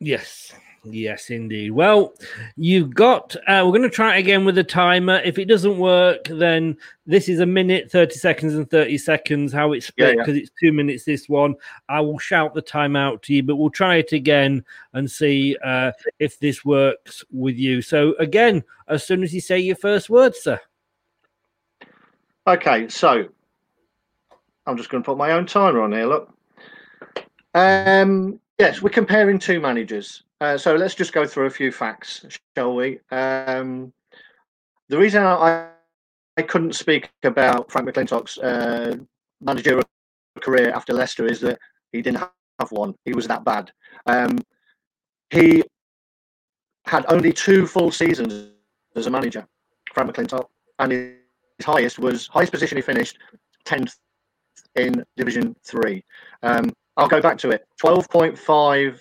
Yes, 0.00 0.52
Yes, 0.90 1.30
indeed. 1.30 1.70
Well, 1.70 2.14
you've 2.56 2.94
got. 2.94 3.34
Uh, 3.46 3.62
we're 3.64 3.72
going 3.72 3.82
to 3.82 3.90
try 3.90 4.16
it 4.16 4.20
again 4.20 4.44
with 4.44 4.58
a 4.58 4.64
timer. 4.64 5.20
If 5.24 5.38
it 5.38 5.46
doesn't 5.46 5.78
work, 5.78 6.28
then 6.28 6.76
this 7.06 7.28
is 7.28 7.40
a 7.40 7.46
minute, 7.46 7.90
thirty 7.90 8.14
seconds, 8.14 8.54
and 8.54 8.70
thirty 8.70 8.98
seconds. 8.98 9.52
How 9.52 9.72
it's 9.72 9.86
split 9.86 10.16
because 10.16 10.28
yeah, 10.28 10.34
yeah. 10.34 10.40
it's 10.42 10.50
two 10.62 10.72
minutes. 10.72 11.04
This 11.04 11.28
one, 11.28 11.54
I 11.88 12.00
will 12.00 12.18
shout 12.18 12.54
the 12.54 12.62
time 12.62 12.96
out 12.96 13.22
to 13.24 13.34
you, 13.34 13.42
but 13.42 13.56
we'll 13.56 13.70
try 13.70 13.96
it 13.96 14.12
again 14.12 14.64
and 14.92 15.10
see 15.10 15.56
uh, 15.64 15.92
if 16.18 16.38
this 16.38 16.64
works 16.64 17.24
with 17.30 17.56
you. 17.56 17.82
So 17.82 18.14
again, 18.18 18.64
as 18.88 19.04
soon 19.04 19.22
as 19.22 19.34
you 19.34 19.40
say 19.40 19.58
your 19.58 19.76
first 19.76 20.08
word, 20.08 20.34
sir. 20.34 20.60
Okay, 22.46 22.88
so 22.88 23.26
I'm 24.66 24.76
just 24.76 24.88
going 24.88 25.02
to 25.02 25.06
put 25.06 25.18
my 25.18 25.32
own 25.32 25.46
timer 25.46 25.82
on 25.82 25.92
here. 25.92 26.06
Look. 26.06 26.32
Um, 27.54 28.40
yes, 28.58 28.82
we're 28.82 28.90
comparing 28.90 29.38
two 29.38 29.60
managers. 29.60 30.24
Uh, 30.40 30.56
so 30.56 30.74
let's 30.76 30.94
just 30.94 31.12
go 31.12 31.26
through 31.26 31.46
a 31.46 31.50
few 31.50 31.72
facts, 31.72 32.24
shall 32.56 32.74
we? 32.74 33.00
Um, 33.10 33.92
the 34.88 34.98
reason 34.98 35.22
I, 35.22 35.68
I 36.36 36.42
couldn't 36.42 36.74
speak 36.74 37.10
about 37.22 37.70
Frank 37.70 37.88
McClintock's 37.88 38.38
uh, 38.38 38.96
managerial 39.40 39.84
career 40.40 40.70
after 40.70 40.92
Leicester 40.92 41.26
is 41.26 41.40
that 41.40 41.58
he 41.92 42.02
didn't 42.02 42.18
have 42.18 42.70
one. 42.70 42.94
He 43.04 43.12
was 43.12 43.26
that 43.26 43.44
bad. 43.44 43.72
Um, 44.06 44.38
he 45.30 45.62
had 46.86 47.04
only 47.08 47.32
two 47.32 47.66
full 47.66 47.90
seasons 47.90 48.50
as 48.96 49.06
a 49.06 49.10
manager, 49.10 49.46
Frank 49.92 50.12
McClintock, 50.12 50.46
and 50.78 50.92
his 50.92 51.14
highest 51.64 51.98
was 51.98 52.28
highest 52.28 52.52
position 52.52 52.78
he 52.78 52.82
finished 52.82 53.18
tenth 53.64 53.96
in 54.76 55.04
Division 55.16 55.54
Three. 55.64 56.04
Um, 56.42 56.72
I'll 56.98 57.08
go 57.08 57.22
back 57.22 57.38
to 57.38 57.50
it. 57.50 57.64
Twelve 57.78 58.08
point 58.10 58.38
five 58.38 59.00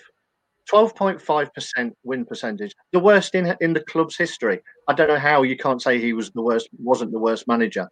12.5% 0.70 1.92
win 2.04 2.24
percentage, 2.24 2.74
the 2.92 2.98
worst 2.98 3.34
in 3.34 3.56
in 3.60 3.72
the 3.72 3.80
club's 3.80 4.16
history. 4.16 4.60
I 4.86 4.92
don't 4.92 5.08
know 5.08 5.18
how 5.18 5.42
you 5.42 5.56
can't 5.56 5.80
say 5.80 5.98
he 5.98 6.12
was 6.12 6.30
the 6.30 6.42
worst, 6.42 6.68
wasn't 6.78 7.12
the 7.12 7.18
worst 7.18 7.48
manager. 7.48 7.88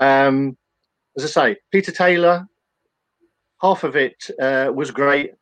Um, 0.00 0.56
as 1.16 1.24
I 1.24 1.26
say, 1.26 1.56
Peter 1.70 1.92
Taylor, 1.92 2.46
half 3.60 3.84
of 3.84 3.96
it 3.96 4.30
uh, 4.40 4.70
was 4.74 4.90
great. 4.90 5.32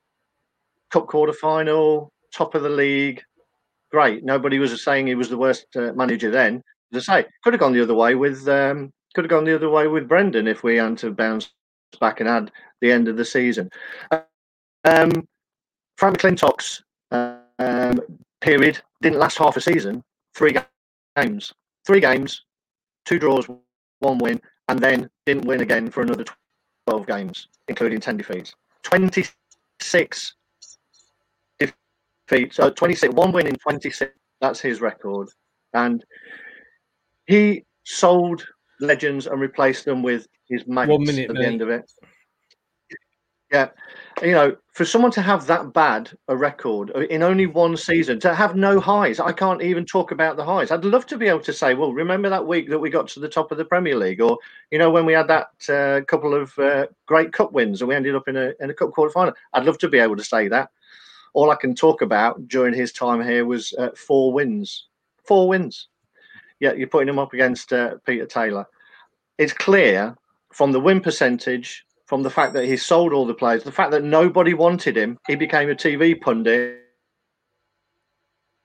Cup 0.90 1.06
quarter 1.06 1.32
final, 1.32 2.12
top 2.32 2.54
of 2.54 2.62
the 2.62 2.68
league, 2.68 3.22
great. 3.90 4.24
Nobody 4.24 4.58
was 4.58 4.82
saying 4.82 5.06
he 5.06 5.14
was 5.14 5.28
the 5.28 5.38
worst 5.38 5.66
uh, 5.76 5.92
manager 5.92 6.30
then. 6.30 6.62
As 6.92 7.08
I 7.08 7.22
say, 7.22 7.28
could 7.44 7.52
have 7.52 7.60
gone 7.60 7.72
the 7.72 7.82
other 7.82 7.94
way 7.94 8.14
with 8.14 8.48
um, 8.48 8.92
could 9.14 9.24
have 9.24 9.30
gone 9.30 9.44
the 9.44 9.54
other 9.54 9.70
way 9.70 9.86
with 9.86 10.08
Brendan 10.08 10.48
if 10.48 10.62
we 10.62 10.76
had 10.76 10.98
to 10.98 11.10
bounce 11.10 11.50
back 11.96 12.20
and 12.20 12.28
had 12.28 12.50
the 12.80 12.92
end 12.92 13.08
of 13.08 13.16
the 13.16 13.24
season. 13.24 13.70
Um, 14.84 15.26
Frank 15.96 16.18
McClintock's 16.18 16.82
um, 17.10 18.00
period 18.40 18.78
didn't 19.02 19.18
last 19.18 19.38
half 19.38 19.56
a 19.56 19.60
season. 19.60 20.02
Three 20.34 20.56
games, 21.16 21.52
three 21.86 22.00
games, 22.00 22.44
two 23.04 23.18
draws, 23.18 23.46
one 24.00 24.18
win. 24.18 24.40
and 24.68 24.78
then 24.78 25.08
didn't 25.24 25.46
win 25.46 25.62
again 25.62 25.90
for 25.90 26.02
another 26.02 26.24
12 26.86 27.06
games, 27.06 27.48
including 27.68 28.00
10 28.00 28.16
defeats. 28.16 28.54
26 28.82 30.34
defeats, 31.58 32.56
so 32.56 32.70
26, 32.70 33.14
one 33.14 33.32
win 33.32 33.46
in 33.46 33.56
26. 33.56 34.12
That's 34.40 34.60
his 34.60 34.80
record. 34.80 35.28
And 35.72 36.04
he 37.26 37.64
sold 37.84 38.46
legends 38.80 39.26
and 39.26 39.40
replace 39.40 39.84
them 39.84 40.02
with 40.02 40.28
his 40.48 40.66
mates 40.66 40.88
One 40.88 41.04
minute, 41.04 41.30
at 41.30 41.34
mate. 41.34 41.40
the 41.42 41.46
end 41.46 41.62
of 41.62 41.68
it. 41.70 41.90
Yeah, 43.52 43.68
you 44.22 44.32
know, 44.32 44.56
for 44.72 44.84
someone 44.84 45.12
to 45.12 45.22
have 45.22 45.46
that 45.46 45.72
bad 45.72 46.10
a 46.26 46.36
record 46.36 46.90
in 46.90 47.22
only 47.22 47.46
one 47.46 47.76
season, 47.76 48.18
to 48.20 48.34
have 48.34 48.56
no 48.56 48.80
highs, 48.80 49.20
I 49.20 49.30
can't 49.30 49.62
even 49.62 49.86
talk 49.86 50.10
about 50.10 50.36
the 50.36 50.44
highs. 50.44 50.72
I'd 50.72 50.84
love 50.84 51.06
to 51.06 51.16
be 51.16 51.28
able 51.28 51.40
to 51.40 51.52
say, 51.52 51.74
well, 51.74 51.92
remember 51.92 52.28
that 52.28 52.44
week 52.44 52.68
that 52.70 52.78
we 52.78 52.90
got 52.90 53.06
to 53.08 53.20
the 53.20 53.28
top 53.28 53.52
of 53.52 53.58
the 53.58 53.64
Premier 53.64 53.94
League, 53.96 54.20
or 54.20 54.36
you 54.72 54.78
know, 54.80 54.90
when 54.90 55.06
we 55.06 55.12
had 55.12 55.28
that 55.28 55.48
uh, 55.68 56.04
couple 56.06 56.34
of 56.34 56.58
uh, 56.58 56.88
great 57.06 57.32
cup 57.32 57.52
wins 57.52 57.82
and 57.82 57.88
we 57.88 57.94
ended 57.94 58.16
up 58.16 58.26
in 58.26 58.36
a 58.36 58.52
in 58.58 58.70
a 58.70 58.74
cup 58.74 58.90
quarter 58.90 59.12
final. 59.12 59.34
I'd 59.52 59.64
love 59.64 59.78
to 59.78 59.88
be 59.88 59.98
able 59.98 60.16
to 60.16 60.24
say 60.24 60.48
that. 60.48 60.70
All 61.32 61.52
I 61.52 61.56
can 61.56 61.74
talk 61.74 62.02
about 62.02 62.48
during 62.48 62.74
his 62.74 62.92
time 62.92 63.22
here 63.22 63.44
was 63.44 63.72
uh, 63.74 63.90
four 63.94 64.32
wins, 64.32 64.88
four 65.24 65.46
wins. 65.46 65.88
Yeah, 66.60 66.72
you're 66.72 66.88
putting 66.88 67.08
him 67.08 67.18
up 67.18 67.32
against 67.32 67.72
uh, 67.72 67.96
Peter 68.06 68.26
Taylor. 68.26 68.66
It's 69.38 69.52
clear 69.52 70.16
from 70.52 70.72
the 70.72 70.80
win 70.80 71.00
percentage, 71.00 71.84
from 72.06 72.22
the 72.22 72.30
fact 72.30 72.54
that 72.54 72.64
he 72.64 72.76
sold 72.76 73.12
all 73.12 73.26
the 73.26 73.34
players, 73.34 73.62
the 73.62 73.72
fact 73.72 73.90
that 73.90 74.02
nobody 74.02 74.54
wanted 74.54 74.96
him, 74.96 75.18
he 75.26 75.34
became 75.34 75.68
a 75.68 75.74
TV 75.74 76.18
pundit. 76.18 76.82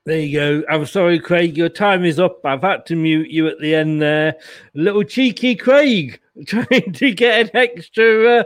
There 0.04 0.18
you 0.18 0.38
go. 0.38 0.64
I'm 0.68 0.86
sorry, 0.86 1.20
Craig. 1.20 1.56
Your 1.56 1.68
time 1.68 2.04
is 2.04 2.18
up. 2.18 2.44
I've 2.44 2.62
had 2.62 2.86
to 2.86 2.96
mute 2.96 3.30
you 3.30 3.46
at 3.46 3.60
the 3.60 3.74
end 3.74 4.02
there. 4.02 4.34
Little 4.74 5.04
cheeky 5.04 5.54
Craig 5.54 6.18
trying 6.46 6.92
to 6.92 7.12
get 7.12 7.40
an 7.42 7.50
extra 7.54 8.40
uh, 8.40 8.44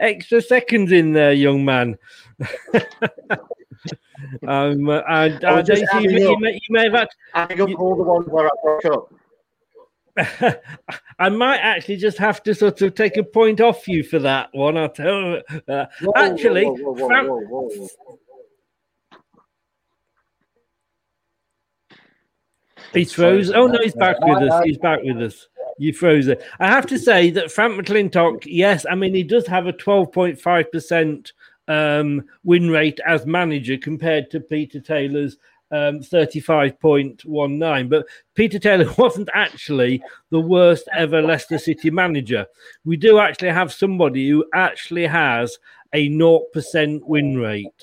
extra 0.00 0.42
seconds 0.42 0.90
in 0.90 1.12
there, 1.12 1.32
young 1.32 1.64
man. 1.64 1.96
um, 4.48 4.88
and 4.88 5.44
I 5.44 5.58
uh, 5.58 5.62
just 5.62 5.84
you, 5.94 6.10
you 6.10 6.38
may, 6.40 6.52
you 6.52 6.70
may 6.70 6.84
have 6.84 6.92
had 6.92 7.08
adding 7.34 7.60
up 7.60 7.70
all 7.78 7.96
the 7.96 8.02
ones 8.02 8.26
where 8.28 8.46
I 8.46 8.50
broke 8.62 8.84
up. 8.86 9.12
I 11.18 11.28
might 11.28 11.58
actually 11.58 11.96
just 11.96 12.16
have 12.18 12.42
to 12.44 12.54
sort 12.54 12.80
of 12.80 12.94
take 12.94 13.16
a 13.16 13.22
point 13.22 13.60
off 13.60 13.86
you 13.86 14.02
for 14.02 14.18
that 14.20 14.48
one. 14.52 14.76
I'll 14.76 14.88
tell 14.88 15.20
you. 15.20 15.42
Uh, 15.68 15.86
Whoa, 16.00 16.12
actually, 16.16 16.64
whoa, 16.64 16.72
whoa, 16.72 16.92
whoa, 16.92 17.06
Fran- 17.06 17.28
whoa, 17.28 17.40
whoa, 17.40 17.68
whoa. 17.68 17.88
He's 22.94 23.12
frozen. 23.12 23.54
Oh 23.54 23.66
no, 23.66 23.78
he's 23.82 23.94
back 23.94 24.16
with 24.20 24.50
us. 24.50 24.64
He's 24.64 24.78
back 24.78 25.00
with 25.02 25.20
us. 25.20 25.48
You 25.78 25.92
froze 25.92 26.28
it. 26.28 26.42
I 26.58 26.68
have 26.68 26.86
to 26.86 26.98
say 26.98 27.30
that 27.30 27.52
Frank 27.52 27.74
McClintock, 27.74 28.44
yes, 28.46 28.86
I 28.88 28.94
mean 28.94 29.14
he 29.14 29.22
does 29.22 29.46
have 29.46 29.66
a 29.66 29.72
twelve 29.72 30.12
point 30.12 30.40
five 30.40 30.72
percent 30.72 31.32
um, 31.68 32.24
win 32.44 32.70
rate 32.70 33.00
as 33.06 33.26
manager 33.26 33.76
compared 33.76 34.30
to 34.30 34.40
Peter 34.40 34.80
Taylor's 34.80 35.36
um, 35.70 36.00
thirty 36.00 36.40
five 36.40 36.78
point 36.80 37.24
one 37.24 37.58
nine. 37.58 37.88
But 37.88 38.06
Peter 38.34 38.58
Taylor 38.58 38.92
wasn't 38.98 39.28
actually 39.34 40.02
the 40.30 40.40
worst 40.40 40.88
ever 40.94 41.22
Leicester 41.22 41.58
City 41.58 41.90
manager. 41.90 42.46
We 42.84 42.96
do 42.96 43.18
actually 43.18 43.50
have 43.50 43.72
somebody 43.72 44.28
who 44.28 44.44
actually 44.54 45.06
has 45.06 45.58
a 45.92 46.08
zero 46.08 46.40
percent 46.52 47.06
win 47.06 47.38
rate. 47.38 47.82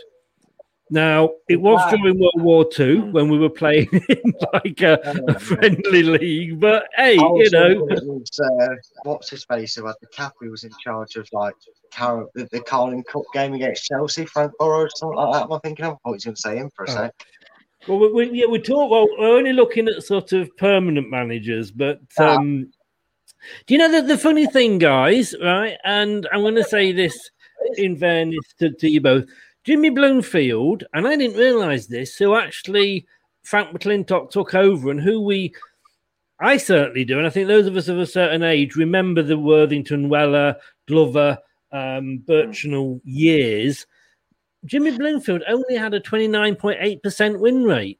Now, 0.90 1.32
it 1.50 1.56
was 1.56 1.82
during 1.90 2.20
World 2.20 2.42
War 2.42 2.70
II 2.78 3.00
when 3.10 3.28
we 3.28 3.40
were 3.40 3.50
playing 3.50 3.90
in 4.10 4.34
like 4.54 4.82
a, 4.82 5.00
a 5.28 5.40
friendly 5.40 6.04
league, 6.04 6.60
but 6.60 6.88
hey, 6.96 7.16
you 7.16 7.50
know, 7.52 7.76
was, 7.80 8.40
uh, 8.40 8.76
what's 9.02 9.30
his 9.30 9.44
face 9.46 9.74
who 9.74 9.88
had 9.88 9.96
the 10.02 10.08
cap? 10.08 10.34
Who 10.40 10.52
was 10.52 10.66
in 10.66 10.72
charge 10.84 11.16
of 11.16 11.28
like 11.32 11.56
Car- 11.96 12.28
the, 12.36 12.48
the 12.52 12.62
Carling 12.62 13.04
Cup 13.04 13.24
game 13.34 13.54
against 13.54 13.86
Chelsea, 13.86 14.26
Frank 14.26 14.52
or 14.60 14.89
something 14.96 15.18
like 15.18 15.34
that. 15.34 15.44
I'm 15.46 15.54
I 15.54 15.60
thinking 15.60 15.86
of? 15.86 15.98
I 16.06 16.10
was 16.10 16.24
going 16.26 16.36
to 16.36 16.41
say 16.41 16.58
him 16.58 16.70
for 16.76 16.86
a 16.86 16.91
Oh. 16.91 16.94
sec. 16.94 17.14
well, 17.88 18.00
we, 18.00 18.12
we, 18.12 18.39
yeah, 18.39 18.48
we 18.48 18.60
talk. 18.60 18.89
Well, 18.89 19.08
we're 19.18 19.38
only 19.38 19.54
looking 19.54 19.88
at 19.88 20.04
sort 20.04 20.32
of 20.34 20.56
permanent 20.58 21.10
managers, 21.10 21.72
but 21.72 22.00
Ah. 22.20 22.38
um, 22.38 22.72
do 23.68 23.74
you 23.74 23.78
know 23.78 23.91
that 23.91 24.08
the 24.08 24.18
funny 24.18 24.46
thing, 24.48 24.78
guys? 24.80 25.36
Right, 25.41 25.78
and 25.84 26.28
I'm 26.32 26.41
going 26.41 26.56
to 26.56 26.64
say 26.64 26.91
this 26.94 27.30
in 27.78 27.98
fairness 27.98 28.39
to, 28.60 28.72
to 28.72 28.89
you 28.89 29.02
both. 29.02 29.26
Jimmy 29.66 29.89
Bloomfield, 29.89 30.84
and 30.94 31.08
I 31.08 31.16
didn't 31.16 31.38
realise 31.38 31.88
this, 31.88 32.18
who 32.18 32.36
actually 32.36 33.06
Frank 33.44 33.70
McClintock 33.72 34.30
took 34.32 34.54
over, 34.56 34.89
and 34.91 35.00
who 35.02 35.22
we, 35.22 35.54
I 36.39 36.58
certainly 36.58 37.06
do, 37.06 37.18
and 37.18 37.28
I 37.28 37.30
think 37.30 37.48
those 37.48 37.66
of 37.68 37.76
us 37.78 37.88
of 37.88 37.98
a 38.00 38.06
certain 38.06 38.44
age 38.44 38.76
remember 38.76 39.22
the 39.24 39.38
Worthington, 39.38 40.10
Weller, 40.10 40.56
Glover, 40.88 41.38
um, 41.74 42.24
Birchenall 42.26 43.02
years. 43.04 43.86
Jimmy 44.66 44.98
Bloomfield 44.98 45.44
only 45.48 45.76
had 45.76 45.94
a 45.94 46.00
29.8% 46.00 47.40
win 47.40 47.64
rate. 47.66 48.00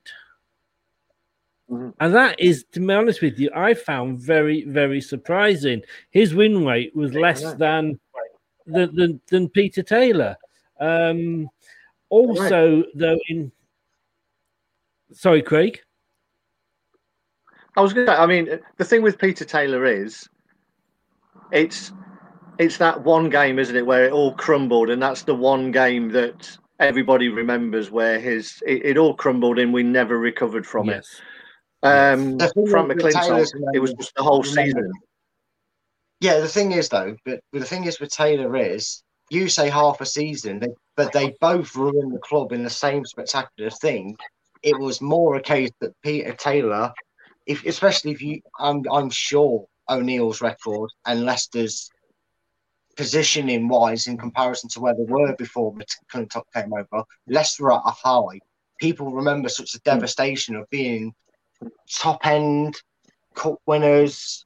And 1.70 2.14
that 2.14 2.40
is, 2.40 2.66
to 2.74 2.80
be 2.80 2.94
honest 2.94 3.22
with 3.22 3.40
you, 3.40 3.50
I 3.56 3.74
found 3.74 4.20
very, 4.20 4.64
very 4.64 5.02
surprising. 5.02 5.82
His 6.12 6.34
win 6.34 6.66
rate 6.66 6.96
was 6.96 7.14
less 7.14 7.42
than 7.56 8.00
than, 8.66 8.96
than, 8.96 9.22
than 9.28 9.50
Peter 9.50 9.84
Taylor. 9.84 10.38
Um, 10.80 11.50
also, 12.10 12.84
though, 12.94 13.18
in 13.28 13.52
sorry, 15.12 15.42
Craig. 15.42 15.82
I 17.76 17.82
was 17.82 17.94
going 17.94 18.08
to. 18.08 18.20
I 18.20 18.28
mean, 18.28 18.60
the 18.78 18.86
thing 18.86 19.02
with 19.02 19.18
Peter 19.18 19.46
Taylor 19.46 19.86
is, 19.86 20.30
it's 21.52 21.92
it's 22.60 22.78
that 22.78 23.04
one 23.04 23.30
game, 23.30 23.60
isn't 23.60 23.76
it, 23.76 23.86
where 23.86 24.06
it 24.06 24.12
all 24.12 24.34
crumbled, 24.34 24.89
and 24.89 25.01
that's 25.01 25.24
the 25.24 25.36
one 25.36 25.72
game 25.72 26.10
that 26.10 26.58
everybody 26.80 27.30
remembers 27.30 27.91
where 27.91 28.20
his 28.20 28.62
it, 28.66 28.86
it 28.86 28.97
all 28.97 29.14
crumbled 29.14 29.60
and 29.60 29.74
we 29.74 29.84
never 29.84 30.18
recovered 30.18 30.66
from 30.66 30.89
Yes. 30.89 31.22
it. 31.84 31.88
Um, 31.88 32.38
The 32.38 32.49
thing 32.49 32.68
Frank 32.68 32.88
with 32.89 32.97
McClintock, 32.97 33.51
it 33.74 33.80
was 33.80 33.93
just 33.93 34.16
the 34.16 34.24
whole 34.24 34.43
season. 34.43 34.91
Yeah, 36.20 36.39
the 36.39 36.47
thing 36.47 36.72
is 36.72 36.89
though, 36.89 37.16
but 37.26 37.41
but 37.51 37.60
the 37.60 37.66
thing 37.66 37.84
is 37.84 37.99
with 37.99 38.12
Taylor 38.12 38.56
is 38.56 39.04
you 39.30 39.49
say 39.49 39.70
half 39.70 39.99
a 39.99 40.06
season, 40.06 40.60
they, 40.60 40.70
but 40.95 41.12
they 41.12 41.36
both 41.41 41.76
ruined 41.76 42.14
the 42.14 42.20
club 42.20 42.51
in 42.51 42.64
the 42.64 42.70
same 42.70 43.06
spectacular 43.06 43.70
thing. 43.70 44.16
It 44.62 44.78
was 44.80 45.01
more 45.01 45.36
a 45.36 45.41
case 45.41 45.72
that 45.82 45.91
Peter 46.01 46.34
Taylor, 46.34 46.93
if 47.45 47.66
especially 47.66 48.12
if 48.12 48.22
you, 48.22 48.41
I'm 48.60 48.84
I'm 48.89 49.10
sure 49.10 49.66
O'Neill's 49.89 50.41
record 50.41 50.91
and 51.06 51.26
Leicester's 51.26 51.89
positioning 52.96 53.68
wise 53.68 54.08
in 54.08 54.18
comparison 54.18 54.70
to 54.70 54.80
where 54.80 54.94
they 54.94 55.04
were 55.04 55.36
before 55.36 55.74
McClintock 55.74 56.44
came 56.54 56.74
over, 56.74 57.04
Leicester 57.28 57.72
are 57.72 57.80
at 57.80 57.84
a 57.86 57.91
high. 57.91 58.39
People 58.80 59.12
remember 59.12 59.50
such 59.50 59.74
a 59.76 59.80
devastation 59.80 60.56
of 60.56 60.70
being 60.70 61.14
top 61.89 62.26
end 62.26 62.76
cup 63.34 63.56
winners, 63.66 64.46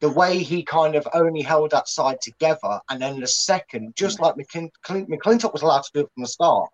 the 0.00 0.10
way 0.10 0.38
he 0.38 0.62
kind 0.62 0.94
of 0.94 1.06
only 1.14 1.42
held 1.42 1.70
that 1.70 1.88
side 1.88 2.20
together, 2.20 2.80
and 2.90 3.00
then 3.00 3.20
the 3.20 3.26
second, 3.26 3.94
just 3.96 4.20
like 4.20 4.34
McClin- 4.34 4.70
Clin- 4.84 5.08
McClintock 5.08 5.52
was 5.52 5.62
allowed 5.62 5.82
to 5.82 5.90
do 5.94 6.00
it 6.00 6.10
from 6.14 6.22
the 6.22 6.28
start. 6.28 6.68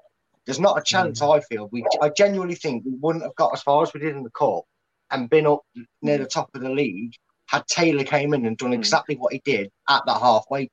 There's 0.46 0.60
not 0.60 0.78
a 0.78 0.82
chance 0.82 1.20
mm. 1.20 1.36
I 1.36 1.40
feel 1.40 1.68
we. 1.70 1.84
I 2.02 2.08
genuinely 2.08 2.54
think 2.54 2.84
we 2.84 2.92
wouldn't 3.00 3.24
have 3.24 3.34
got 3.36 3.52
as 3.52 3.62
far 3.62 3.82
as 3.82 3.92
we 3.92 4.00
did 4.00 4.16
in 4.16 4.22
the 4.22 4.30
cup 4.30 4.64
and 5.10 5.30
been 5.30 5.46
up 5.46 5.60
near 6.02 6.18
the 6.18 6.26
top 6.26 6.50
of 6.54 6.62
the 6.62 6.70
league 6.70 7.14
had 7.46 7.66
Taylor 7.66 8.04
came 8.04 8.32
in 8.32 8.46
and 8.46 8.56
done 8.56 8.70
mm. 8.70 8.74
exactly 8.74 9.16
what 9.16 9.32
he 9.32 9.40
did 9.44 9.70
at 9.88 10.04
that 10.06 10.20
halfway 10.20 10.70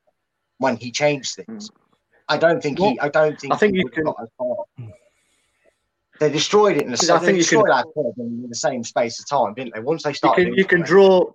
when 0.59 0.77
he 0.77 0.91
changed 0.91 1.35
things. 1.35 1.69
I 2.29 2.37
don't 2.37 2.61
think 2.61 2.79
he. 2.79 2.99
I 2.99 3.09
don't 3.09 3.39
think. 3.39 3.53
I 3.53 3.57
think 3.57 3.75
you 3.75 3.83
would 3.83 3.95
have 3.95 4.05
got 4.05 4.15
as 4.21 4.29
far. 4.37 4.55
They 6.19 6.31
destroyed 6.31 6.77
it 6.77 6.83
in 6.83 6.91
the 6.91 6.93
I 6.93 6.97
same. 6.97 7.19
think 7.19 7.37
you 7.37 7.43
destroyed 7.43 7.65
can- 7.67 8.13
in 8.17 8.49
the 8.49 8.55
same 8.55 8.83
space 8.83 9.19
of 9.19 9.29
time, 9.29 9.53
didn't 9.53 9.75
they? 9.75 9.79
Once 9.81 10.03
they 10.03 10.09
You 10.09 10.15
started, 10.15 10.45
can 10.45 10.53
you 10.55 10.65
can 10.65 10.81
draw 10.81 11.31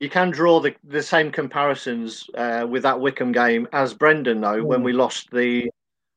you 0.00 0.08
can 0.08 0.30
draw 0.30 0.60
the, 0.60 0.74
the 0.84 1.02
same 1.02 1.32
comparisons 1.32 2.30
uh, 2.36 2.64
with 2.68 2.84
that 2.84 3.00
Wycombe 3.00 3.32
game 3.32 3.66
as 3.72 3.92
Brendan 3.94 4.40
though 4.40 4.62
when 4.62 4.82
we 4.84 4.92
lost 4.92 5.30
the 5.32 5.68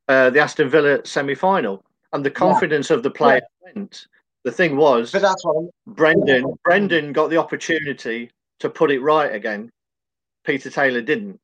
uh, 0.07 0.29
the 0.29 0.39
Aston 0.39 0.69
Villa 0.69 1.03
semi 1.05 1.33
final 1.35 1.83
and 2.13 2.23
the 2.23 2.29
confidence 2.31 2.91
of 2.91 3.01
the 3.03 3.09
player 3.11 3.41
went. 3.63 4.07
The 4.43 4.51
thing 4.51 4.75
was, 4.77 5.11
but 5.11 5.21
that's 5.21 5.43
what 5.45 5.69
Brendan 5.87 6.53
Brendan 6.63 7.13
got 7.13 7.29
the 7.29 7.37
opportunity 7.37 8.31
to 8.59 8.69
put 8.69 8.91
it 8.91 8.99
right 8.99 9.33
again. 9.33 9.71
Peter 10.45 10.69
Taylor 10.69 11.01
didn't. 11.01 11.39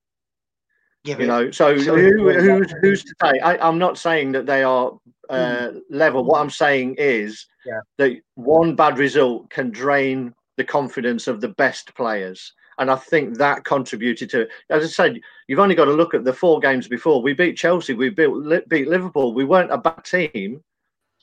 Yeah, 1.08 1.18
you 1.20 1.28
know, 1.28 1.52
so 1.52 1.78
so- 1.78 1.96
who, 1.96 2.30
who's 2.32 2.74
who's 2.82 3.04
to 3.04 3.14
say? 3.22 3.40
I, 3.40 3.58
I'm 3.66 3.78
not 3.78 3.98
saying 3.98 4.34
that 4.34 4.46
they 4.46 4.64
are 4.64 4.92
uh, 5.30 5.72
level. 5.90 6.24
What 6.24 6.42
I'm 6.42 6.50
saying 6.50 6.96
is 6.98 7.46
Yeah. 7.66 7.80
that 7.98 8.18
one 8.36 8.76
bad 8.76 8.98
result 8.98 9.50
can 9.50 9.72
drain 9.72 10.34
the 10.58 10.64
confidence 10.64 11.28
of 11.28 11.40
the 11.42 11.50
best 11.50 11.94
players. 11.96 12.54
And 12.80 12.92
I 12.92 12.96
think 12.96 13.38
that 13.38 13.64
contributed 13.64 14.30
to 14.32 14.42
it. 14.42 14.50
As 14.70 14.84
I 14.84 14.88
said, 14.88 15.20
you've 15.48 15.60
only 15.60 15.76
got 15.76 15.86
to 15.86 15.94
look 15.94 16.14
at 16.14 16.24
the 16.24 16.34
four 16.34 16.60
games 16.60 16.88
before. 16.88 17.22
We 17.22 17.34
beat 17.34 17.58
Chelsea, 17.58 17.94
we 17.94 18.10
beat, 18.10 18.30
beat 18.70 18.88
Liverpool. 18.88 19.34
We 19.34 19.46
weren't 19.46 19.72
a 19.72 19.78
bad 19.78 20.04
team. 20.04 20.64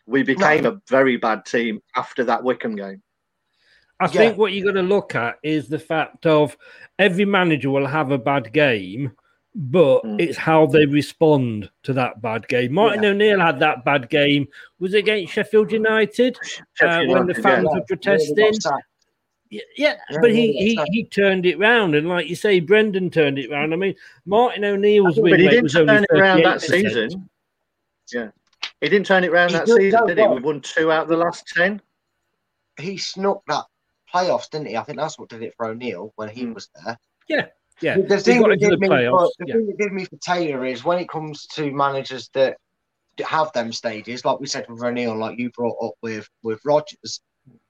We 0.06 0.22
became 0.22 0.66
a 0.66 0.80
very 0.88 1.16
bad 1.16 1.46
team 1.46 1.80
after 1.94 2.24
that 2.24 2.42
Wycombe 2.42 2.76
game. 2.76 3.02
I 4.00 4.08
think 4.08 4.36
what 4.36 4.52
you're 4.52 4.64
going 4.70 4.84
to 4.84 4.94
look 4.94 5.14
at 5.14 5.36
is 5.42 5.68
the 5.68 5.78
fact 5.78 6.26
of 6.26 6.56
every 6.98 7.24
manager 7.24 7.70
will 7.70 7.86
have 7.86 8.10
a 8.10 8.18
bad 8.18 8.52
game, 8.52 9.12
but 9.54 10.00
Hmm. 10.00 10.16
it's 10.18 10.36
how 10.36 10.66
they 10.66 10.84
respond 10.86 11.70
to 11.84 11.92
that 11.92 12.20
bad 12.20 12.48
game. 12.48 12.72
Martin 12.72 13.04
O'Neill 13.04 13.38
had 13.40 13.60
that 13.60 13.84
bad 13.84 14.08
game. 14.10 14.48
Was 14.80 14.94
it 14.94 14.98
against 14.98 15.32
Sheffield 15.32 15.70
United 15.70 16.36
uh, 16.80 17.02
when 17.06 17.26
the 17.26 17.34
fans 17.34 17.68
yeah. 17.70 17.78
were 17.78 17.84
protesting? 17.86 18.52
Yeah, 19.50 19.60
yeah, 19.76 19.96
Yeah, 20.10 20.18
but 20.20 20.32
he, 20.32 20.52
he 20.52 20.80
he 20.90 21.04
turned 21.04 21.46
it 21.46 21.58
round, 21.58 21.94
and 21.94 22.08
like 22.08 22.28
you 22.28 22.34
say, 22.34 22.58
Brendan 22.58 23.10
turned 23.10 23.38
it 23.38 23.50
round. 23.50 23.72
I 23.72 23.76
mean, 23.76 23.94
Martin 24.26 24.64
O'Neill's 24.64 25.20
win 25.20 25.38
he 25.38 25.44
rate 25.46 25.50
didn't 25.50 25.62
was 25.64 25.72
turn 25.74 25.90
only 25.90 26.06
it 26.10 26.18
around 26.18 26.42
that 26.42 26.58
38%. 26.58 26.60
season. 26.62 27.30
Yeah. 28.12 28.28
He 28.80 28.88
didn't 28.88 29.06
turn 29.06 29.22
it 29.22 29.30
around 29.30 29.50
He 29.50 29.54
that 29.56 29.68
season, 29.68 30.00
no, 30.00 30.06
did 30.08 30.18
he? 30.18 30.24
no. 30.24 30.32
We 30.32 30.40
won 30.40 30.60
two 30.60 30.90
out 30.90 31.04
of 31.04 31.08
the 31.08 31.16
last 31.16 31.46
ten. 31.46 31.80
He 32.80 32.96
snuck 32.98 33.42
that 33.46 33.64
playoffs, 34.12 34.50
didn't 34.50 34.66
he? 34.68 34.76
I 34.76 34.82
think 34.82 34.98
that's 34.98 35.18
what 35.18 35.28
did 35.28 35.42
it 35.42 35.54
for 35.56 35.66
O'Neill 35.66 36.12
when 36.16 36.28
he 36.28 36.46
was 36.46 36.68
there. 36.84 36.98
Yeah, 37.28 37.46
yeah. 37.80 37.96
The 37.98 38.18
thing, 38.20 38.42
that 38.42 38.58
did 38.60 38.78
me, 38.80 38.88
playoffs. 38.88 39.30
the 39.38 39.46
yeah. 39.46 39.54
thing 39.54 39.66
that 39.66 39.78
did 39.78 39.92
me 39.92 40.04
for 40.04 40.16
Taylor 40.16 40.64
is 40.64 40.84
when 40.84 40.98
it 40.98 41.08
comes 41.08 41.46
to 41.48 41.70
managers 41.72 42.28
that 42.34 42.56
have 43.26 43.52
them 43.52 43.72
stages, 43.72 44.24
like 44.24 44.40
we 44.40 44.46
said 44.46 44.66
with 44.68 44.82
O'Neill, 44.82 45.16
like 45.16 45.38
you 45.38 45.50
brought 45.50 45.76
up 45.84 45.94
with 46.02 46.28
with 46.42 46.60
Rodgers, 46.64 47.20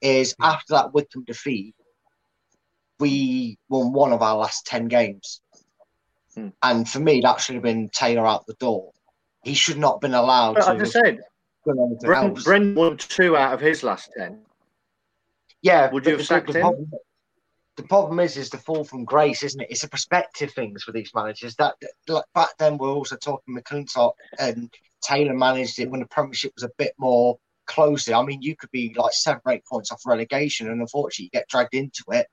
is 0.01 0.35
Hmm. 0.39 0.45
after 0.45 0.75
that 0.75 0.93
Wycombe 0.95 1.25
defeat, 1.25 1.75
we 3.01 3.59
won 3.69 3.93
one 3.93 4.13
of 4.13 4.23
our 4.23 4.37
last 4.37 4.67
ten 4.67 4.89
games, 4.89 5.41
Hmm. 6.35 6.49
and 6.63 6.89
for 6.89 7.01
me 7.01 7.21
that 7.21 7.41
should 7.41 7.57
have 7.57 7.65
been 7.65 7.89
Taylor 7.91 8.27
out 8.27 8.47
the 8.47 8.55
door. 8.55 8.93
He 9.43 9.55
should 9.55 9.79
not 9.79 9.95
have 9.95 10.01
been 10.01 10.15
allowed 10.15 10.55
But 10.55 10.75
to. 10.75 10.81
I 10.81 10.85
said, 10.85 11.19
gone 11.67 11.79
on 11.79 12.35
Brendan, 12.43 12.75
won 12.75 12.97
two 12.97 13.37
out 13.37 13.53
of 13.53 13.61
his 13.61 13.83
last 13.83 14.11
ten. 14.17 14.45
Yeah, 15.61 15.91
Would 15.91 16.05
you 16.07 16.13
have 16.17 16.27
sacked 16.27 16.51
him? 16.51 16.61
Problem, 16.61 16.91
the 17.77 17.83
problem 17.83 18.21
is, 18.21 18.37
is 18.37 18.51
the 18.51 18.59
fall 18.59 18.85
from 18.85 19.05
grace, 19.05 19.43
isn't 19.43 19.61
it? 19.61 19.71
It's 19.71 19.85
a 19.85 19.89
perspective 19.89 20.53
things 20.53 20.85
for 20.85 20.93
these 20.93 21.11
managers. 21.15 21.57
That 21.57 21.75
like 22.09 22.25
back 22.35 22.51
then, 22.59 22.79
we're 22.79 22.89
also 22.89 23.17
talking 23.17 23.57
McClintock 23.57 24.13
and 24.39 24.73
Taylor 25.03 25.35
managed 25.35 25.79
it 25.79 25.91
when 25.91 26.01
the 26.01 26.07
Premiership 26.07 26.53
was 26.55 26.65
a 26.65 26.71
bit 26.79 26.95
more 26.99 27.39
closer. 27.67 28.15
I 28.15 28.23
mean, 28.23 28.43
you 28.43 28.57
could 28.57 28.71
be 28.71 28.95
like 28.97 29.13
seven 29.13 29.41
eight 29.49 29.65
points 29.67 29.91
off 29.91 30.03
relegation, 30.07 30.71
and 30.71 30.81
unfortunately, 30.81 31.25
you 31.25 31.31
get 31.31 31.49
dragged 31.49 31.75
into 31.75 32.05
it. 32.11 32.27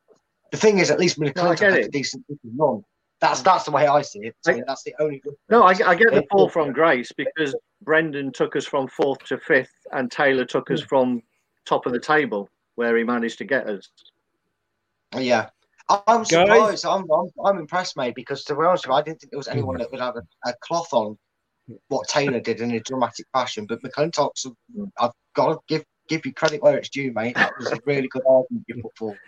The 0.51 0.57
thing 0.57 0.79
is, 0.79 0.91
at 0.91 0.99
least 0.99 1.17
No, 1.17 1.27
I 1.27 1.31
McClintock 1.31 1.59
get 1.59 1.73
had 1.73 1.83
a 1.85 1.89
decent 1.89 2.23
run. 2.55 2.83
That's 3.19 3.41
that's 3.41 3.65
the 3.65 3.71
way 3.71 3.87
I 3.87 4.01
see 4.01 4.19
it. 4.19 4.35
So 4.41 4.61
that's 4.65 4.83
the 4.83 4.95
only. 4.99 5.19
Good 5.19 5.35
No, 5.49 5.63
I, 5.63 5.71
I 5.85 5.95
get 5.95 6.11
the 6.11 6.25
fall 6.31 6.49
from 6.49 6.71
grace 6.71 7.11
because 7.15 7.55
Brendan 7.81 8.31
took 8.31 8.55
us 8.55 8.65
from 8.65 8.87
fourth 8.87 9.23
to 9.25 9.37
fifth, 9.39 9.73
and 9.91 10.11
Taylor 10.11 10.45
took 10.45 10.69
us 10.71 10.81
hmm. 10.81 10.87
from 10.87 11.21
top 11.65 11.85
of 11.85 11.93
the 11.93 11.99
table 11.99 12.49
where 12.75 12.97
he 12.97 13.03
managed 13.03 13.37
to 13.39 13.45
get 13.45 13.67
us. 13.67 13.89
Yeah. 15.15 15.49
I- 15.89 16.01
I'm 16.07 16.23
surprised. 16.25 16.85
I'm, 16.85 17.09
I'm 17.11 17.27
I'm 17.43 17.57
impressed, 17.57 17.97
mate, 17.97 18.15
because 18.15 18.43
to 18.45 18.55
be 18.55 18.61
honest 18.63 18.85
with 18.87 18.93
you, 18.93 18.97
I 18.97 19.01
didn't 19.01 19.19
think 19.21 19.31
there 19.31 19.37
was 19.37 19.47
anyone 19.47 19.77
that 19.79 19.91
would 19.91 19.99
have 19.99 20.15
a, 20.15 20.23
a 20.45 20.53
cloth 20.61 20.93
on 20.93 21.17
what 21.89 22.07
Taylor 22.07 22.39
did 22.39 22.61
in 22.61 22.71
a 22.71 22.79
dramatic 22.79 23.25
fashion. 23.33 23.65
But 23.65 23.81
McClintock's, 23.83 24.45
I've 24.99 25.11
got 25.35 25.53
to 25.53 25.59
give 25.67 25.83
give 26.07 26.25
you 26.25 26.33
credit 26.33 26.61
where 26.61 26.77
it's 26.77 26.89
due, 26.89 27.11
mate. 27.13 27.35
That 27.35 27.53
was 27.57 27.71
a 27.71 27.79
really 27.85 28.07
good 28.07 28.23
argument 28.27 28.65
you 28.67 28.81
put 28.81 28.97
forward. 28.97 29.19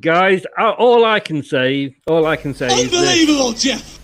Guys, 0.00 0.44
uh, 0.58 0.72
all 0.72 1.04
I 1.04 1.20
can 1.20 1.42
say, 1.42 1.96
all 2.06 2.26
I 2.26 2.36
can 2.36 2.52
say 2.54 2.66
is. 2.66 2.92
Unbelievable, 2.92 3.52
Jeff. 3.52 3.98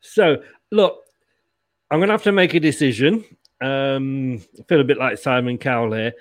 So, 0.00 0.36
look, 0.70 1.00
I'm 1.90 1.98
going 1.98 2.08
to 2.08 2.14
have 2.14 2.22
to 2.24 2.32
make 2.32 2.54
a 2.54 2.60
decision. 2.60 3.24
Um, 3.60 4.40
I 4.58 4.62
feel 4.68 4.80
a 4.80 4.84
bit 4.84 4.98
like 4.98 5.18
Simon 5.18 5.58
Cowell 5.58 5.92
here. 5.92 6.12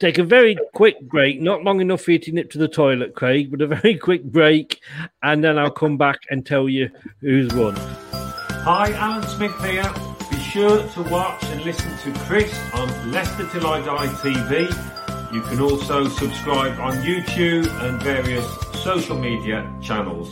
Take 0.00 0.18
a 0.18 0.24
very 0.24 0.56
quick 0.74 1.00
break, 1.02 1.40
not 1.40 1.62
long 1.62 1.80
enough 1.80 2.00
for 2.02 2.10
you 2.10 2.18
to 2.18 2.32
nip 2.32 2.50
to 2.50 2.58
the 2.58 2.66
toilet, 2.66 3.14
Craig, 3.14 3.52
but 3.52 3.62
a 3.62 3.68
very 3.68 3.96
quick 3.96 4.24
break, 4.24 4.80
and 5.22 5.44
then 5.44 5.56
I'll 5.56 5.70
come 5.70 5.96
back 5.96 6.18
and 6.30 6.44
tell 6.44 6.68
you 6.68 6.90
who's 7.20 7.54
won. 7.54 7.76
Hi, 7.76 8.92
Alan 8.94 9.22
Smith 9.28 9.56
here. 9.64 9.88
Be 10.32 10.38
sure 10.38 10.82
to 10.82 11.02
watch 11.02 11.44
and 11.44 11.64
listen 11.64 11.96
to 11.98 12.18
Chris 12.20 12.52
on 12.74 13.12
Leicester 13.12 13.46
Till 13.52 13.68
I 13.68 13.84
Die 13.84 14.06
TV. 14.14 15.32
You 15.32 15.42
can 15.42 15.60
also 15.60 16.08
subscribe 16.08 16.76
on 16.80 16.94
YouTube 17.04 17.68
and 17.84 18.02
various 18.02 18.46
social 18.82 19.16
media 19.16 19.72
channels. 19.80 20.28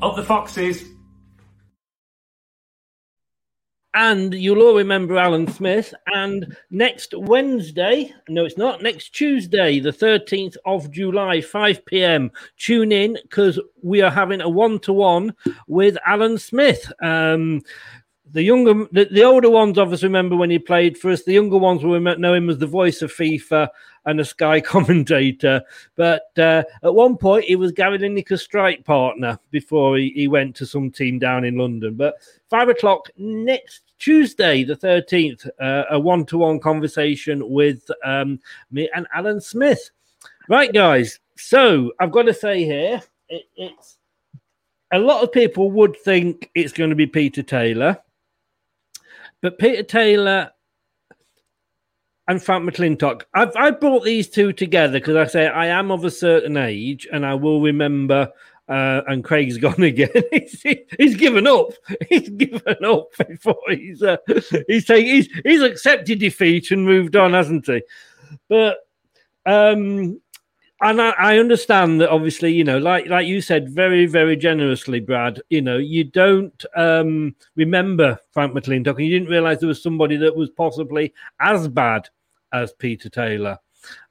Up 0.00 0.14
the 0.14 0.22
Foxes! 0.22 0.84
And 3.94 4.32
you'll 4.32 4.62
all 4.62 4.76
remember 4.76 5.18
Alan 5.18 5.46
Smith. 5.46 5.92
And 6.06 6.56
next 6.70 7.12
Wednesday, 7.14 8.14
no, 8.28 8.46
it's 8.46 8.56
not, 8.56 8.82
next 8.82 9.10
Tuesday, 9.10 9.80
the 9.80 9.90
13th 9.90 10.56
of 10.64 10.90
July, 10.90 11.42
5 11.42 11.84
p.m., 11.84 12.30
tune 12.56 12.90
in 12.90 13.18
because 13.22 13.60
we 13.82 14.00
are 14.00 14.10
having 14.10 14.40
a 14.40 14.48
one 14.48 14.78
to 14.80 14.94
one 14.94 15.34
with 15.66 15.98
Alan 16.06 16.38
Smith. 16.38 16.90
Um, 17.02 17.62
the 18.32 18.42
younger, 18.42 18.86
the, 18.92 19.04
the 19.10 19.22
older 19.22 19.50
ones 19.50 19.78
obviously 19.78 20.08
remember 20.08 20.36
when 20.36 20.50
he 20.50 20.58
played 20.58 20.98
for 20.98 21.10
us. 21.10 21.22
The 21.22 21.34
younger 21.34 21.58
ones 21.58 21.84
will 21.84 22.00
know 22.00 22.34
him 22.34 22.50
as 22.50 22.58
the 22.58 22.66
voice 22.66 23.02
of 23.02 23.12
FIFA 23.12 23.68
and 24.06 24.20
a 24.20 24.24
Sky 24.24 24.60
commentator. 24.62 25.62
But 25.96 26.26
uh, 26.38 26.64
at 26.82 26.94
one 26.94 27.16
point, 27.16 27.44
he 27.44 27.56
was 27.56 27.72
Gary 27.72 27.98
Lineker's 27.98 28.42
strike 28.42 28.84
partner 28.84 29.38
before 29.50 29.98
he, 29.98 30.12
he 30.14 30.28
went 30.28 30.56
to 30.56 30.66
some 30.66 30.90
team 30.90 31.18
down 31.18 31.44
in 31.44 31.56
London. 31.56 31.94
But 31.94 32.14
five 32.48 32.68
o'clock 32.68 33.08
next 33.16 33.82
Tuesday, 33.98 34.64
the 34.64 34.76
13th, 34.76 35.48
uh, 35.60 35.84
a 35.90 36.00
one 36.00 36.24
to 36.26 36.38
one 36.38 36.58
conversation 36.58 37.48
with 37.48 37.88
um, 38.04 38.40
me 38.70 38.88
and 38.94 39.06
Alan 39.14 39.40
Smith. 39.40 39.90
Right, 40.48 40.72
guys. 40.72 41.20
So 41.36 41.92
I've 42.00 42.12
got 42.12 42.22
to 42.22 42.34
say 42.34 42.64
here, 42.64 43.02
it, 43.28 43.44
it's 43.56 43.98
a 44.92 44.98
lot 44.98 45.22
of 45.22 45.32
people 45.32 45.70
would 45.70 45.96
think 45.96 46.50
it's 46.54 46.72
going 46.72 46.90
to 46.90 46.96
be 46.96 47.06
Peter 47.06 47.42
Taylor, 47.42 47.98
but 49.42 49.58
Peter 49.58 49.82
Taylor 49.82 50.50
and 52.28 52.42
Frank 52.42 52.64
McClintock. 52.68 53.22
I've 53.34 53.54
I 53.56 53.70
brought 53.72 54.04
these 54.04 54.28
two 54.28 54.52
together 54.52 54.98
because 54.98 55.16
I 55.16 55.26
say 55.26 55.48
I 55.48 55.66
am 55.66 55.90
of 55.90 56.04
a 56.04 56.10
certain 56.10 56.56
age 56.56 57.06
and 57.12 57.26
I 57.26 57.34
will 57.34 57.60
remember. 57.60 58.30
Uh, 58.68 59.02
and 59.08 59.24
Craig's 59.24 59.58
gone 59.58 59.82
again. 59.82 60.08
he's, 60.30 60.62
he's 60.96 61.16
given 61.16 61.46
up. 61.46 61.72
He's 62.08 62.28
given 62.30 62.84
up 62.84 63.08
before 63.28 63.56
he's 63.68 64.02
uh, 64.02 64.16
he's 64.68 64.86
taken 64.86 65.10
he's 65.10 65.28
he's 65.44 65.62
accepted 65.62 66.20
defeat 66.20 66.70
and 66.70 66.86
moved 66.86 67.16
on, 67.16 67.32
hasn't 67.32 67.66
he? 67.66 67.82
But 68.48 68.78
um, 69.44 70.20
and 70.82 71.00
I, 71.00 71.10
I 71.10 71.38
understand 71.38 72.00
that 72.00 72.10
obviously, 72.10 72.52
you 72.52 72.64
know, 72.64 72.78
like 72.78 73.06
like 73.06 73.26
you 73.26 73.40
said, 73.40 73.70
very 73.70 74.06
very 74.06 74.36
generously, 74.36 75.00
Brad. 75.00 75.40
You 75.48 75.62
know, 75.62 75.78
you 75.78 76.04
don't 76.04 76.64
um, 76.76 77.36
remember 77.54 78.18
Frank 78.32 78.52
McClintock, 78.52 78.96
and 78.96 79.06
you 79.06 79.18
didn't 79.18 79.30
realise 79.30 79.60
there 79.60 79.68
was 79.68 79.82
somebody 79.82 80.16
that 80.16 80.34
was 80.34 80.50
possibly 80.50 81.14
as 81.40 81.68
bad 81.68 82.08
as 82.52 82.72
Peter 82.72 83.08
Taylor, 83.08 83.58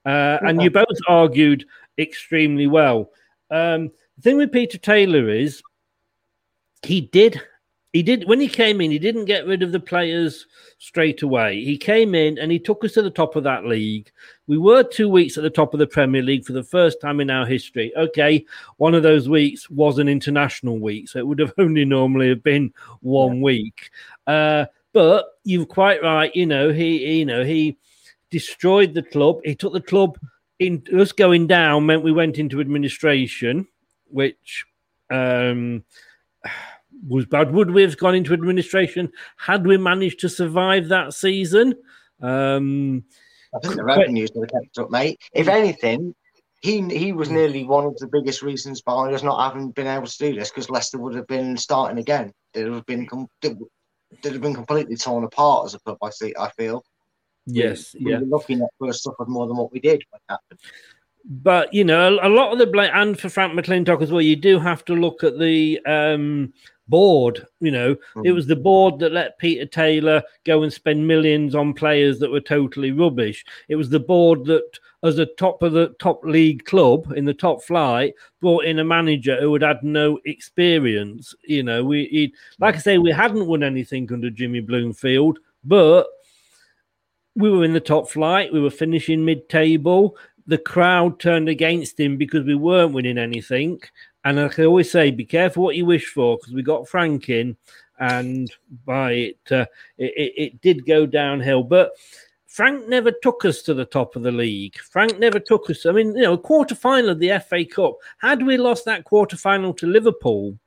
uh, 0.06 0.38
and 0.42 0.62
you 0.62 0.72
both 0.72 0.86
argued 1.08 1.66
extremely 1.98 2.68
well. 2.68 3.12
Um, 3.50 3.92
the 4.18 4.22
thing 4.22 4.38
with 4.38 4.52
Peter 4.52 4.78
Taylor 4.78 5.30
is 5.30 5.62
he 6.84 7.02
did 7.02 7.42
he 7.94 8.02
did 8.02 8.28
when 8.28 8.40
he 8.40 8.48
came 8.48 8.80
in 8.80 8.92
he 8.92 9.00
didn't 9.00 9.26
get 9.26 9.46
rid 9.46 9.64
of 9.64 9.72
the 9.72 9.80
players 9.80 10.48
straight 10.78 11.22
away. 11.22 11.64
He 11.64 11.78
came 11.78 12.16
in 12.16 12.38
and 12.38 12.52
he 12.52 12.60
took 12.60 12.84
us 12.84 12.94
to 12.94 13.02
the 13.02 13.10
top 13.10 13.36
of 13.36 13.44
that 13.44 13.66
league. 13.66 14.12
We 14.48 14.58
were 14.58 14.84
two 14.84 15.10
weeks 15.10 15.38
at 15.38 15.44
the 15.44 15.50
top 15.50 15.74
of 15.74 15.80
the 15.80 15.88
premier 15.88 16.22
league 16.22 16.46
for 16.46 16.54
the 16.54 16.64
first 16.64 17.02
time 17.02 17.20
in 17.20 17.30
our 17.30 17.46
history. 17.46 17.92
Okay 17.96 18.46
one 18.78 18.96
of 18.96 19.04
those 19.04 19.30
weeks 19.30 19.70
was 19.70 20.00
an 20.00 20.08
international 20.08 20.80
week 20.80 21.10
so 21.10 21.20
it 21.20 21.28
would 21.28 21.40
have 21.40 21.54
only 21.58 21.86
normally 21.86 22.30
have 22.30 22.44
been 22.44 22.74
one 23.02 23.42
week. 23.42 23.90
Uh, 24.28 24.66
but 24.94 25.26
you're 25.44 25.66
quite 25.66 26.02
right 26.02 26.36
you 26.36 26.46
know 26.46 26.72
he 26.72 27.20
you 27.20 27.26
know 27.26 27.44
he 27.44 27.78
destroyed 28.30 28.94
the 28.94 29.04
club. 29.04 29.42
He 29.44 29.56
took 29.56 29.74
the 29.74 29.82
club 29.82 30.18
in 30.60 30.84
us 30.94 31.12
going 31.12 31.48
down 31.48 31.86
meant 31.86 32.04
we 32.04 32.12
went 32.12 32.38
into 32.38 32.62
administration 32.62 33.68
which 34.08 34.66
um, 35.10 35.84
was 37.08 37.26
bad. 37.26 37.52
Would 37.52 37.72
we 37.72 37.82
have 37.82 37.98
gone 37.98 38.16
into 38.16 38.34
administration 38.34 39.12
had 39.38 39.66
we 39.66 39.78
managed 39.78 40.20
to 40.22 40.30
survive 40.30 40.88
that 40.90 41.14
season? 41.14 41.76
Um, 42.22 43.04
I 43.54 43.60
think 43.60 43.76
the 43.76 43.84
revenues 43.84 44.32
would 44.36 44.50
have 44.52 44.62
kept 44.62 44.78
up, 44.78 44.92
mate. 44.92 45.20
If 45.34 45.48
anything, 45.48 46.16
he 46.62 46.82
he 46.90 47.12
was 47.12 47.30
nearly 47.30 47.64
one 47.64 47.86
of 47.86 47.98
the 47.98 48.08
biggest 48.08 48.42
reasons 48.42 48.82
behind 48.82 49.14
us 49.14 49.24
not 49.24 49.42
having 49.44 49.72
been 49.72 49.88
able 49.88 50.08
to 50.08 50.18
do 50.18 50.36
this 50.36 50.50
because 50.50 50.70
Leicester 50.70 51.00
would 51.00 51.16
have 51.16 51.28
been 51.28 51.58
starting 51.58 51.98
again. 51.98 52.32
It 52.54 52.66
would 52.66 52.76
have 52.76 52.86
been 52.86 53.08
would 53.12 54.34
have 54.34 54.42
been 54.42 54.54
completely 54.54 54.96
torn 54.96 55.24
apart 55.24 55.66
as 55.66 55.74
a 55.74 55.80
club. 55.80 55.98
I 56.02 56.12
see. 56.12 56.34
I 56.40 56.50
feel. 56.52 56.84
Yes, 57.46 57.96
we, 57.96 58.12
yeah. 58.12 58.20
We 58.20 58.26
were 58.26 58.38
lucky 58.38 58.56
to 58.56 58.68
have 58.86 58.96
suffered 58.96 59.28
more 59.28 59.48
than 59.48 59.58
what 59.58 59.72
we 59.72 59.80
did 59.80 60.04
when 60.10 60.20
it 60.20 60.32
happened. 60.32 60.60
but 61.26 61.74
you 61.74 61.84
know, 61.84 62.20
a, 62.20 62.28
a 62.28 62.30
lot 62.30 62.54
of 62.54 62.60
the 62.60 62.68
blame, 62.68 62.92
and 62.94 63.20
for 63.20 63.30
Frank 63.30 63.54
McClintock 63.54 64.02
as 64.02 64.12
well, 64.12 64.22
you 64.22 64.36
do 64.36 64.60
have 64.60 64.86
to 64.86 64.94
look 64.94 65.24
at 65.24 65.40
the 65.40 65.80
um, 65.86 66.54
board. 66.92 67.48
You 67.60 67.72
know, 67.72 67.96
mm. 68.16 68.26
it 68.26 68.34
was 68.34 68.46
the 68.46 68.56
board 68.56 69.00
that 69.00 69.12
let 69.12 69.40
Peter 69.40 69.66
Taylor 69.66 70.22
go 70.46 70.62
and 70.62 70.72
spend 70.72 71.08
millions 71.08 71.56
on 71.56 71.74
players 71.74 72.20
that 72.20 72.30
were 72.30 72.40
totally 72.40 72.92
rubbish. 72.92 73.44
It 73.68 73.76
was 73.78 73.90
the 73.90 74.00
board 74.00 74.46
that, 74.46 74.78
as 75.02 75.18
a 75.18 75.26
top 75.26 75.64
of 75.64 75.74
the 75.74 75.96
top 76.00 76.24
league 76.24 76.64
club 76.66 77.12
in 77.16 77.26
the 77.26 77.34
top 77.34 77.64
flight, 77.64 78.14
brought 78.40 78.66
in 78.66 78.78
a 78.78 78.84
manager 78.84 79.40
who 79.42 79.52
had 79.54 79.64
had 79.64 79.82
no 79.82 80.20
experience. 80.26 81.34
You 81.44 81.64
know, 81.64 81.84
we 81.84 82.06
he, 82.06 82.34
like 82.60 82.76
I 82.76 82.80
say, 82.80 82.98
we 83.00 83.12
hadn't 83.12 83.48
won 83.48 83.64
anything 83.64 84.12
under 84.14 84.30
Jimmy 84.30 84.60
Bloomfield, 84.60 85.40
but 85.64 86.06
we 87.36 87.50
were 87.50 87.64
in 87.64 87.74
the 87.74 87.80
top 87.80 88.12
flight. 88.12 88.54
We 88.54 88.62
were 88.62 88.70
finishing 88.70 89.26
mid-table. 89.26 90.18
The 90.48 90.58
crowd 90.58 91.20
turned 91.20 91.48
against 91.48 92.00
him 92.00 92.18
because 92.18 92.44
we 92.46 92.56
weren't 92.56 92.94
winning 92.94 93.18
anything. 93.18 93.80
And 94.24 94.40
I 94.40 94.50
always 94.64 94.92
say, 94.92 95.12
be 95.12 95.26
careful 95.26 95.64
what 95.64 95.76
you 95.76 95.86
wish 95.86 96.08
for 96.08 96.38
because 96.38 96.54
we 96.54 96.62
got 96.62 96.88
Frank 96.88 97.30
in, 97.30 97.58
and 98.00 98.52
by 98.86 99.12
it, 99.12 99.40
uh, 99.52 99.66
it, 99.98 100.14
it, 100.16 100.34
it 100.38 100.62
did 100.62 100.86
go 100.86 101.06
downhill. 101.06 101.64
But 101.64 101.92
Frank 102.48 102.88
never 102.88 103.12
took 103.12 103.46
us 103.46 103.62
to 103.64 103.74
the 103.74 103.86
top 103.86 104.16
of 104.16 104.24
the 104.24 104.32
league. 104.32 104.78
Frank 104.78 105.18
never 105.20 105.40
took 105.40 105.70
us. 105.70 105.86
I 105.86 105.92
mean, 105.92 106.16
you 106.16 106.24
know, 106.24 106.34
a 106.34 106.38
quarter 106.38 106.76
final 106.76 107.12
of 107.12 107.20
the 107.20 107.40
FA 107.48 107.64
Cup. 107.64 107.96
Had 108.18 108.46
we 108.46 108.58
lost 108.58 108.86
that 108.86 109.06
quarter 109.06 109.38
final 109.38 109.74
to 109.76 109.88
Liverpool, 109.88 110.58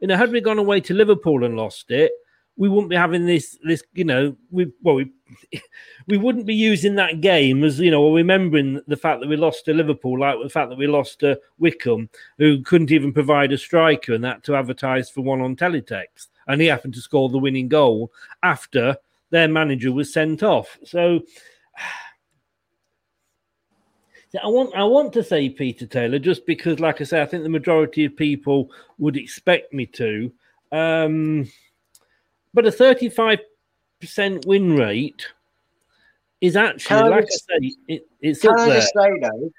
you 0.00 0.08
know, 0.08 0.16
had 0.16 0.32
we 0.32 0.40
gone 0.40 0.58
away 0.58 0.80
to 0.80 0.94
Liverpool 0.94 1.44
and 1.44 1.56
lost 1.56 1.90
it, 1.90 2.12
we 2.58 2.68
wouldn't 2.68 2.90
be 2.90 2.96
having 2.96 3.24
this 3.24 3.56
this 3.62 3.82
you 3.94 4.04
know 4.04 4.36
we 4.50 4.70
well 4.82 4.96
we 4.96 5.10
we 6.08 6.18
wouldn't 6.18 6.44
be 6.44 6.54
using 6.54 6.96
that 6.96 7.20
game 7.22 7.64
as 7.64 7.78
you 7.78 7.90
know 7.90 8.12
remembering 8.12 8.82
the 8.86 8.96
fact 8.96 9.20
that 9.20 9.28
we 9.28 9.36
lost 9.36 9.64
to 9.64 9.72
Liverpool 9.72 10.18
like 10.18 10.36
the 10.42 10.50
fact 10.50 10.68
that 10.68 10.78
we 10.78 10.86
lost 10.86 11.20
to 11.20 11.40
Wycombe 11.58 12.10
who 12.36 12.60
couldn't 12.62 12.90
even 12.90 13.12
provide 13.12 13.52
a 13.52 13.58
striker 13.58 14.12
and 14.12 14.24
that 14.24 14.42
to 14.44 14.56
advertise 14.56 15.08
for 15.08 15.22
one 15.22 15.40
on 15.40 15.56
teletext 15.56 16.26
and 16.48 16.60
he 16.60 16.66
happened 16.66 16.94
to 16.94 17.00
score 17.00 17.28
the 17.28 17.38
winning 17.38 17.68
goal 17.68 18.12
after 18.42 18.96
their 19.30 19.48
manager 19.48 19.92
was 19.92 20.12
sent 20.12 20.42
off 20.42 20.76
so 20.84 21.20
I 24.44 24.48
want 24.48 24.74
I 24.74 24.84
want 24.84 25.14
to 25.14 25.22
say 25.22 25.48
Peter 25.48 25.86
Taylor 25.86 26.18
just 26.18 26.44
because, 26.44 26.80
like 26.80 27.00
I 27.00 27.04
say, 27.04 27.22
I 27.22 27.24
think 27.24 27.44
the 27.44 27.48
majority 27.48 28.04
of 28.04 28.14
people 28.14 28.70
would 28.98 29.16
expect 29.16 29.72
me 29.72 29.86
to. 29.86 30.30
Um, 30.70 31.48
but 32.54 32.66
a 32.66 32.70
35% 32.70 33.40
win 34.46 34.76
rate 34.76 35.26
is 36.40 36.56
actually, 36.56 37.10
like 37.10 37.24
I 37.24 37.26
say, 37.26 37.74
it, 37.88 38.06
it's 38.20 38.40
can 38.40 38.50
up 38.50 38.60
I 38.60 38.68
there. 38.68 38.80
say 38.82 39.20
though, 39.20 39.50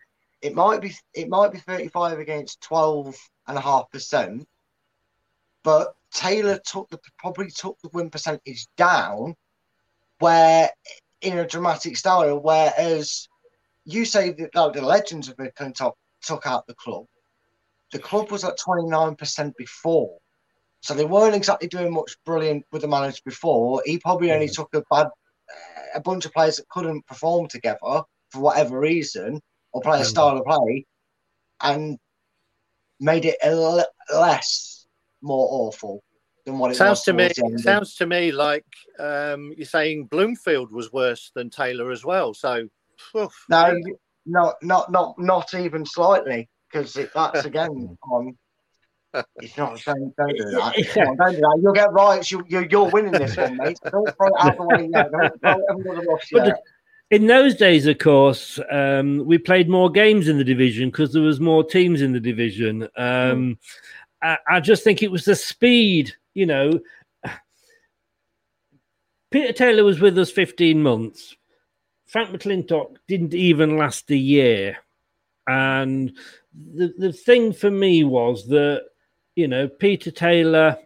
it 0.41 0.55
might 0.55 0.81
be 0.81 0.93
it 1.13 1.29
might 1.29 1.51
be 1.51 1.59
35 1.59 2.19
against 2.19 2.61
12 2.61 3.15
and 3.47 3.57
a 3.57 3.61
half 3.61 3.89
percent, 3.91 4.47
but 5.63 5.95
Taylor 6.13 6.59
took 6.65 6.89
the 6.89 6.99
probably 7.17 7.51
took 7.51 7.77
the 7.81 7.89
win 7.93 8.09
percentage 8.09 8.67
down, 8.77 9.35
where 10.19 10.69
in 11.21 11.37
a 11.37 11.47
dramatic 11.47 11.97
style, 11.97 12.39
whereas 12.39 13.27
you 13.85 14.05
say 14.05 14.31
that 14.31 14.55
like, 14.55 14.73
the 14.73 14.81
legends 14.81 15.27
of 15.27 15.35
McClintock 15.37 15.93
took 16.21 16.47
out 16.47 16.65
the 16.67 16.75
club, 16.75 17.05
the 17.91 17.99
club 17.99 18.31
was 18.31 18.43
at 18.43 18.57
29% 18.57 19.55
before. 19.57 20.17
So 20.81 20.93
they 20.93 21.05
weren't 21.05 21.35
exactly 21.35 21.67
doing 21.67 21.93
much 21.93 22.15
brilliant 22.25 22.65
with 22.71 22.83
the 22.83 22.87
manager 22.87 23.21
before. 23.25 23.81
He 23.85 23.99
probably 23.99 24.31
only 24.31 24.47
took 24.47 24.69
a 24.73 24.83
bad, 24.89 25.07
a 25.93 25.99
bunch 25.99 26.25
of 26.25 26.33
players 26.33 26.57
that 26.57 26.69
couldn't 26.69 27.05
perform 27.05 27.47
together 27.47 27.77
for 28.31 28.39
whatever 28.39 28.79
reason 28.79 29.41
or 29.73 29.81
play 29.81 30.01
a 30.01 30.05
style 30.05 30.37
of 30.37 30.45
play, 30.45 30.85
and 31.61 31.97
made 32.99 33.25
it 33.25 33.37
a 33.43 33.49
l- 33.49 33.85
less 34.13 34.87
more 35.21 35.47
awful 35.51 36.01
than 36.45 36.57
what 36.57 36.71
it 36.71 36.75
sounds 36.75 36.99
was. 36.99 37.03
to 37.05 37.13
me. 37.13 37.29
Sounds 37.57 37.95
to 37.95 38.05
me 38.05 38.31
like 38.31 38.65
um, 38.99 39.53
you're 39.57 39.65
saying 39.65 40.05
Bloomfield 40.05 40.71
was 40.71 40.91
worse 40.91 41.31
than 41.35 41.49
Taylor 41.49 41.91
as 41.91 42.05
well. 42.05 42.33
So 42.33 42.67
oof. 43.15 43.45
no, 43.49 43.75
no, 44.25 44.53
not 44.61 44.91
not 44.91 45.19
not 45.19 45.53
even 45.53 45.85
slightly 45.85 46.49
because 46.71 46.97
that's 47.13 47.45
again 47.45 47.97
on 48.03 48.37
it's 49.13 49.57
not 49.57 49.81
don't, 49.83 50.15
don't 50.15 50.37
do 50.37 50.43
that. 50.51 50.87
Come 50.93 51.07
on, 51.07 51.17
don't 51.17 51.33
do 51.33 51.39
that. 51.39 51.59
You'll 51.61 51.73
get 51.73 51.91
right. 51.91 52.31
You, 52.31 52.43
you, 52.47 52.67
you're 52.69 52.89
winning 52.89 53.11
this 53.11 53.35
one, 53.37 53.57
mate. 53.57 53.79
So 53.83 53.89
don't 53.91 54.15
throw 54.15 54.27
it 54.27 54.33
out 54.39 54.57
the 54.57 54.63
way 54.63 54.89
yet. 54.91 55.11
Don't 55.11 55.83
throw 55.83 55.95
the 55.95 56.05
bus 56.05 56.31
yet. 56.31 56.63
in 57.11 57.27
those 57.27 57.55
days, 57.55 57.87
of 57.87 57.97
course, 57.97 58.59
um, 58.71 59.25
we 59.25 59.37
played 59.37 59.69
more 59.69 59.89
games 59.89 60.27
in 60.27 60.37
the 60.37 60.43
division 60.43 60.89
because 60.89 61.13
there 61.13 61.23
was 61.23 61.39
more 61.39 61.63
teams 61.63 62.01
in 62.01 62.11
the 62.11 62.19
division. 62.19 62.87
Um, 62.97 63.57
I, 64.21 64.37
I 64.47 64.59
just 64.59 64.83
think 64.83 65.01
it 65.01 65.11
was 65.11 65.25
the 65.25 65.35
speed. 65.35 66.13
You 66.33 66.45
know, 66.45 66.79
Peter 69.31 69.53
Taylor 69.53 69.83
was 69.83 69.99
with 69.99 70.17
us 70.17 70.31
15 70.31 70.81
months. 70.81 71.35
Frank 72.07 72.31
McClintock 72.31 72.95
didn't 73.07 73.33
even 73.33 73.77
last 73.77 74.09
a 74.09 74.17
year. 74.17 74.77
And 75.47 76.15
the, 76.53 76.93
the 76.97 77.13
thing 77.13 77.53
for 77.53 77.69
me 77.69 78.03
was 78.03 78.47
that, 78.47 78.85
you 79.39 79.47
know, 79.47 79.69
Peter 79.69 80.11
Taylor, 80.11 80.77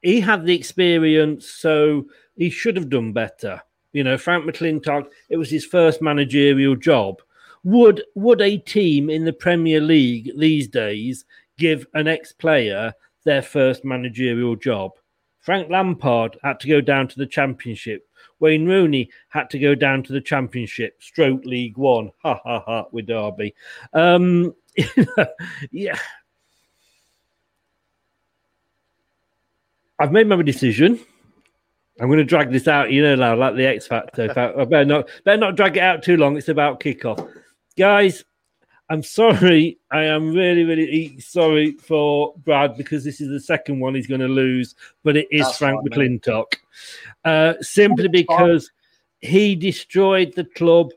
he 0.00 0.20
had 0.20 0.46
the 0.46 0.54
experience, 0.54 1.50
so 1.50 2.06
he 2.34 2.48
should 2.48 2.74
have 2.74 2.88
done 2.88 3.12
better. 3.12 3.60
You 3.92 4.04
know, 4.04 4.16
Frank 4.16 4.46
McClintock, 4.46 5.08
it 5.28 5.36
was 5.36 5.50
his 5.50 5.66
first 5.66 6.00
managerial 6.00 6.76
job. 6.76 7.20
Would 7.62 8.02
would 8.14 8.40
a 8.40 8.56
team 8.56 9.10
in 9.10 9.26
the 9.26 9.34
Premier 9.34 9.82
League 9.82 10.30
these 10.38 10.66
days 10.66 11.26
give 11.58 11.86
an 11.92 12.08
ex-player 12.08 12.94
their 13.26 13.42
first 13.42 13.84
managerial 13.84 14.56
job? 14.56 14.92
Frank 15.40 15.68
Lampard 15.68 16.38
had 16.42 16.58
to 16.60 16.68
go 16.68 16.80
down 16.80 17.06
to 17.08 17.18
the 17.18 17.26
Championship. 17.26 18.08
Wayne 18.38 18.64
Rooney 18.64 19.10
had 19.28 19.50
to 19.50 19.58
go 19.58 19.74
down 19.74 20.02
to 20.04 20.14
the 20.14 20.22
Championship, 20.22 21.02
Stroke 21.02 21.44
League 21.44 21.76
One. 21.76 22.12
Ha 22.22 22.40
ha 22.42 22.60
ha! 22.60 22.84
With 22.92 23.08
Derby, 23.08 23.54
um, 23.92 24.54
yeah. 25.70 25.98
I've 30.00 30.12
made 30.12 30.26
my 30.26 30.40
decision. 30.42 30.98
I'm 32.00 32.08
going 32.08 32.18
to 32.18 32.24
drag 32.24 32.50
this 32.50 32.66
out, 32.66 32.90
you 32.90 33.02
know, 33.02 33.14
now 33.14 33.36
like 33.36 33.54
the 33.56 33.66
X 33.66 33.86
Factor. 33.86 34.30
I 34.30 34.64
better 34.64 34.84
not 34.86 35.10
better 35.24 35.36
not 35.36 35.56
drag 35.56 35.76
it 35.76 35.82
out 35.82 36.02
too 36.02 36.16
long. 36.16 36.38
It's 36.38 36.48
about 36.48 36.80
kickoff, 36.80 37.30
guys. 37.76 38.24
I'm 38.88 39.02
sorry. 39.02 39.78
I 39.92 40.04
am 40.04 40.32
really, 40.32 40.64
really 40.64 41.20
sorry 41.20 41.72
for 41.72 42.34
Brad 42.38 42.76
because 42.76 43.04
this 43.04 43.20
is 43.20 43.28
the 43.28 43.38
second 43.38 43.78
one 43.78 43.94
he's 43.94 44.06
going 44.06 44.22
to 44.22 44.28
lose, 44.28 44.74
but 45.04 45.16
it 45.16 45.28
is 45.30 45.42
That's 45.42 45.58
Frank 45.58 45.80
fine. 45.80 46.18
McClintock. 46.18 46.54
Uh, 47.24 47.54
simply 47.60 48.08
because 48.08 48.72
he 49.20 49.54
destroyed 49.54 50.32
the 50.34 50.44
club 50.44 50.90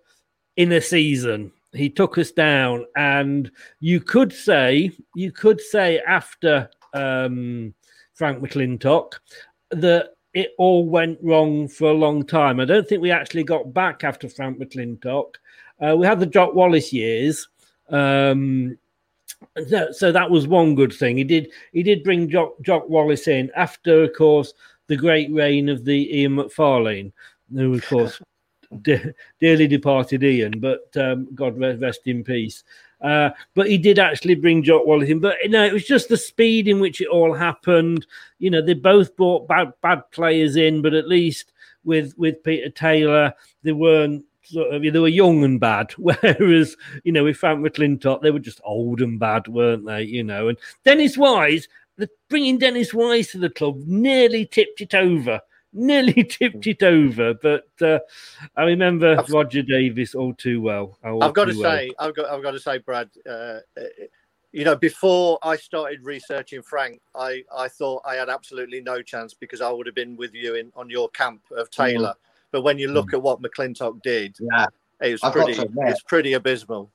in 0.56 0.72
a 0.72 0.82
season. 0.82 1.52
He 1.74 1.90
took 1.90 2.18
us 2.18 2.32
down, 2.32 2.86
and 2.96 3.52
you 3.80 4.00
could 4.00 4.32
say, 4.32 4.92
you 5.16 5.32
could 5.32 5.60
say 5.60 6.00
after 6.08 6.70
um, 6.94 7.74
Frank 8.24 8.42
McClintock 8.42 9.16
that 9.72 10.12
it 10.34 10.52
all 10.58 10.86
went 10.88 11.20
wrong 11.22 11.68
for 11.68 11.90
a 11.90 11.94
long 11.94 12.26
time. 12.26 12.62
I 12.62 12.64
don't 12.64 12.88
think 12.88 13.02
we 13.02 13.12
actually 13.12 13.44
got 13.44 13.74
back 13.74 14.06
after 14.06 14.30
Frank 14.30 14.60
McClintock. 14.60 15.36
Uh, 15.86 15.98
we 15.98 16.06
had 16.06 16.22
the 16.22 16.26
Jock 16.26 16.56
Wallace 16.56 16.94
years. 16.94 17.50
Um, 17.90 18.78
so, 19.92 20.14
that 20.14 20.32
was 20.32 20.48
one 20.48 20.74
good 20.74 20.94
thing. 20.94 21.18
He 21.18 21.26
did 21.26 21.52
he 21.74 21.84
did 21.84 22.02
bring 22.02 22.30
Jock, 22.30 22.54
Jock 22.62 22.88
Wallace 22.88 23.28
in 23.28 23.52
after, 23.58 24.04
of 24.04 24.14
course, 24.14 24.54
the 24.88 24.96
great 24.96 25.30
reign 25.34 25.68
of 25.68 25.84
the 25.84 26.18
Ian 26.18 26.38
McFarlane, 26.38 27.12
who, 27.54 27.74
of 27.74 27.86
course, 27.86 28.22
de- 28.84 29.14
dearly 29.42 29.68
departed 29.68 30.24
Ian, 30.24 30.62
but 30.62 30.96
um, 30.96 31.28
God 31.36 31.60
rest 31.60 32.04
in 32.06 32.24
peace. 32.24 32.64
Uh, 33.04 33.32
but 33.54 33.70
he 33.70 33.78
did 33.78 34.00
actually 34.00 34.36
bring 34.36 34.64
Jock 34.64 34.86
Wallace 34.86 35.10
in. 35.10 35.20
But 35.20 35.36
you 35.44 35.50
know, 35.50 35.66
it 35.66 35.74
was 35.74 35.86
just 35.86 36.08
the 36.08 36.18
speed 36.18 36.68
in 36.68 36.80
which 36.80 37.02
it 37.02 37.10
all 37.10 37.34
happened. 37.34 38.08
You 38.40 38.50
know, 38.50 38.62
they 38.62 38.74
both 38.74 39.16
brought 39.18 39.48
bad 39.48 39.74
bad 39.82 40.10
players 40.12 40.56
in, 40.56 40.82
but 40.82 40.94
at 40.94 41.08
least 41.08 41.52
with 41.84 42.14
with 42.18 42.44
Peter 42.44 42.70
Taylor, 42.70 43.34
they 43.64 43.74
weren't 43.74 44.26
sort 44.44 44.74
of 44.74 44.82
they 44.82 45.00
were 45.00 45.08
young 45.10 45.44
and 45.44 45.60
bad. 45.60 45.92
Whereas 45.98 46.78
you 47.04 47.12
know, 47.12 47.26
with 47.26 47.38
Frank 47.38 47.66
McClintock, 47.66 48.22
they 48.22 48.32
were 48.32 48.40
just 48.40 48.62
old 48.64 49.02
and 49.02 49.20
bad, 49.20 49.48
weren't 49.50 49.86
they? 49.86 50.04
You 50.04 50.24
know, 50.24 50.48
and 50.48 50.58
Dennis 50.86 51.18
Wise, 51.18 51.68
the, 51.98 52.10
bringing 52.30 52.58
Dennis 52.58 52.94
Wise 52.94 53.32
to 53.32 53.38
the 53.38 53.50
club 53.50 53.80
nearly 53.86 54.46
tipped 54.46 54.80
it 54.80 54.96
over. 54.96 55.42
Nearly 55.74 56.24
tipped 56.24 56.68
it 56.68 56.84
over, 56.84 57.34
but 57.34 57.68
uh, 57.82 58.00
I 58.56 58.64
remember 58.64 59.24
Roger 59.30 59.64
Davies 59.64 60.14
all 60.14 60.34
too 60.34 60.62
well. 60.62 60.98
all 61.04 61.24
I've 61.24 61.34
got 61.34 61.46
to 61.46 61.58
well. 61.60 61.72
say, 61.72 61.92
I've 62.00 62.16
got, 62.16 62.28
I've 62.30 62.44
got 62.44 62.52
to 62.52 62.60
say, 62.60 62.78
Brad. 62.78 63.10
Uh, 63.28 63.60
uh, 63.76 63.82
you 64.52 64.64
know, 64.64 64.76
before 64.76 65.40
I 65.42 65.56
started 65.56 66.04
researching 66.06 66.62
Frank, 66.62 67.02
I, 67.16 67.44
I 67.56 67.68
thought 67.68 68.04
I 68.06 68.16
had 68.16 68.30
absolutely 68.30 68.82
no 68.82 69.02
chance 69.02 69.34
because 69.34 69.62
I 69.62 69.72
would 69.72 69.88
have 69.88 69.96
been 69.96 70.16
with 70.16 70.36
you 70.36 70.54
in 70.54 70.72
on 70.76 70.92
your 70.92 71.10
camp 71.10 71.42
of 71.58 71.72
Taylor. 71.72 72.14
But 72.52 72.62
when 72.62 72.78
you 72.78 72.90
look 72.90 73.14
at 73.14 73.22
what 73.22 73.42
McClintock 73.42 74.04
did, 74.04 74.38
Yeah. 74.40 74.68
it's 75.02 75.24
I've 75.24 75.34
pretty, 75.34 75.54
admit. 75.60 75.90
it's 75.90 76.04
pretty 76.04 76.34
abysmal. 76.34 76.92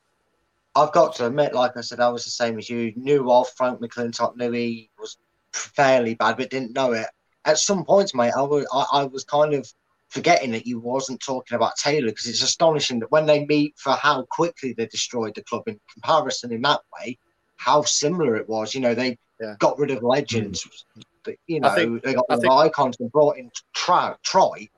I've 0.76 0.92
got 0.92 1.16
to 1.16 1.26
admit, 1.26 1.52
like 1.52 1.76
I 1.76 1.80
said, 1.80 1.98
I 1.98 2.08
was 2.10 2.24
the 2.24 2.30
same 2.30 2.58
as 2.58 2.70
you. 2.70 2.92
Knew 2.94 3.28
of 3.32 3.48
Frank 3.56 3.80
McClintock, 3.80 4.36
knew 4.36 4.52
he 4.52 4.88
was 4.96 5.16
fairly 5.52 6.14
bad, 6.14 6.36
but 6.36 6.50
didn't 6.50 6.74
know 6.74 6.92
it. 6.92 7.08
At 7.44 7.58
some 7.58 7.84
points, 7.84 8.14
mate, 8.14 8.32
I 8.36 8.42
was 8.42 8.66
I, 8.72 9.00
I 9.00 9.04
was 9.04 9.24
kind 9.24 9.54
of 9.54 9.70
forgetting 10.08 10.52
that 10.52 10.66
you 10.66 10.80
wasn't 10.80 11.20
talking 11.20 11.54
about 11.54 11.76
Taylor 11.76 12.08
because 12.08 12.26
it's 12.26 12.42
astonishing 12.42 12.98
that 13.00 13.10
when 13.10 13.26
they 13.26 13.44
meet 13.46 13.74
for 13.76 13.92
how 13.92 14.22
quickly 14.30 14.72
they 14.72 14.86
destroyed 14.86 15.34
the 15.34 15.42
club 15.44 15.62
in 15.66 15.78
comparison 15.92 16.52
in 16.52 16.62
that 16.62 16.80
way, 16.98 17.18
how 17.56 17.82
similar 17.82 18.36
it 18.36 18.48
was. 18.48 18.74
You 18.74 18.80
know, 18.80 18.94
they 18.94 19.18
Yeah. 19.40 19.54
got 19.58 19.78
rid 19.78 19.90
of 19.90 20.02
legends, 20.02 20.64
mm. 20.96 21.02
but 21.24 21.36
you 21.46 21.60
know, 21.60 21.74
think- 21.74 22.02
they 22.02 22.14
got 22.14 22.24
I 22.28 22.34
rid 22.34 22.46
of 22.46 22.52
icons 22.52 22.96
and 23.00 23.12
brought 23.12 23.36
in 23.36 23.50
Troy. 23.74 24.14
Troy. 24.22 24.68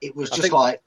It 0.00 0.14
was 0.14 0.30
I 0.30 0.36
just 0.36 0.42
think- 0.42 0.54
like 0.54 0.80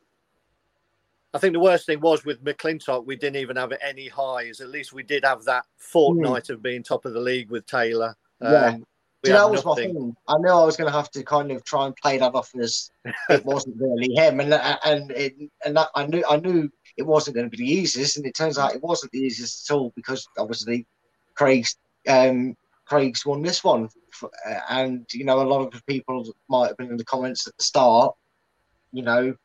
I 1.34 1.38
think 1.38 1.54
the 1.54 1.62
worst 1.62 1.86
thing 1.86 2.02
was 2.02 2.26
with 2.26 2.44
McClintock, 2.44 3.06
we 3.06 3.16
didn't 3.16 3.38
even 3.38 3.56
have 3.56 3.72
any 3.82 4.10
highs. 4.10 4.60
At 4.60 4.68
least 4.68 4.92
we 4.92 5.02
did 5.02 5.24
have 5.24 5.46
that 5.46 5.66
fortnight 5.78 6.46
mm. 6.46 6.50
of 6.50 6.62
being 6.62 6.84
top 6.84 7.06
of 7.06 7.14
the 7.14 7.22
league 7.22 7.50
with 7.50 7.66
Taylor. 7.66 8.16
Yeah. 8.42 8.66
Um, 8.66 8.86
See, 9.24 9.32
had 9.32 9.40
that 9.42 9.52
was 9.52 9.66
my 9.66 9.76
thing. 9.76 10.16
I 10.28 10.38
knew 10.40 10.50
I 10.50 10.66
was 10.66 10.78
going 10.78 10.90
to 10.92 10.98
have 10.98 11.12
to 11.12 11.24
kind 11.24 11.52
of 11.52 11.64
try 11.64 11.86
and 11.86 11.96
play 11.96 12.18
that 12.18 12.34
off 12.34 12.50
as 12.60 12.90
it 13.30 13.46
wasn't 13.46 13.76
really 13.80 14.14
him, 14.16 14.40
and 14.40 14.54
and 14.54 15.12
it, 15.12 15.34
and 15.64 15.78
that 15.78 15.90
I 15.96 16.08
knew 16.08 16.24
I 16.28 16.38
knew 16.38 16.70
it 16.98 17.04
wasn't 17.04 17.36
going 17.36 17.50
to 17.50 17.56
be 17.56 17.64
the 17.64 17.72
easiest, 17.72 18.18
and 18.18 18.26
it 18.26 18.36
turns 18.36 18.58
out 18.58 18.74
it 18.74 18.82
wasn't 18.82 19.12
the 19.12 19.20
easiest 19.20 19.70
at 19.70 19.76
all 19.76 19.94
because 19.96 20.28
obviously 20.38 20.88
Craig's 21.36 21.78
um, 22.10 22.56
Craig's 22.86 23.26
won 23.26 23.44
this 23.44 23.64
one, 23.64 23.90
uh, 24.24 24.60
and 24.70 25.06
you 25.14 25.24
know 25.24 25.42
a 25.42 25.44
lot 25.48 25.74
of 25.74 25.86
people 25.86 26.26
might 26.50 26.68
have 26.70 26.78
been 26.78 26.90
in 26.90 26.98
the 26.98 27.06
comments 27.06 27.46
at 27.48 27.56
the 27.58 27.64
start, 27.64 28.16
you 28.92 29.04
know, 29.04 29.36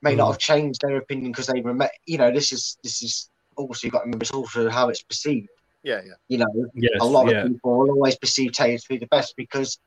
may 0.00 0.14
not 0.14 0.28
Mm. 0.28 0.30
have 0.32 0.38
changed 0.38 0.80
their 0.80 0.96
opinion 0.96 1.30
because 1.32 1.46
they 1.46 1.60
remember, 1.60 1.90
you 2.06 2.16
know, 2.16 2.32
this 2.32 2.52
is 2.52 2.78
this 2.82 3.02
is 3.02 3.28
also 3.56 3.86
you 3.86 3.90
got 3.90 3.98
to 3.98 4.04
remember 4.04 4.22
it's 4.22 4.32
also 4.32 4.70
how 4.70 4.88
it's 4.88 5.02
perceived 5.02 5.48
Yeah, 5.82 6.00
yeah. 6.04 6.12
you 6.28 6.38
know, 6.38 6.46
Yes, 6.74 6.92
a 7.00 7.04
lot 7.04 7.30
yeah. 7.30 7.42
of 7.44 7.52
people 7.52 7.78
will 7.78 7.90
always 7.90 8.16
perceive 8.16 8.52
Taylor 8.52 8.78
to 8.78 8.88
be 8.88 8.98
the 8.98 9.06
best 9.06 9.34
because 9.36 9.78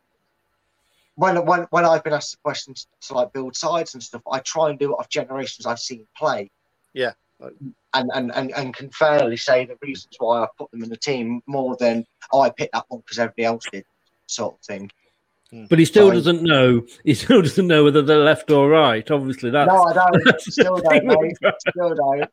when 1.15 1.45
when 1.45 1.68
when 1.70 1.86
I've 1.86 2.03
been 2.03 2.14
asked 2.14 2.32
the 2.32 2.38
questions 2.44 2.88
to 3.02 3.14
like 3.14 3.32
build 3.34 3.56
sides 3.56 3.94
and 3.94 4.02
stuff, 4.02 4.24
I 4.32 4.40
try 4.40 4.70
and 4.70 4.80
do 4.80 4.91
it 4.94 4.95
off 4.95 5.10
generations 5.10 5.65
I've 5.68 5.80
seen 5.80 6.07
play, 6.18 6.49
Yeah. 6.94 7.11
and 7.94 8.10
and 8.15 8.32
and, 8.34 8.52
and 8.56 8.74
can 8.76 8.90
fairly 8.90 9.38
say 9.38 9.65
the 9.65 9.78
reasons 9.82 10.15
why 10.18 10.44
I 10.44 10.48
put 10.57 10.72
them 10.72 10.82
in 10.84 10.90
the 10.90 10.98
team 10.98 11.41
more 11.45 11.76
than 11.80 12.06
oh 12.32 12.41
I 12.41 12.49
picked 12.49 12.74
that 12.74 12.86
one 12.88 13.02
because 13.02 13.20
everybody 13.20 13.45
else 13.45 13.65
did, 13.72 13.86
sort 14.26 14.56
of 14.56 14.61
thing. 14.61 14.91
Hmm. 15.52 15.65
But 15.70 15.78
he 15.78 15.86
still 15.86 16.07
Fine. 16.07 16.15
doesn't 16.15 16.41
know. 16.41 16.82
He 17.03 17.14
still 17.14 17.44
doesn't 17.44 17.68
know 17.68 17.84
whether 17.84 18.02
they're 18.02 18.18
left 18.18 18.49
or 18.49 18.68
right. 18.68 19.10
Obviously, 19.11 19.52
that's 19.52 19.68
no, 19.72 19.84
I 19.84 19.94
don't. 19.94 20.41
Still 20.41 20.78
don't, 20.78 21.06
mate. 21.06 21.38
Still 21.70 21.94
don't. 21.94 22.30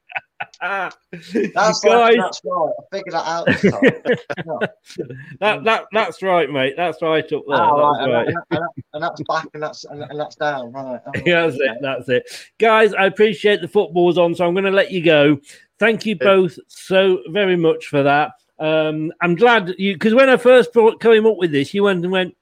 That's, 0.61 0.97
Guys- 1.33 2.17
that's 2.17 2.41
right. 2.45 2.71
I 2.79 2.97
figured 2.97 3.15
that 3.15 3.27
out 3.27 3.47
that 5.41 5.65
that 5.65 5.85
that's 5.93 6.23
right, 6.23 6.51
mate. 6.51 6.75
That's 6.77 7.01
right 7.03 7.25
up 7.25 7.43
there. 7.47 7.57
Ah, 7.57 7.93
that's 7.93 8.07
right, 8.07 8.15
right. 8.15 8.27
and, 8.29 8.37
and, 8.51 8.59
and, 8.59 8.85
and 8.95 9.03
that's 9.03 9.23
back 9.29 9.47
and 9.55 9.63
that's 9.63 9.85
and, 9.85 10.03
and 10.03 10.19
that's 10.19 10.37
down. 10.37 10.73
Right. 10.73 11.01
Oh, 11.07 11.13
Yeah, 11.25 11.47
that's 11.47 11.61
it. 11.61 11.79
That's 11.81 12.09
it. 12.09 12.51
Guys, 12.59 12.95
I 12.95 13.07
appreciate 13.07 13.61
the 13.61 13.69
football's 13.69 14.19
on, 14.19 14.35
so 14.35 14.47
I'm 14.47 14.55
going 14.55 14.65
to 14.65 14.71
let 14.71 14.91
you 14.91 15.03
go. 15.03 15.39
Thank 15.79 16.05
you 16.07 16.17
both 16.17 16.59
so 16.69 17.21
very 17.29 17.57
much 17.57 17.87
for 17.87 18.03
that. 18.03 18.33
Um, 18.59 19.13
I'm 19.23 19.35
glad 19.35 19.75
you 19.79 19.95
because 19.95 20.15
when 20.15 20.29
I 20.29 20.37
first 20.37 20.73
brought, 20.73 21.01
came 21.01 21.27
up 21.27 21.37
with 21.39 21.53
this, 21.53 21.73
you 21.73 21.85
went 21.85 22.03
and 22.05 22.13
went, 22.13 22.37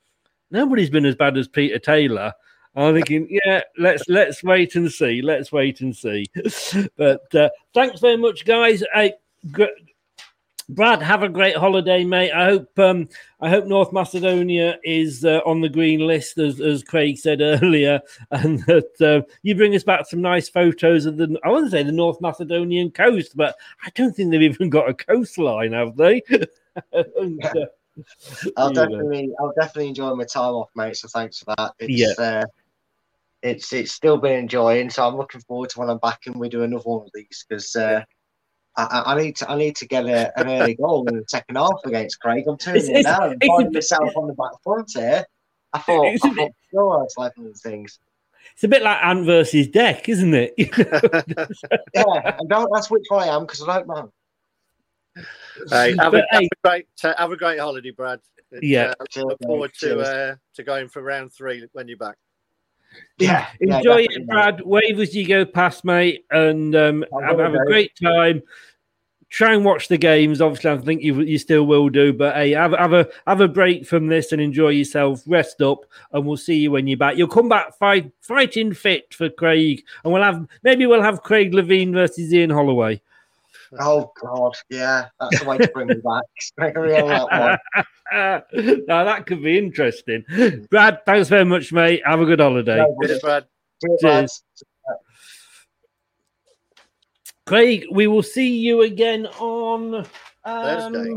nobody's 0.51 0.91
been 0.91 1.07
as 1.07 1.15
bad 1.15 1.37
as 1.37 1.47
Peter 1.47 1.79
Taylor. 1.79 2.33
I'm 2.79 2.95
thinking, 2.95 3.27
yeah, 3.29 3.63
let's 3.77 4.09
let's 4.09 4.45
wait 4.45 4.77
and 4.77 4.91
see. 4.91 5.21
Let's 5.21 5.51
wait 5.51 5.81
and 5.81 5.95
see. 5.95 6.27
But 6.97 7.35
uh, 7.35 7.51
thanks 7.75 8.01
very 8.01 8.17
much, 8.17 8.45
guys. 8.45 8.85
I, 8.95 9.15
gr- 9.51 9.65
Brad, 10.69 11.03
have 11.03 11.23
a 11.23 11.29
great 11.29 11.57
holiday, 11.57 12.05
mate. 12.05 12.31
I 12.31 12.45
hope 12.45 12.79
um, 12.79 13.09
I 13.41 13.49
hope 13.49 13.67
North 13.67 13.93
Macedonia 13.93 14.79
is 14.85 15.25
uh, 15.25 15.41
on 15.45 15.61
the 15.61 15.69
green 15.69 16.07
list, 16.07 16.39
as, 16.39 16.61
as 16.61 16.85
Craig 16.85 17.19
said 17.19 17.41
earlier, 17.63 18.01
and 18.31 18.61
that 18.67 19.01
uh, 19.01 19.27
you 19.43 19.57
bring 19.57 19.75
us 19.75 19.83
back 19.83 20.07
some 20.07 20.21
nice 20.21 20.49
photos 20.49 21.05
of 21.05 21.17
the. 21.17 21.37
I 21.43 21.49
want 21.49 21.67
to 21.67 21.71
say 21.71 21.83
the 21.83 21.91
North 21.91 22.21
Macedonian 22.21 22.91
coast, 22.93 23.37
but 23.37 23.57
I 23.85 23.91
don't 23.97 24.15
think 24.15 24.31
they've 24.31 24.43
even 24.43 24.71
got 24.71 24.89
a 24.89 24.95
coastline, 24.95 25.73
have 25.73 25.97
they? 25.97 26.23
And, 26.95 27.45
uh, 27.45 27.67
I'll 28.57 28.73
definitely, 28.73 29.33
I'll 29.41 29.53
definitely 29.59 29.89
enjoy 29.89 30.15
my 30.15 30.23
time 30.23 30.55
off, 30.55 30.71
mate. 30.77 30.97
So 30.97 31.09
thanks 31.09 31.41
for 31.41 31.55
that. 31.57 31.73
It's, 31.81 31.91
Yeah. 31.91 32.45
It's 33.43 33.73
it's 33.73 33.93
still 33.93 34.17
been 34.19 34.37
enjoying. 34.39 34.91
So 34.91 35.07
I'm 35.07 35.17
looking 35.17 35.41
forward 35.43 35.71
to 35.71 35.79
when 35.81 35.91
I'm 35.91 35.99
back 35.99 36.21
and 36.27 36.37
we 36.37 36.49
do 36.49 36.63
another 36.65 36.83
one 36.85 37.03
of 37.07 37.11
these 37.15 37.45
because 37.49 37.75
uh, 37.77 38.03
I, 38.77 38.83
I 38.85 39.13
I 39.15 39.21
need 39.23 39.37
to 39.37 39.51
I 39.51 39.57
need 39.57 39.77
to 39.77 39.87
get 39.87 40.07
a, 40.07 40.37
an 40.41 40.49
early 40.49 40.75
goal 40.75 41.07
in 41.09 41.17
the 41.17 41.25
second 41.29 41.57
half 41.57 41.81
against 41.85 42.21
Craig. 42.21 42.45
I'm 42.49 42.57
turning 42.59 42.83
It's- 42.83 42.97
it 42.97 43.01
it's- 43.01 43.19
down 43.19 43.33
and 43.33 43.43
it's 43.43 43.49
finding 43.49 43.73
myself 43.73 44.17
on 44.17 44.27
the 44.27 44.35
back 44.35 44.53
front 44.65 44.91
here. 44.95 45.25
I 45.73 45.79
thought, 45.81 46.07
It's 46.07 46.25
a 46.25 46.29
I 46.29 46.35
thought, 46.35 46.51
sure, 46.73 47.03
it's 47.05 47.17
like 47.19 47.37
one 47.37 47.47
of 47.49 47.53
the 47.53 47.59
things. 47.59 47.99
It's 48.55 48.65
a 48.65 48.69
bit 48.69 48.83
like 48.83 49.05
Ant 49.05 49.27
versus 49.27 49.69
Dec, 49.69 50.09
isn't 50.09 50.35
it? 50.35 50.55
Yeah, 51.95 52.37
and 52.39 52.49
don't 52.49 52.71
ask 52.77 52.91
which 52.91 53.05
one 53.09 53.23
I 53.29 53.35
am 53.37 53.43
because 53.43 53.63
I 53.69 53.77
don't 53.77 53.87
know. 53.89 54.13
Hey, 55.71 55.95
have, 55.99 56.13
But, 56.13 56.21
a, 56.21 56.27
have 56.31 56.43
a 56.43 56.49
great 56.65 56.87
uh, 57.05 57.15
have 57.19 57.33
a 57.33 57.37
great 57.37 57.59
holiday, 57.61 57.91
Brad. 57.91 58.21
It's, 58.53 58.63
Yeah. 58.63 58.95
uh, 59.01 59.21
look 59.23 59.39
forward 59.43 59.73
to 59.81 60.01
uh, 60.01 60.35
to 60.55 60.63
going 60.63 60.89
for 60.89 61.03
round 61.03 61.33
three 61.33 61.67
when 61.73 61.87
you're 61.89 61.99
back. 61.99 62.17
Yeah, 63.19 63.49
yeah, 63.61 63.79
Enjoy 63.79 64.03
definitely, 64.03 64.05
it, 64.05 64.19
mate. 64.21 64.27
Brad. 64.29 64.61
Wave 64.63 65.01
as 65.01 65.15
you 65.15 65.27
go 65.27 65.45
past, 65.45 65.85
mate, 65.85 66.25
and 66.31 66.75
um, 66.77 67.05
have, 67.21 67.39
have 67.39 67.55
a 67.55 67.65
great 67.67 67.93
time. 68.01 68.43
Try 69.31 69.55
and 69.55 69.65
watch 69.65 69.89
the 69.89 69.99
games. 69.99 70.41
Obviously, 70.41 70.71
I 70.71 70.79
think 70.79 71.03
you 71.03 71.21
you 71.21 71.37
still 71.37 71.67
will 71.67 71.91
do. 71.91 72.13
But 72.13 72.37
hey, 72.37 72.53
have, 72.53 72.73
have 72.73 72.95
a 72.95 73.09
have 73.27 73.41
a 73.41 73.49
break 73.49 73.87
from 73.87 74.07
this 74.07 74.33
and 74.33 74.41
enjoy 74.41 74.71
yourself. 74.71 75.23
Rest 75.27 75.61
up, 75.61 75.81
and 76.13 76.25
we'll 76.25 76.39
see 76.39 76.57
you 76.57 76.71
when 76.71 76.87
you're 76.87 76.97
back. 76.97 77.17
You'll 77.17 77.29
come 77.29 77.49
back 77.49 77.77
fight 77.77 78.11
fighting 78.23 78.73
fit 78.73 79.13
for 79.13 79.29
Craig, 79.29 79.83
and 80.03 80.13
we'll 80.13 80.23
have 80.23 80.47
maybe 80.63 80.87
we'll 80.87 81.03
have 81.03 81.23
Craig 81.23 81.53
Levein 81.53 81.93
versus 81.93 82.33
Ian 82.33 82.51
Holloway. 82.51 83.03
Oh 83.81 84.13
God, 84.21 84.55
yeah, 84.71 85.09
that's 85.21 85.41
the 85.41 85.49
way 85.49 85.59
to 85.59 85.69
bring 85.69 85.89
me 85.89 85.97
back. 85.97 86.25
Gregory 86.59 86.99
on 86.99 87.09
that 87.09 87.61
one. 88.13 88.83
now 88.89 89.05
that 89.05 89.27
could 89.27 89.43
be 89.43 89.59
interesting. 89.59 90.25
Brad, 90.71 91.05
thanks 91.05 91.29
very 91.29 91.45
much, 91.45 91.73
mate. 91.73 92.01
Have 92.05 92.21
a 92.21 92.25
good 92.25 92.41
holiday. 92.41 92.79
No, 92.79 92.97
Cheers, 93.03 93.21
Brad. 93.21 93.45
Cheers, 93.83 94.01
Cheers. 94.01 94.43
Craig, 97.45 97.87
we 97.91 98.07
will 98.07 98.23
see 98.23 98.59
you 98.59 98.83
again 98.83 99.27
on 99.39 99.95
um, 99.95 100.05
Thursday. 100.45 101.15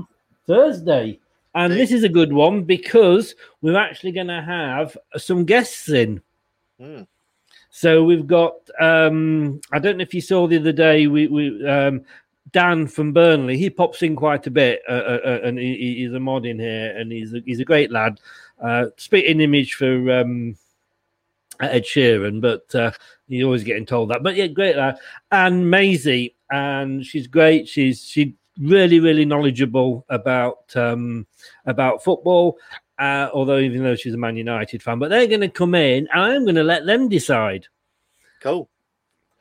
Thursday. 0.48 1.19
And 1.53 1.73
this 1.73 1.91
is 1.91 2.03
a 2.06 2.10
good 2.10 2.32
one 2.32 2.64
because 2.64 3.36
we're 3.61 3.78
actually 3.78 4.14
going 4.14 4.28
to 4.28 4.41
have 4.41 4.98
some 5.18 5.44
guests 5.44 5.90
in. 5.90 6.22
Mm. 6.80 7.07
So 7.69 8.03
we've 8.03 8.28
got, 8.28 8.56
um, 8.80 9.60
I 9.72 9.80
don't 9.80 9.98
know 9.98 10.03
if 10.03 10.14
you 10.14 10.22
saw 10.22 10.48
the 10.48 10.57
other 10.57 10.72
day, 10.72 11.07
we, 11.07 11.28
we 11.28 11.68
um, 11.68 12.06
Dan 12.51 12.88
from 12.88 13.13
Burnley, 13.13 13.57
he 13.57 13.69
pops 13.69 14.01
in 14.01 14.15
quite 14.15 14.47
a 14.47 14.51
bit 14.51 14.81
uh, 14.89 14.93
uh, 14.93 15.19
uh, 15.26 15.39
and 15.43 15.57
he, 15.59 15.76
he- 15.77 15.95
he's 16.03 16.13
a 16.13 16.19
mod 16.19 16.45
in 16.45 16.59
here 16.59 16.95
and 16.97 17.11
he's 17.11 17.34
a, 17.34 17.41
he's 17.45 17.59
a 17.59 17.65
great 17.65 17.91
lad. 17.91 18.19
Uh, 18.61 18.88
spitting 18.97 19.39
image 19.41 19.76
for 19.76 20.11
um, 20.11 20.55
Ed 21.59 21.84
Sheeran, 21.85 22.41
but 22.41 22.73
uh, 22.76 22.91
you're 23.27 23.45
always 23.45 23.63
getting 23.63 23.85
told 23.85 24.09
that. 24.09 24.23
But 24.23 24.35
yeah, 24.35 24.47
great 24.47 24.76
lad. 24.76 24.97
And 25.31 25.69
Maisie, 25.69 26.35
and 26.51 27.05
she's 27.05 27.27
great. 27.27 27.68
She's 27.68 28.03
she 28.03 28.35
really 28.59 28.99
really 28.99 29.26
knowledgeable 29.26 30.05
about 30.09 30.76
um, 30.76 31.26
about 31.65 32.03
football. 32.03 32.57
Uh, 32.99 33.30
although 33.34 33.57
even 33.57 33.84
though 33.84 33.95
she's 33.95 34.13
a 34.13 34.18
Man 34.18 34.35
United 34.35 34.84
fan, 34.84 34.99
but 34.99 35.09
they're 35.09 35.26
going 35.27 35.41
to 35.41 35.49
come 35.49 35.73
in, 35.73 36.07
and 36.13 36.22
I'm 36.22 36.43
going 36.43 36.55
to 36.55 36.63
let 36.63 36.85
them 36.85 37.09
decide. 37.09 37.68
Cool. 38.41 38.69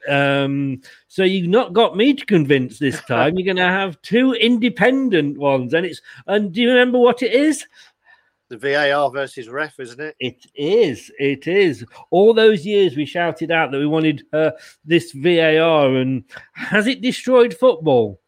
Um, 0.08 0.80
so 1.08 1.24
you've 1.24 1.48
not 1.48 1.72
got 1.72 1.96
me 1.96 2.14
to 2.14 2.24
convince 2.26 2.78
this 2.78 3.00
time. 3.08 3.36
You're 3.38 3.44
going 3.54 3.56
to 3.56 3.72
have 3.72 4.00
two 4.02 4.32
independent 4.34 5.38
ones, 5.38 5.74
and 5.74 5.84
it's 5.86 6.00
and 6.26 6.52
do 6.52 6.60
you 6.62 6.70
remember 6.70 6.98
what 6.98 7.22
it 7.22 7.32
is? 7.32 7.66
The 8.48 8.56
VAR 8.58 9.10
versus 9.12 9.48
ref, 9.48 9.78
isn't 9.78 10.00
it? 10.00 10.16
It 10.18 10.46
is. 10.56 11.12
It 11.20 11.46
is. 11.46 11.84
All 12.10 12.34
those 12.34 12.66
years 12.66 12.96
we 12.96 13.06
shouted 13.06 13.52
out 13.52 13.70
that 13.70 13.78
we 13.78 13.86
wanted 13.86 14.24
uh, 14.32 14.50
this 14.84 15.12
VAR, 15.12 15.94
and 15.96 16.24
has 16.54 16.86
it 16.88 17.00
destroyed 17.00 17.54
football? 17.54 18.20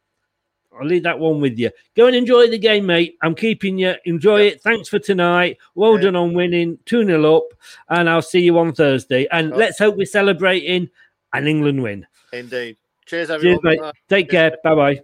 I'll 0.78 0.86
leave 0.86 1.02
that 1.02 1.18
one 1.18 1.40
with 1.40 1.58
you. 1.58 1.70
Go 1.96 2.06
and 2.06 2.16
enjoy 2.16 2.48
the 2.48 2.56
game, 2.58 2.86
mate. 2.86 3.16
I'm 3.20 3.34
keeping 3.34 3.76
you. 3.78 3.94
Enjoy 4.06 4.40
it. 4.42 4.62
Thanks 4.62 4.88
for 4.88 4.98
tonight. 4.98 5.58
Well 5.74 5.96
Yeah. 5.96 6.02
done 6.04 6.16
on 6.16 6.32
winning 6.34 6.78
2 6.86 7.04
0 7.04 7.36
up, 7.36 7.44
and 7.90 8.08
I'll 8.08 8.22
see 8.22 8.40
you 8.40 8.56
on 8.58 8.72
Thursday. 8.72 9.26
And 9.32 9.52
Oh. 9.52 9.56
let's 9.56 9.78
hope 9.78 9.96
we're 9.96 10.06
celebrating 10.06 10.88
an 11.32 11.46
England 11.46 11.82
win. 11.82 12.06
Indeed. 12.32 12.76
Cheers, 13.06 13.28
Cheers, 13.28 13.30
everyone. 13.30 13.60
mate. 13.62 13.80
Bye. 13.80 13.92
Take 14.08 14.30
care. 14.30 14.56
Bye 14.62 14.74
bye. 14.74 15.00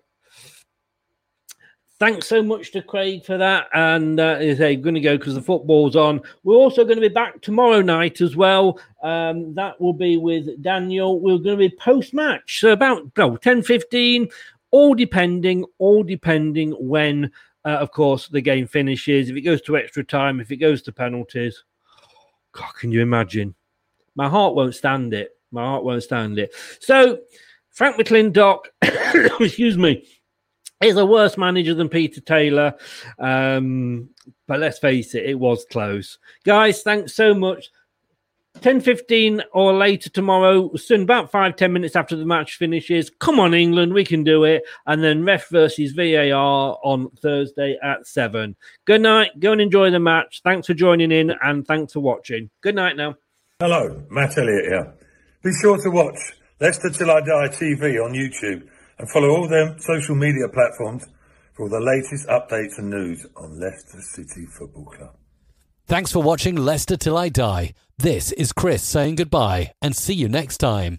Thanks 1.98 2.28
so 2.28 2.44
much 2.44 2.70
to 2.72 2.82
Craig 2.82 3.24
for 3.24 3.36
that. 3.38 3.66
And 3.74 4.20
uh, 4.20 4.36
as 4.38 4.60
I'm 4.60 4.82
going 4.82 4.94
to 4.94 5.00
go 5.00 5.18
because 5.18 5.34
the 5.34 5.42
football's 5.42 5.96
on. 5.96 6.20
We're 6.44 6.54
also 6.54 6.84
going 6.84 6.96
to 6.96 7.08
be 7.08 7.12
back 7.12 7.40
tomorrow 7.40 7.82
night 7.82 8.20
as 8.20 8.36
well. 8.36 8.78
Um, 9.02 9.52
that 9.54 9.80
will 9.80 9.92
be 9.94 10.16
with 10.16 10.62
Daniel. 10.62 11.18
We're 11.18 11.38
going 11.38 11.58
to 11.58 11.68
be 11.68 11.74
post 11.76 12.14
match. 12.14 12.60
So 12.60 12.70
about 12.70 13.10
no, 13.16 13.36
10 13.36 13.62
15. 13.62 14.28
all 14.70 14.94
depending, 14.94 15.64
all 15.78 16.04
depending 16.04 16.70
when, 16.72 17.32
uh, 17.64 17.78
of 17.78 17.90
course, 17.90 18.28
the 18.28 18.40
game 18.40 18.68
finishes. 18.68 19.28
If 19.28 19.36
it 19.36 19.40
goes 19.40 19.60
to 19.62 19.76
extra 19.76 20.04
time, 20.04 20.38
if 20.40 20.52
it 20.52 20.58
goes 20.58 20.82
to 20.82 20.92
penalties, 20.92 21.64
God, 22.52 22.72
can 22.78 22.92
you 22.92 23.02
imagine? 23.02 23.56
My 24.14 24.28
heart 24.28 24.54
won't 24.54 24.76
stand 24.76 25.14
it. 25.14 25.37
My 25.50 25.62
heart 25.62 25.84
won't 25.84 26.02
stand 26.02 26.38
it. 26.38 26.54
So, 26.80 27.18
Frank 27.70 27.96
McClintock, 27.96 28.60
excuse 29.40 29.78
me, 29.78 30.04
is 30.80 30.96
a 30.96 31.06
worse 31.06 31.36
manager 31.36 31.74
than 31.74 31.88
Peter 31.88 32.20
Taylor. 32.20 32.74
Um, 33.18 34.10
but 34.46 34.60
let's 34.60 34.78
face 34.78 35.14
it, 35.14 35.26
it 35.26 35.38
was 35.38 35.64
close. 35.70 36.18
Guys, 36.44 36.82
thanks 36.82 37.14
so 37.14 37.34
much. 37.34 37.70
10.15 38.60 39.42
or 39.52 39.72
later 39.72 40.10
tomorrow, 40.10 40.74
soon 40.74 41.02
about 41.02 41.30
five 41.30 41.54
ten 41.54 41.72
minutes 41.72 41.94
after 41.94 42.16
the 42.16 42.24
match 42.24 42.56
finishes. 42.56 43.10
Come 43.20 43.38
on, 43.38 43.54
England, 43.54 43.92
we 43.94 44.04
can 44.04 44.24
do 44.24 44.44
it. 44.44 44.64
And 44.86 45.02
then 45.02 45.24
ref 45.24 45.48
versus 45.48 45.92
VAR 45.92 46.78
on 46.82 47.10
Thursday 47.22 47.78
at 47.82 48.06
7. 48.06 48.56
Good 48.84 49.02
night. 49.02 49.38
Go 49.38 49.52
and 49.52 49.60
enjoy 49.60 49.90
the 49.90 50.00
match. 50.00 50.40
Thanks 50.42 50.66
for 50.66 50.74
joining 50.74 51.12
in 51.12 51.32
and 51.42 51.66
thanks 51.66 51.92
for 51.92 52.00
watching. 52.00 52.50
Good 52.60 52.74
night 52.74 52.96
now. 52.96 53.14
Hello, 53.60 54.02
Matt 54.10 54.36
Elliott 54.38 54.64
here. 54.64 54.94
Be 55.42 55.52
sure 55.62 55.78
to 55.78 55.90
watch 55.90 56.18
Leicester 56.60 56.90
Till 56.90 57.10
I 57.10 57.20
Die 57.20 57.48
TV 57.48 58.04
on 58.04 58.12
YouTube 58.12 58.68
and 58.98 59.08
follow 59.08 59.30
all 59.30 59.48
their 59.48 59.78
social 59.78 60.16
media 60.16 60.48
platforms 60.48 61.06
for 61.54 61.64
all 61.64 61.68
the 61.68 61.80
latest 61.80 62.26
updates 62.28 62.78
and 62.78 62.90
news 62.90 63.24
on 63.36 63.60
Leicester 63.60 64.00
City 64.00 64.46
Football 64.46 64.86
Club. 64.86 65.14
Thanks 65.86 66.10
for 66.10 66.22
watching 66.22 66.56
Leicester 66.56 66.96
Till 66.96 67.16
I 67.16 67.28
Die. 67.28 67.72
This 67.98 68.32
is 68.32 68.52
Chris 68.52 68.82
saying 68.82 69.14
goodbye 69.14 69.72
and 69.80 69.94
see 69.94 70.14
you 70.14 70.28
next 70.28 70.58
time. 70.58 70.98